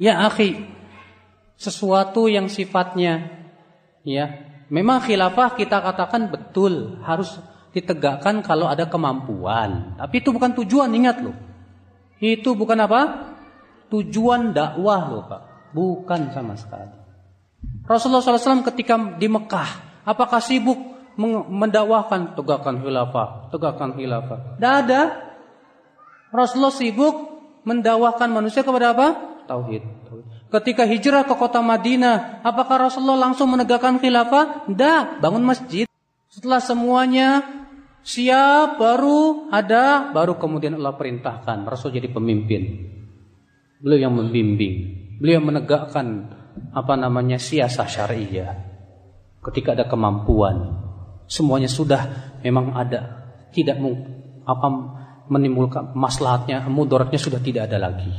[0.00, 0.64] Ya akhi,
[1.60, 3.28] sesuatu yang sifatnya
[4.00, 7.36] ya, memang khilafah kita katakan betul harus
[7.74, 9.94] ditegakkan kalau ada kemampuan.
[9.98, 11.36] Tapi itu bukan tujuan, ingat loh.
[12.18, 13.00] Itu bukan apa?
[13.90, 15.42] Tujuan dakwah loh Pak.
[15.74, 16.90] Bukan sama sekali.
[17.86, 20.78] Rasulullah SAW ketika di Mekah, apakah sibuk
[21.50, 24.56] mendakwahkan tegakkan khilafah, tegakkan khilafah.
[24.56, 25.00] Tidak ada.
[26.30, 27.14] Rasulullah sibuk
[27.66, 29.06] mendakwahkan manusia kepada apa?
[29.50, 29.82] Tauhid.
[30.50, 34.66] Ketika hijrah ke kota Madinah, apakah Rasulullah langsung menegakkan khilafah?
[34.66, 35.86] Tidak, bangun masjid.
[36.26, 37.46] Setelah semuanya
[38.02, 42.90] siap, baru ada, baru kemudian Allah perintahkan Rasul jadi pemimpin.
[43.78, 44.74] Beliau yang membimbing,
[45.22, 46.34] beliau yang menegakkan
[46.74, 48.50] apa namanya siasah syariah.
[49.46, 50.82] Ketika ada kemampuan,
[51.30, 53.78] semuanya sudah memang ada, tidak
[54.42, 54.68] apa
[55.30, 58.10] menimbulkan maslahatnya, mudaratnya sudah tidak ada lagi.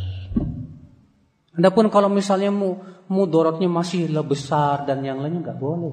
[1.52, 2.80] Adapun kalau misalnya mu,
[3.12, 5.92] mudorotnya masih lebih besar dan yang lainnya nggak boleh.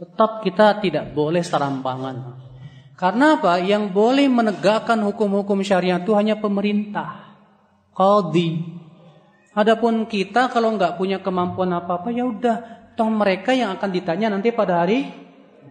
[0.00, 2.40] Tetap kita tidak boleh serampangan.
[2.96, 3.60] Karena apa?
[3.60, 7.36] Yang boleh menegakkan hukum-hukum syariat itu hanya pemerintah,
[7.92, 8.62] qadhi.
[9.52, 12.56] Adapun kita kalau nggak punya kemampuan apa-apa ya udah,
[12.96, 15.12] toh mereka yang akan ditanya nanti pada hari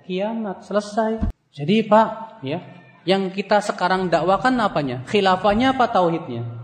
[0.06, 1.26] kiamat selesai.
[1.50, 2.10] Jadi Pak,
[2.46, 2.62] ya,
[3.10, 5.02] yang kita sekarang dakwakan apanya?
[5.10, 6.61] Khilafahnya apa tauhidnya?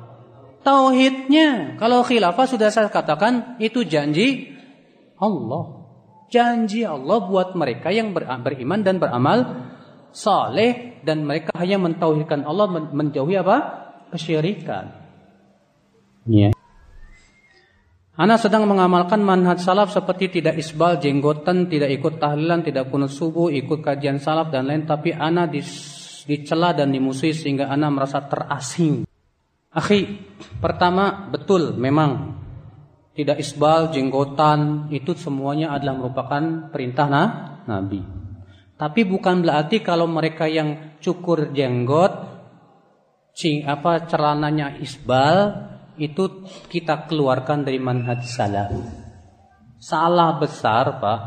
[0.67, 1.79] Tauhidnya.
[1.79, 4.51] Kalau khilafah sudah saya katakan itu janji
[5.15, 5.87] Allah.
[6.27, 9.63] Janji Allah buat mereka yang beriman dan beramal
[10.11, 13.87] saleh dan mereka hanya mentauhidkan Allah menjauhi apa?
[14.11, 14.91] kesyirikan.
[16.27, 16.51] Ya.
[18.17, 23.51] Ana sedang mengamalkan manhaj salaf seperti tidak isbal jenggotan, tidak ikut tahlilan, tidak kunut subuh,
[23.51, 29.07] ikut kajian salaf dan lain tapi ana dicela dan dimusuhi sehingga ana merasa terasing.
[29.77, 30.25] Akhi,
[30.57, 32.33] pertama betul memang
[33.13, 37.29] tidak isbal, jenggotan itu semuanya adalah merupakan perintah nah,
[37.69, 38.01] Nabi.
[38.73, 42.13] Tapi bukan berarti kalau mereka yang cukur jenggot,
[43.37, 45.69] cing apa celananya isbal
[46.01, 48.73] itu kita keluarkan dari manhaj salaf.
[49.77, 51.19] Salah besar, Pak.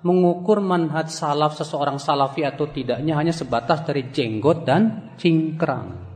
[0.00, 6.07] Mengukur manhaj salaf seseorang salafi atau tidaknya hanya sebatas dari jenggot dan cingkrang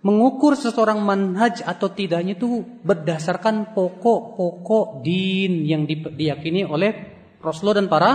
[0.00, 6.90] mengukur seseorang manhaj atau tidaknya itu berdasarkan pokok-pokok din yang diyakini oleh
[7.40, 8.10] Rasulullah dan para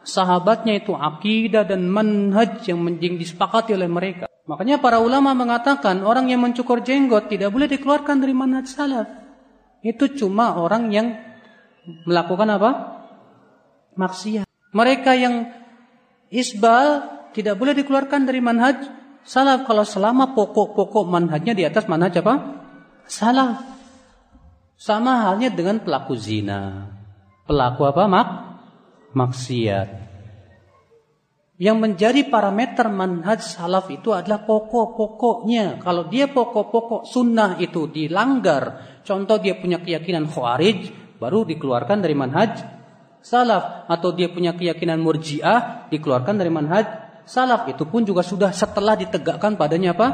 [0.00, 4.26] sahabatnya itu akidah dan manhaj yang menjing disepakati oleh mereka.
[4.48, 9.08] Makanya para ulama mengatakan orang yang mencukur jenggot tidak boleh dikeluarkan dari manhaj salaf.
[9.84, 11.06] Itu cuma orang yang
[12.08, 12.70] melakukan apa?
[13.96, 14.48] Maksiat.
[14.72, 15.52] Mereka yang
[16.32, 17.04] isbal
[17.36, 18.99] tidak boleh dikeluarkan dari manhaj
[19.30, 22.34] Salaf kalau selama pokok-pokok manhajnya di atas manhaj apa?
[23.06, 23.62] Salaf.
[24.74, 26.90] Sama halnya dengan pelaku zina.
[27.46, 28.10] Pelaku apa?
[28.10, 28.28] Mak
[29.14, 29.88] maksiat.
[31.62, 35.78] Yang menjadi parameter manhaj salaf itu adalah pokok-pokoknya.
[35.78, 40.90] Kalau dia pokok-pokok sunnah itu dilanggar, contoh dia punya keyakinan khawarij,
[41.22, 42.66] baru dikeluarkan dari manhaj
[43.22, 43.86] salaf.
[43.86, 49.54] Atau dia punya keyakinan murjiah, dikeluarkan dari manhaj salaf itu pun juga sudah setelah ditegakkan
[49.54, 50.08] padanya apa?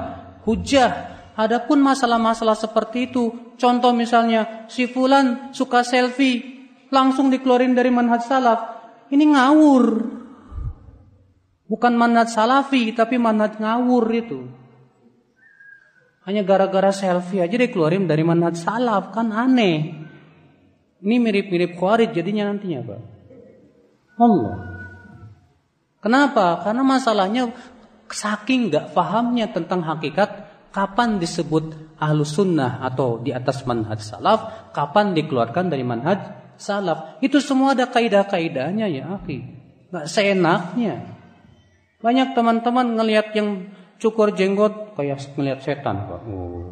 [0.45, 1.17] Hujah.
[1.37, 8.61] Adapun masalah-masalah seperti itu, contoh misalnya si fulan suka selfie, langsung dikeluarin dari manhaj salaf.
[9.09, 9.85] Ini ngawur.
[11.67, 14.49] Bukan manhaj salafi, tapi manhaj ngawur itu.
[16.25, 19.93] Hanya gara-gara selfie aja dikeluarin dari manhaj salaf, kan aneh.
[21.05, 23.01] Ini mirip-mirip khawarij jadinya nantinya, Pak.
[24.17, 24.76] Allah.
[26.07, 26.63] Kenapa?
[26.63, 27.51] Karena masalahnya
[28.07, 35.19] saking nggak pahamnya tentang hakikat kapan disebut ahlu sunnah atau di atas manhaj salaf, kapan
[35.19, 36.23] dikeluarkan dari manhaj
[36.55, 37.19] salaf.
[37.19, 39.51] Itu semua ada kaidah-kaidahnya ya, akhi.
[39.91, 40.95] Nggak seenaknya.
[41.99, 46.23] Banyak teman-teman ngelihat yang cukur jenggot kayak ngelihat setan, Pak.
[46.23, 46.71] Oh,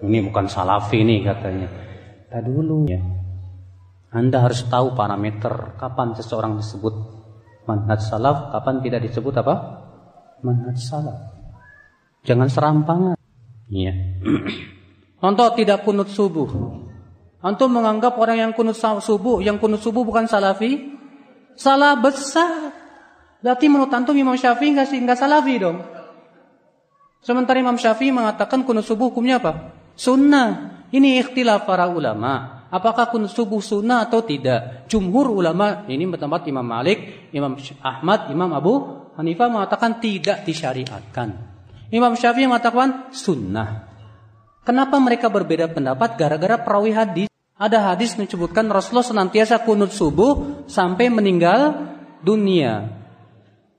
[0.00, 1.68] ini bukan salafi nih katanya.
[2.32, 3.04] Tadi dulu ya.
[4.16, 7.15] Anda harus tahu parameter kapan seseorang disebut
[7.66, 9.54] manhaj salaf kapan tidak disebut apa?
[10.42, 11.18] Manhaj salaf.
[12.26, 13.16] Jangan serampangan.
[13.70, 13.94] Iya.
[15.22, 16.48] Contoh tidak kunut subuh.
[17.42, 20.96] Antum menganggap orang yang kunut subuh, yang kunut subuh bukan salafi?
[21.54, 22.74] Salah besar.
[23.40, 25.78] Berarti menurut antum Imam Syafi'i enggak sih enggak salafi dong.
[27.22, 29.74] Sementara Imam Syafi'i mengatakan kunut subuh hukumnya apa?
[29.94, 30.82] Sunnah.
[30.90, 32.55] Ini ikhtilaf para ulama.
[32.76, 34.84] Apakah kun subuh sunnah atau tidak?
[34.92, 38.74] Jumhur ulama ini bertempat Imam Malik, Imam Ahmad, Imam Abu
[39.16, 41.32] Hanifah mengatakan tidak disyariatkan.
[41.88, 43.88] Imam Syafi'i mengatakan sunnah.
[44.60, 46.20] Kenapa mereka berbeda pendapat?
[46.20, 47.28] Gara-gara perawi hadis.
[47.56, 51.88] Ada hadis menyebutkan Rasulullah senantiasa kunut subuh sampai meninggal
[52.20, 52.92] dunia.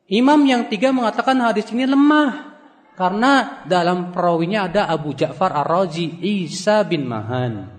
[0.10, 2.58] Imam yang tiga mengatakan hadis ini lemah.
[2.98, 7.77] Karena dalam perawinya ada Abu Ja'far Ar-Razi, Isa bin Mahan.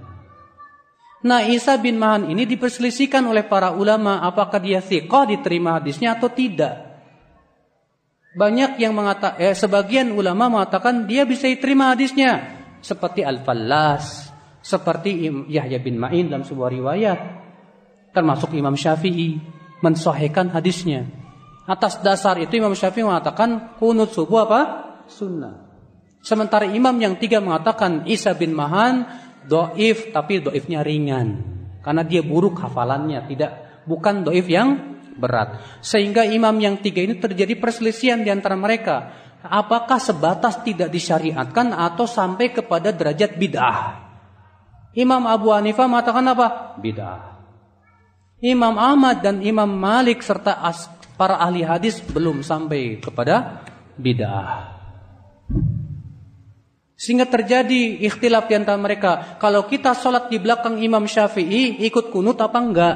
[1.19, 6.31] Nah Isa bin Mahan ini diperselisihkan oleh para ulama apakah dia thiqah diterima hadisnya atau
[6.31, 6.89] tidak.
[8.39, 12.61] Banyak yang mengatakan, eh, sebagian ulama mengatakan dia bisa diterima hadisnya.
[12.79, 14.31] Seperti Al-Fallas,
[14.63, 17.19] Seperti Yahya bin Ma'in dalam sebuah riwayat.
[18.13, 19.41] Termasuk Imam Syafi'i.
[19.79, 21.07] Mensahihkan hadisnya.
[21.65, 24.61] Atas dasar itu Imam Syafi'i mengatakan kunut subuh apa?
[25.09, 25.69] Sunnah.
[26.19, 29.07] Sementara imam yang tiga mengatakan Isa bin Mahan
[29.49, 31.43] doif tapi doifnya ringan.
[31.81, 33.25] Karena dia buruk hafalannya.
[33.25, 33.51] Tidak
[33.89, 35.81] bukan doif yang berat.
[35.81, 39.11] Sehingga imam yang tiga ini terjadi perselisihan di antara mereka.
[39.43, 44.07] Apakah sebatas tidak disyariatkan atau sampai kepada derajat bid'ah?
[44.99, 46.79] Imam Abu Hanifah mengatakan apa?
[46.83, 47.39] Bid'ah.
[48.39, 50.63] Imam Ahmad dan Imam Malik serta
[51.19, 53.63] para ahli hadis belum sampai kepada
[53.99, 54.79] bid'ah.
[56.99, 59.39] Sehingga terjadi ikhtilaf di antara mereka.
[59.39, 62.95] Kalau kita sholat di belakang Imam Syafi'i, ikut kunut apa enggak?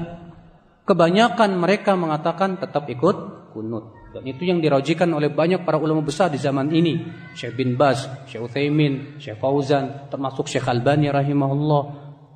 [0.82, 4.10] Kebanyakan mereka mengatakan tetap ikut kunut.
[4.10, 6.98] Dan itu yang dirajikan oleh banyak para ulama besar di zaman ini.
[7.38, 11.82] Syekh bin Baz, Syekh Uthaymin, Syekh Fauzan, termasuk Syekh Albani rahimahullah.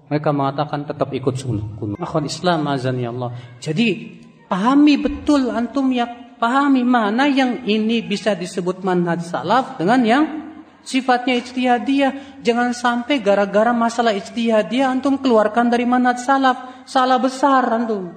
[0.06, 1.34] Mereka mengatakan tetap ikut
[1.82, 1.98] kunut.
[1.98, 3.34] Akhwan Islam azan ya Allah.
[3.58, 6.06] Jadi pahami betul antum ya
[6.38, 10.24] pahami mana yang ini bisa disebut manhaj salaf dengan yang
[10.86, 12.40] sifatnya ijtihadiyah.
[12.46, 16.86] Jangan sampai gara-gara masalah ijtihadiyah antum keluarkan dari manhaj salaf.
[16.86, 18.14] Salah besar antum.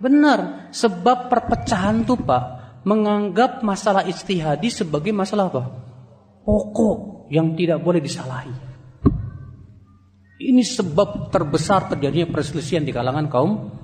[0.00, 2.44] Benar, sebab perpecahan tuh Pak
[2.88, 5.62] menganggap masalah ijtihadi sebagai masalah apa?
[6.46, 8.70] Pokok yang tidak boleh disalahi.
[10.40, 13.76] Ini sebab terbesar terjadinya perselisihan di kalangan kaum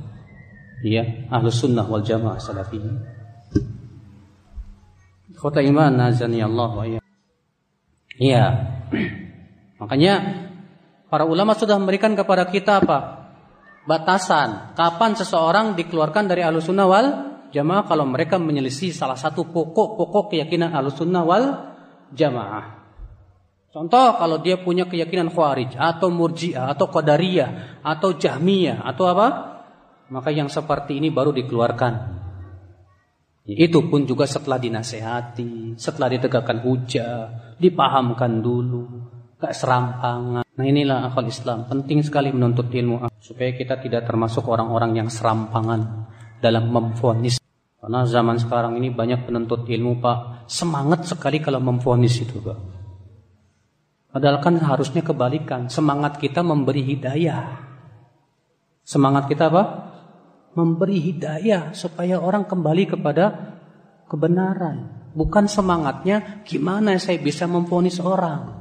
[0.80, 2.96] ya, ahlus sunnah wal jamaah salafiyin.
[5.36, 7.05] Kota iman nazani Allah wa ya.
[8.16, 8.44] Iya.
[9.80, 10.14] Makanya
[11.12, 13.28] para ulama sudah memberikan kepada kita apa?
[13.86, 14.74] Batasan.
[14.74, 17.06] Kapan seseorang dikeluarkan dari alusunnah wal
[17.54, 21.44] jamaah kalau mereka menyelisih salah satu pokok-pokok keyakinan alusunnah wal
[22.10, 22.76] jamaah.
[23.76, 29.28] Contoh kalau dia punya keyakinan khawarij atau murjiah atau qadariyah atau jahmiyah atau apa?
[30.08, 32.15] Maka yang seperti ini baru dikeluarkan.
[33.46, 37.30] Itu pun juga setelah dinasehati, setelah ditegakkan hujah,
[37.62, 38.82] dipahamkan dulu,
[39.38, 40.42] gak serampangan.
[40.42, 46.10] Nah inilah akal Islam, penting sekali menuntut ilmu supaya kita tidak termasuk orang-orang yang serampangan
[46.42, 47.38] dalam memfonis.
[47.78, 52.58] Karena zaman sekarang ini banyak penuntut ilmu pak, semangat sekali kalau memfonis itu pak.
[54.10, 57.62] Padahal kan harusnya kebalikan, semangat kita memberi hidayah.
[58.82, 59.62] Semangat kita apa?
[60.56, 63.24] Memberi hidayah supaya orang kembali kepada
[64.08, 65.06] kebenaran.
[65.12, 68.56] Bukan semangatnya gimana saya bisa memfonis orang.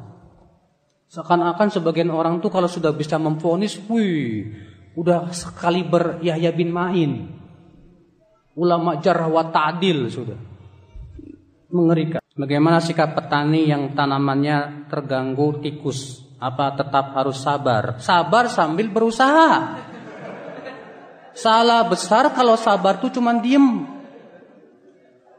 [1.07, 4.51] Seakan-akan sebagian orang tuh kalau sudah bisa memfonis, wih,
[4.99, 7.31] udah sekali ber Yahya bin Ma'in.
[8.55, 10.39] Ulama jarah wa ta'dil sudah.
[11.71, 12.19] Mengerikan.
[12.35, 16.23] Bagaimana sikap petani yang tanamannya terganggu tikus?
[16.39, 17.99] Apa tetap harus sabar?
[17.99, 19.79] Sabar sambil berusaha.
[21.35, 23.83] Salah besar kalau sabar tuh cuma diem.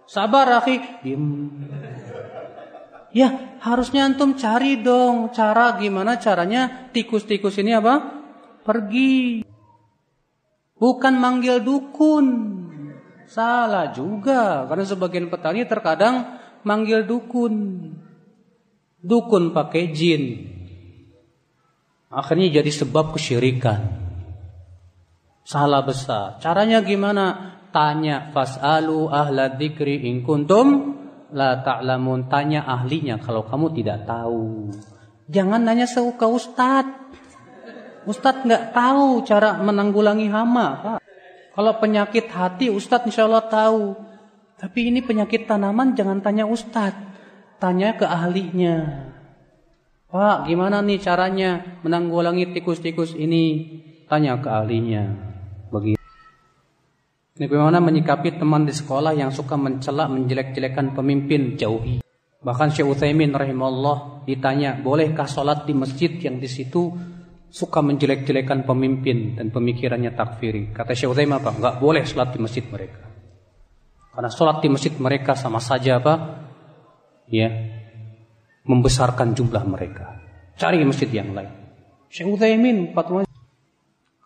[0.05, 1.51] Sabar akhi, diem.
[3.17, 8.23] Ya harusnya antum cari dong cara gimana caranya tikus-tikus ini apa?
[8.61, 9.41] Pergi.
[10.77, 12.27] Bukan manggil dukun.
[13.25, 14.69] Salah juga.
[14.69, 17.55] Karena sebagian petani terkadang manggil dukun.
[19.01, 20.53] Dukun pakai jin.
[22.13, 24.06] Akhirnya jadi sebab kesyirikan.
[25.47, 26.43] Salah besar.
[26.43, 27.55] Caranya gimana?
[27.71, 30.99] Tanya fasalu ahla dzikri in kuntum
[31.31, 32.27] la ta'lamun.
[32.27, 34.75] Tanya ahlinya kalau kamu tidak tahu.
[35.31, 36.83] Jangan nanya ke ustad.
[38.11, 40.69] Ustad nggak tahu cara menanggulangi hama.
[40.83, 40.99] Pak.
[41.55, 43.95] Kalau penyakit hati ustad insya Allah tahu.
[44.59, 46.91] Tapi ini penyakit tanaman jangan tanya ustad.
[47.63, 49.07] Tanya ke ahlinya.
[50.11, 53.79] Pak, gimana nih caranya menanggulangi tikus-tikus ini?
[54.11, 55.26] Tanya ke ahlinya.
[55.71, 55.97] Bagi
[57.37, 62.01] Bagaimana menyikapi teman di sekolah yang suka mencela menjelek-jelekan pemimpin jauhi.
[62.41, 66.97] Bahkan Syekh Utsaimin rahimahullah ditanya, "Bolehkah sholat di masjid yang di situ
[67.53, 71.53] suka menjelek-jelekan pemimpin dan pemikirannya takfiri?" Kata Syekh Utsaimin apa?
[71.53, 73.05] Enggak boleh sholat di masjid mereka.
[74.17, 76.15] Karena sholat di masjid mereka sama saja apa?
[77.29, 77.53] Ya,
[78.65, 80.25] membesarkan jumlah mereka.
[80.57, 81.53] Cari masjid yang lain.
[82.09, 83.26] Syekh Utsaimin fatwa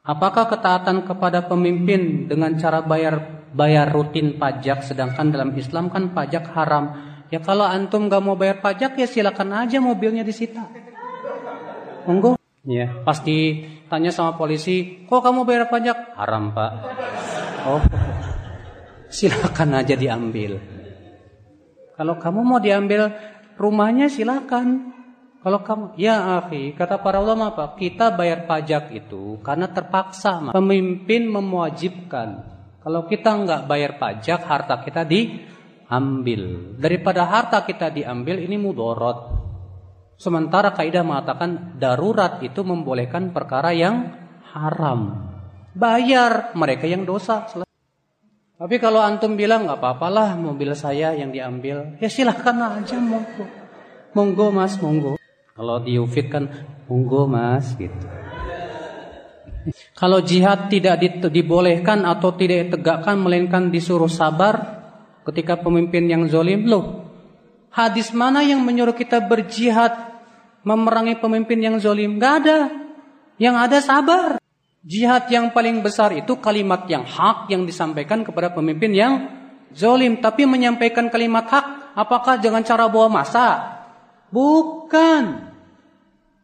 [0.01, 6.57] Apakah ketaatan kepada pemimpin dengan cara bayar bayar rutin pajak sedangkan dalam Islam kan pajak
[6.57, 6.97] haram?
[7.29, 10.65] Ya kalau antum gak mau bayar pajak ya silakan aja mobilnya disita.
[12.09, 12.41] Monggo.
[12.65, 16.71] Ya, pasti tanya sama polisi, "Kok kamu bayar pajak?" "Haram, Pak."
[17.69, 17.81] "Oh."
[19.13, 20.57] Silakan aja diambil.
[21.97, 23.13] Kalau kamu mau diambil
[23.61, 24.97] rumahnya silakan.
[25.41, 27.73] Kalau kamu, ya akhi, kata para ulama apa?
[27.73, 30.53] Kita bayar pajak itu karena terpaksa.
[30.53, 32.45] Pemimpin mewajibkan.
[32.85, 36.77] Kalau kita nggak bayar pajak, harta kita diambil.
[36.77, 39.41] Daripada harta kita diambil, ini mudorot.
[40.21, 44.13] Sementara kaidah mengatakan darurat itu membolehkan perkara yang
[44.53, 45.29] haram.
[45.73, 47.49] Bayar mereka yang dosa.
[48.61, 53.45] Tapi kalau antum bilang nggak apa-apalah mobil saya yang diambil, ya silahkan aja monggo.
[54.13, 55.20] Monggo mas, monggo.
[55.61, 56.49] Kalau di Ufit kan
[56.89, 57.93] monggo mas gitu.
[59.93, 64.81] Kalau jihad tidak dibolehkan atau tidak ditegakkan melainkan disuruh sabar
[65.29, 67.05] ketika pemimpin yang zolim loh.
[67.69, 69.93] Hadis mana yang menyuruh kita berjihad
[70.65, 72.17] memerangi pemimpin yang zolim?
[72.17, 72.59] Gak ada.
[73.37, 74.27] Yang ada sabar.
[74.81, 79.29] Jihad yang paling besar itu kalimat yang hak yang disampaikan kepada pemimpin yang
[79.77, 80.25] zolim.
[80.25, 83.77] Tapi menyampaikan kalimat hak, apakah dengan cara bawa masa?
[84.33, 85.50] Bukan.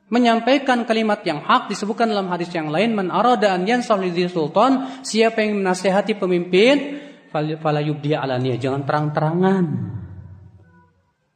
[0.06, 5.42] Menyampaikan kalimat yang hak disebutkan dalam hadis yang lain man arada an yansalidhi sultan siapa
[5.42, 7.02] yang menasehati pemimpin
[7.34, 9.64] fala yubdi alaniya jangan terang-terangan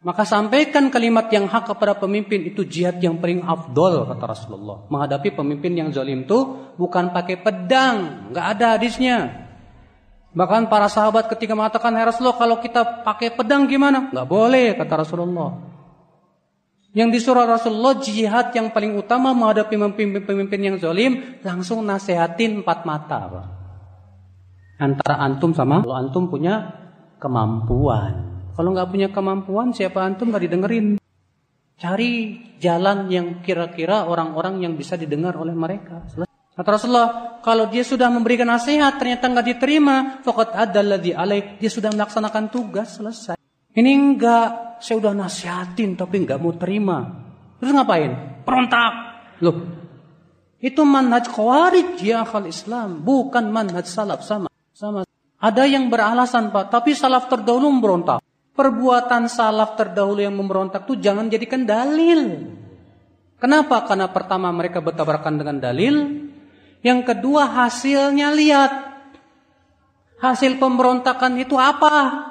[0.00, 4.88] maka sampaikan kalimat yang hak kepada pemimpin itu jihad yang paling afdol kata Rasulullah.
[4.88, 9.44] Menghadapi pemimpin yang zalim itu bukan pakai pedang, nggak ada hadisnya.
[10.32, 15.04] Bahkan para sahabat ketika mengatakan, "Ya Rasulullah, kalau kita pakai pedang gimana?" Nggak boleh kata
[15.04, 15.69] Rasulullah.
[16.90, 23.46] Yang disuruh Rasulullah jihad yang paling utama menghadapi pemimpin-pemimpin yang zalim langsung nasehatin empat mata.
[24.80, 26.74] Antara antum sama kalau antum punya
[27.22, 28.42] kemampuan.
[28.58, 30.86] Kalau nggak punya kemampuan siapa antum nggak didengerin.
[31.78, 32.12] Cari
[32.58, 36.04] jalan yang kira-kira orang-orang yang bisa didengar oleh mereka.
[36.52, 40.52] Kata Rasulullah, kalau dia sudah memberikan nasihat ternyata nggak diterima, fakat
[40.84, 43.38] ladzi alaih, dia sudah melaksanakan tugas selesai.
[43.72, 47.28] Ini enggak, saya udah nasihatin tapi enggak mau terima.
[47.60, 48.42] Terus ngapain?
[48.42, 48.92] Perontak.
[49.44, 49.56] Loh,
[50.60, 54.48] itu manhaj khawarij ya akal Islam, bukan manhaj salaf sama.
[54.76, 55.08] Sama.
[55.40, 58.20] Ada yang beralasan Pak, tapi salaf terdahulu memberontak.
[58.52, 62.52] Perbuatan salaf terdahulu yang memberontak itu jangan jadikan dalil.
[63.40, 63.88] Kenapa?
[63.88, 66.28] Karena pertama mereka bertabrakan dengan dalil.
[66.84, 68.72] Yang kedua hasilnya lihat.
[70.20, 72.28] Hasil pemberontakan itu apa?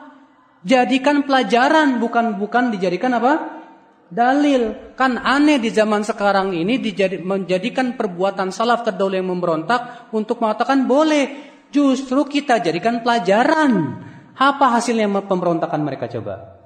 [0.60, 3.64] Jadikan pelajaran bukan bukan dijadikan apa?
[4.12, 4.94] Dalil.
[5.00, 10.84] Kan aneh di zaman sekarang ini dijadi, menjadikan perbuatan salaf terdahulu yang memberontak untuk mengatakan
[10.84, 11.48] boleh.
[11.70, 14.04] Justru kita jadikan pelajaran.
[14.36, 16.60] Apa hasilnya pemberontakan mereka coba?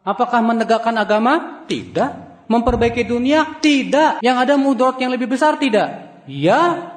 [0.00, 1.64] Apakah menegakkan agama?
[1.68, 2.44] Tidak.
[2.48, 3.60] Memperbaiki dunia?
[3.60, 4.24] Tidak.
[4.24, 5.60] Yang ada mudarat yang lebih besar?
[5.60, 6.24] Tidak.
[6.30, 6.92] Ya.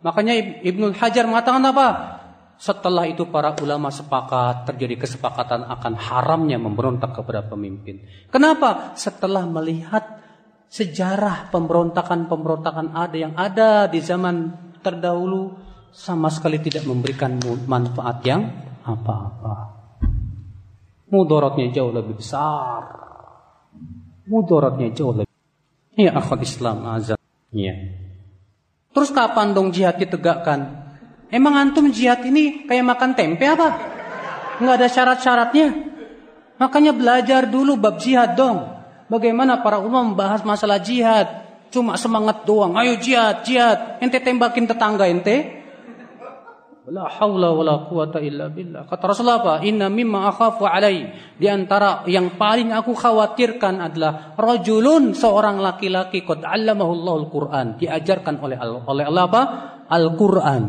[0.00, 2.19] Makanya Ibnu Hajar mengatakan apa?
[2.60, 8.04] Setelah itu para ulama sepakat terjadi kesepakatan akan haramnya memberontak kepada pemimpin.
[8.28, 8.92] Kenapa?
[9.00, 10.20] Setelah melihat
[10.68, 14.52] sejarah pemberontakan-pemberontakan ada yang ada di zaman
[14.84, 15.56] terdahulu
[15.88, 18.44] sama sekali tidak memberikan manfaat yang
[18.84, 19.54] apa-apa.
[21.08, 22.84] Mudaratnya jauh lebih besar.
[24.28, 25.32] Mudaratnya jauh lebih.
[25.96, 27.16] Ya akhwat Islam azan.
[27.56, 27.72] Ya.
[28.92, 30.89] Terus kapan dong jihad ditegakkan?
[31.30, 33.68] Emang antum jihad ini kayak makan tempe apa?
[34.58, 35.68] Nggak ada syarat-syaratnya.
[36.60, 38.66] Makanya belajar dulu bab jihad dong.
[39.06, 41.26] Bagaimana para ulama membahas masalah jihad.
[41.70, 42.74] Cuma semangat doang.
[42.74, 44.02] Ayo jihad, jihad.
[44.02, 45.62] Ente tembakin tetangga ente.
[46.90, 48.82] La haula wala quwata illa billah.
[48.90, 49.54] Kata Rasulullah apa?
[49.62, 51.06] Inna mimma akhafu alai.
[51.38, 57.78] Di antara yang paling aku khawatirkan adalah rajulun seorang laki-laki qad 'allamahu Allahul Qur'an.
[57.78, 58.58] Diajarkan oleh
[58.90, 59.42] oleh Allah apa?
[59.86, 60.62] Al-Qur'an.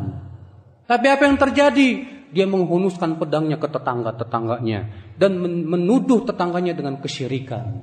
[0.91, 1.89] Tapi apa yang terjadi?
[2.35, 7.79] Dia menghunuskan pedangnya ke tetangga-tetangganya dan menuduh tetangganya dengan kesyirikan.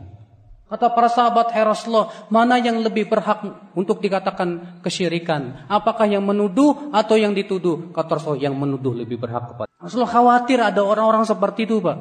[0.68, 5.64] Kata para sahabat hai Rasulullah, mana yang lebih berhak untuk dikatakan kesyirikan?
[5.72, 7.89] Apakah yang menuduh atau yang dituduh?
[7.97, 9.72] Kata Rasulullah, yang menuduh lebih berhak kepada.
[9.80, 11.97] Rasulullah khawatir ada orang-orang seperti itu, Pak.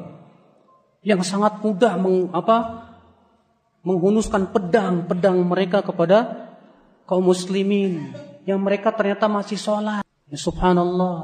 [1.07, 2.83] Yang sangat mudah meng, apa,
[3.87, 6.51] menghunuskan pedang-pedang mereka kepada
[7.07, 8.11] kaum muslimin.
[8.43, 10.03] Yang mereka ternyata masih sholat.
[10.27, 11.15] Ya subhanallah.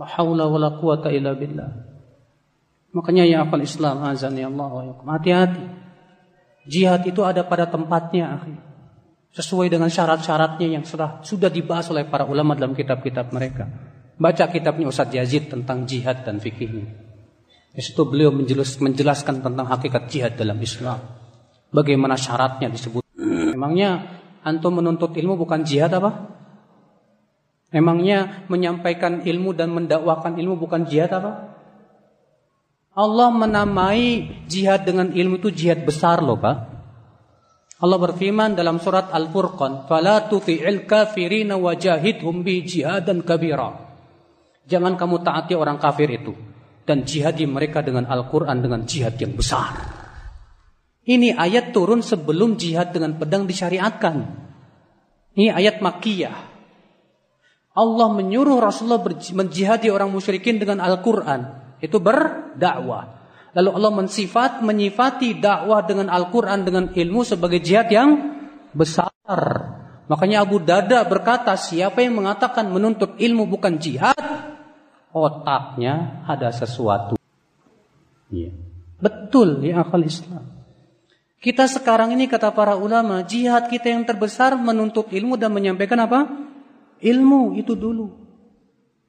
[0.00, 1.70] La haula wa la quwata illa billah.
[2.90, 5.64] Makanya ya akal Islam azan ya Allah Hati-hati.
[6.66, 8.54] Jihad itu ada pada tempatnya, akhi.
[9.30, 13.70] Sesuai dengan syarat-syaratnya yang sudah sudah dibahas oleh para ulama dalam kitab-kitab mereka.
[14.18, 16.84] Baca kitabnya Ustaz Yazid tentang jihad dan fikihnya.
[17.70, 20.98] Di situ beliau menjelas, menjelaskan tentang hakikat jihad dalam Islam.
[21.70, 23.06] Bagaimana syaratnya disebut.
[23.54, 26.39] Memangnya antum menuntut ilmu bukan jihad apa?
[27.70, 31.54] Emangnya menyampaikan ilmu dan mendakwakan ilmu bukan jihad apa?
[32.90, 36.56] Allah menamai jihad dengan ilmu itu jihad besar loh Pak.
[37.80, 43.72] Allah berfirman dalam surat Al-Furqan, "Fala tuti'il kafirina wajahidhum bi jihadan kabira."
[44.66, 46.34] Jangan kamu taati orang kafir itu
[46.84, 49.78] dan jihadi mereka dengan Al-Qur'an dengan jihad yang besar.
[51.06, 54.16] Ini ayat turun sebelum jihad dengan pedang disyariatkan.
[55.38, 56.49] Ini ayat Makkiyah.
[57.70, 61.46] Allah menyuruh Rasulullah menjihadi orang musyrikin dengan Al-Quran.
[61.78, 63.20] Itu berdakwah.
[63.54, 68.38] Lalu Allah mensifat, menyifati dakwah dengan Al-Quran dengan ilmu sebagai jihad yang
[68.70, 69.10] besar.
[70.06, 74.18] Makanya Abu Dada berkata, siapa yang mengatakan menuntut ilmu bukan jihad,
[75.14, 77.14] otaknya ada sesuatu.
[78.30, 78.50] Ya.
[78.98, 80.46] Betul ya akal Islam.
[81.40, 86.49] Kita sekarang ini kata para ulama, jihad kita yang terbesar menuntut ilmu dan menyampaikan apa?
[87.00, 88.20] Ilmu itu dulu.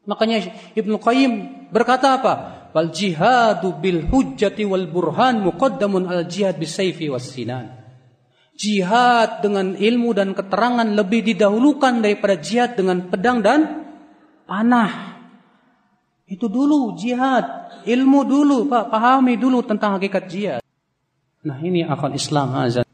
[0.07, 0.41] Makanya
[0.73, 1.31] Ibnu Qayyim
[1.69, 2.33] berkata apa?
[2.71, 7.77] Wal jihadu bil hujjati wal burhan muqaddamun al jihad bis sayfi was sinan.
[8.55, 13.59] Jihad dengan ilmu dan keterangan lebih didahulukan daripada jihad dengan pedang dan
[14.47, 15.19] panah.
[16.31, 17.43] Itu dulu jihad,
[17.83, 20.61] ilmu dulu, Pak, pahami dulu tentang hakikat jihad.
[21.41, 22.87] Nah, ini akal Islam azan.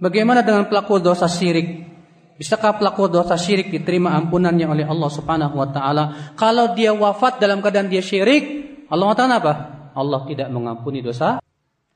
[0.00, 1.89] Bagaimana dengan pelaku dosa syirik?
[2.40, 6.32] Bisakah pelaku dosa syirik diterima ampunannya oleh Allah Subhanahu wa taala?
[6.40, 8.44] Kalau dia wafat dalam keadaan dia syirik,
[8.88, 9.52] Allah mengatakan apa?
[9.92, 11.44] Allah tidak mengampuni dosa.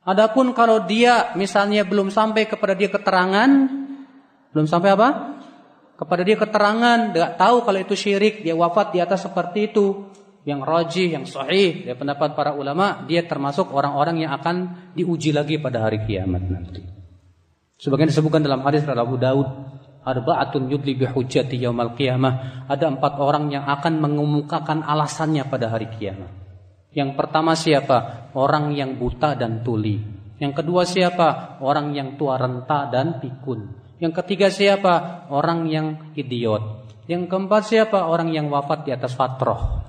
[0.04, 3.48] Adapun kalau dia misalnya belum sampai kepada dia keterangan,
[4.52, 5.08] belum sampai apa?
[5.96, 10.12] Kepada dia keterangan, tidak tahu kalau itu syirik, dia wafat di atas seperti itu,
[10.44, 15.56] yang rajih, yang sahih, dari pendapat para ulama, dia termasuk orang-orang yang akan diuji lagi
[15.56, 16.84] pada hari kiamat nanti.
[17.80, 19.48] Sebagian disebutkan dalam hadis Abu Daud
[20.04, 22.68] arba'atun yudli bihujjati yaumal qiyamah.
[22.68, 26.30] Ada empat orang yang akan mengemukakan alasannya pada hari kiamat.
[26.94, 28.30] Yang pertama siapa?
[28.38, 29.98] Orang yang buta dan tuli.
[30.38, 31.58] Yang kedua siapa?
[31.58, 33.74] Orang yang tua renta dan pikun.
[33.98, 35.26] Yang ketiga siapa?
[35.32, 36.86] Orang yang idiot.
[37.10, 38.06] Yang keempat siapa?
[38.06, 39.82] Orang yang wafat di atas fatroh.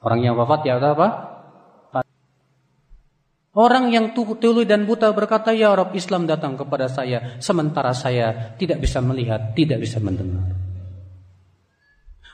[0.00, 1.08] Orang yang wafat di atas apa?
[3.50, 8.78] Orang yang tuli dan buta berkata, Ya Rob Islam datang kepada saya, sementara saya tidak
[8.78, 10.54] bisa melihat, tidak bisa mendengar.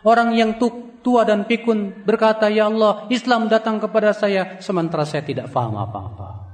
[0.05, 0.61] Orang yang
[1.01, 6.47] tua dan pikun berkata, Ya Allah, Islam datang kepada saya, sementara saya tidak faham apa-apa.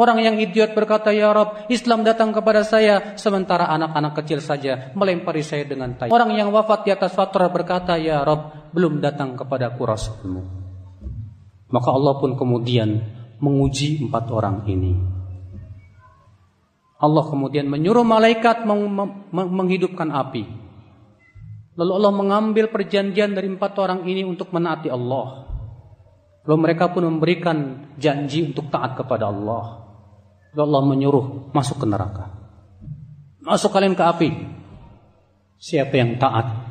[0.00, 5.44] Orang yang idiot berkata, Ya Rob, Islam datang kepada saya, sementara anak-anak kecil saja melempari
[5.44, 6.08] saya dengan tai.
[6.08, 10.42] Orang yang wafat di atas fatrah berkata, Ya Rob, belum datang kepadaku rasulmu.
[11.68, 14.94] Maka Allah pun kemudian menguji empat orang ini.
[17.02, 18.62] Allah kemudian menyuruh malaikat
[19.34, 20.46] menghidupkan api.
[21.74, 25.50] Lalu Allah mengambil perjanjian dari empat orang ini untuk menaati Allah.
[26.46, 29.82] Lalu mereka pun memberikan janji untuk taat kepada Allah.
[30.54, 32.30] Lalu Allah menyuruh masuk ke neraka.
[33.42, 34.30] Masuk kalian ke api.
[35.58, 36.61] Siapa yang taat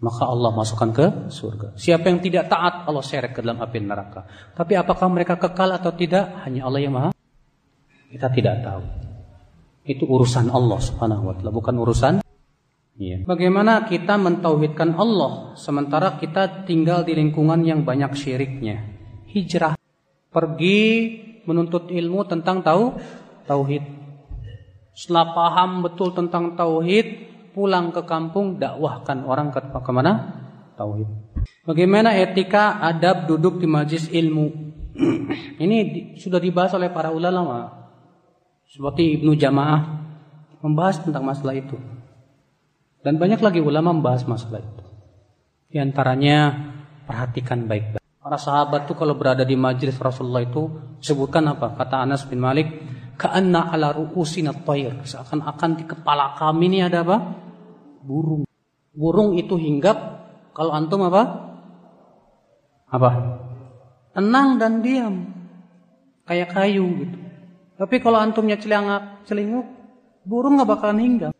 [0.00, 1.76] maka Allah masukkan ke surga.
[1.76, 4.24] Siapa yang tidak taat, Allah seret ke dalam api neraka.
[4.56, 6.44] Tapi apakah mereka kekal atau tidak?
[6.48, 7.10] Hanya Allah yang maha.
[8.08, 8.82] Kita tidak tahu.
[9.84, 12.14] Itu urusan Allah subhanahu wa ta'ala, bukan urusan
[13.00, 13.16] Ya.
[13.24, 18.76] Bagaimana kita mentauhidkan Allah sementara kita tinggal di lingkungan yang banyak syiriknya?
[19.24, 19.72] Hijrah,
[20.28, 20.80] pergi
[21.48, 23.00] menuntut ilmu tentang tahu
[23.48, 23.80] tauhid.
[24.92, 30.12] Setelah paham betul tentang tauhid, pulang ke kampung dakwahkan orang ke ke mana?
[30.78, 31.08] Tauhid.
[31.68, 34.46] Bagaimana etika adab duduk di majlis ilmu?
[35.62, 37.68] Ini di, sudah dibahas oleh para ulama.
[38.70, 39.80] Seperti Ibnu Jamaah
[40.62, 41.76] membahas tentang masalah itu.
[43.00, 44.84] Dan banyak lagi ulama membahas masalah itu.
[45.72, 46.52] Di antaranya
[47.08, 48.04] perhatikan baik-baik.
[48.20, 50.68] Para sahabat itu kalau berada di majlis Rasulullah itu
[51.00, 51.72] sebutkan apa?
[51.72, 52.68] Kata Anas bin Malik,
[53.20, 57.18] "Ka'anna ala ru'usina tayr." Seakan-akan di kepala kami ini ada apa?
[58.00, 58.48] burung.
[58.90, 59.96] Burung itu hinggap
[60.56, 61.22] kalau antum apa?
[62.90, 63.10] Apa?
[64.16, 65.30] Tenang dan diam.
[66.26, 67.18] Kayak kayu gitu.
[67.80, 69.64] Tapi kalau antumnya celingak, celinguk,
[70.26, 71.32] burung nggak bakalan hinggap.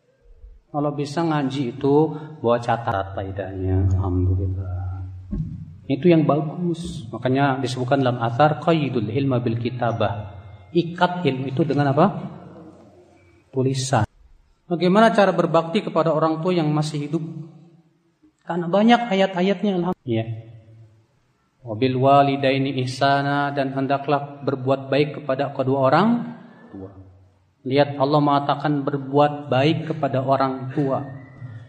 [0.71, 1.95] Kalau bisa ngaji itu
[2.39, 3.91] bawa catat faedahnya.
[3.91, 5.03] Alhamdulillah.
[5.91, 7.03] Itu yang bagus.
[7.11, 10.40] Makanya disebutkan dalam asar qaidul ilma bil kitabah.
[10.71, 12.05] Ikat ilmu itu dengan apa?
[13.51, 14.07] Tulisan.
[14.71, 17.23] Bagaimana cara berbakti kepada orang tua yang masih hidup?
[18.47, 20.07] Karena banyak ayat-ayatnya alhamdulillah.
[20.07, 20.25] Ya.
[21.61, 26.07] Wabil walidaini ihsana dan hendaklah berbuat baik kepada kedua orang
[26.71, 26.89] tua.
[27.61, 31.05] Lihat Allah mengatakan berbuat baik kepada orang tua.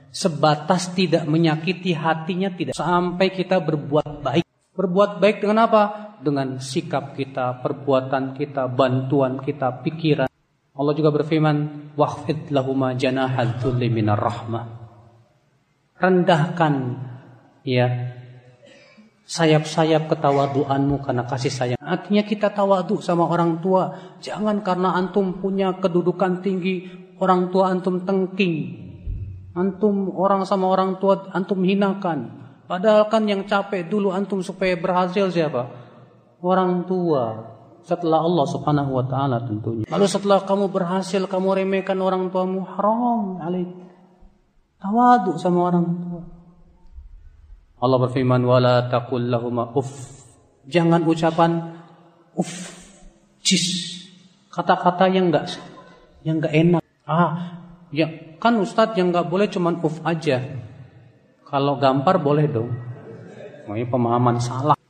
[0.09, 4.45] Sebatas tidak menyakiti hatinya tidak sampai kita berbuat baik.
[4.73, 6.12] Berbuat baik dengan apa?
[6.23, 10.31] Dengan sikap kita, perbuatan kita, bantuan kita, pikiran.
[10.73, 13.61] Allah juga berfirman, "Waqfid lahuma janahal
[13.93, 14.65] minar rahmah."
[16.01, 16.75] Rendahkan
[17.63, 17.87] ya
[19.23, 21.81] sayap-sayap ketawaduanmu karena kasih sayang.
[21.81, 24.17] Artinya kita tawadu sama orang tua.
[24.21, 28.83] Jangan karena antum punya kedudukan tinggi, orang tua antum tengking.
[29.53, 32.43] Antum orang sama orang tua antum hinakan.
[32.69, 35.82] Padahal kan yang capek dulu antum supaya berhasil siapa?
[36.43, 37.55] Orang tua.
[37.83, 39.87] Setelah Allah subhanahu wa ta'ala tentunya.
[39.91, 43.71] Lalu setelah kamu berhasil, kamu remehkan orang tuamu, haram alaik.
[44.79, 46.23] Tawadu sama orang tua.
[47.83, 49.91] Allah berfirman, wala taqul lahuma uff.
[50.67, 51.83] Jangan ucapan
[52.39, 52.71] uff,
[53.43, 53.99] cis.
[54.51, 55.59] Kata-kata yang enggak
[56.23, 56.83] yang enggak enak.
[57.03, 58.07] Ah, ya
[58.39, 60.39] kan Ustadz yang enggak boleh cuman uff aja.
[61.47, 62.71] Kalau gampar boleh dong.
[63.67, 64.82] Ini pemahaman salah.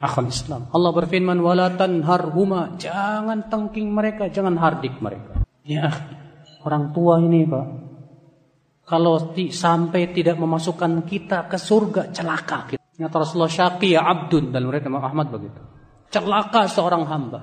[0.00, 0.72] Akhul Islam.
[0.72, 5.44] Allah berfirman, "Wala tanharhuma." Jangan tengking mereka, jangan hardik mereka.
[5.60, 5.92] Ya,
[6.64, 7.66] orang tua ini, Pak.
[8.88, 12.80] Kalau ti, sampai tidak memasukkan kita ke surga, celaka kita.
[13.00, 15.60] Rasulullah syaqi ya abdun dan murid Imam Ahmad begitu.
[16.10, 17.40] Celaka seorang hamba.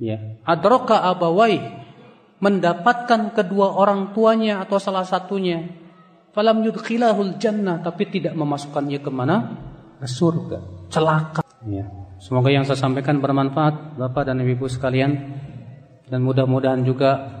[0.00, 1.60] Ya, adroka abawai
[2.40, 5.68] mendapatkan kedua orang tuanya atau salah satunya
[6.30, 9.36] Falam yudkhilahul jannah tapi tidak memasukkannya ke mana?
[9.98, 10.79] Ke surga.
[10.90, 11.46] Celaka.
[11.64, 11.86] Ya.
[12.20, 15.12] Semoga yang saya sampaikan bermanfaat Bapak dan Ibu sekalian
[16.10, 17.40] dan mudah-mudahan juga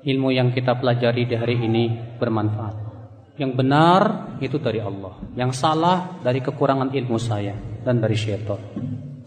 [0.00, 2.86] ilmu yang kita pelajari di hari ini bermanfaat.
[3.34, 4.00] Yang benar
[4.38, 7.52] itu dari Allah, yang salah dari kekurangan ilmu saya
[7.82, 8.62] dan dari syaitan.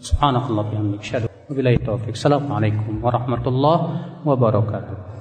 [0.00, 1.04] Subhanallah bihamdik.
[2.16, 5.17] Assalamualaikum warahmatullahi wabarakatuh.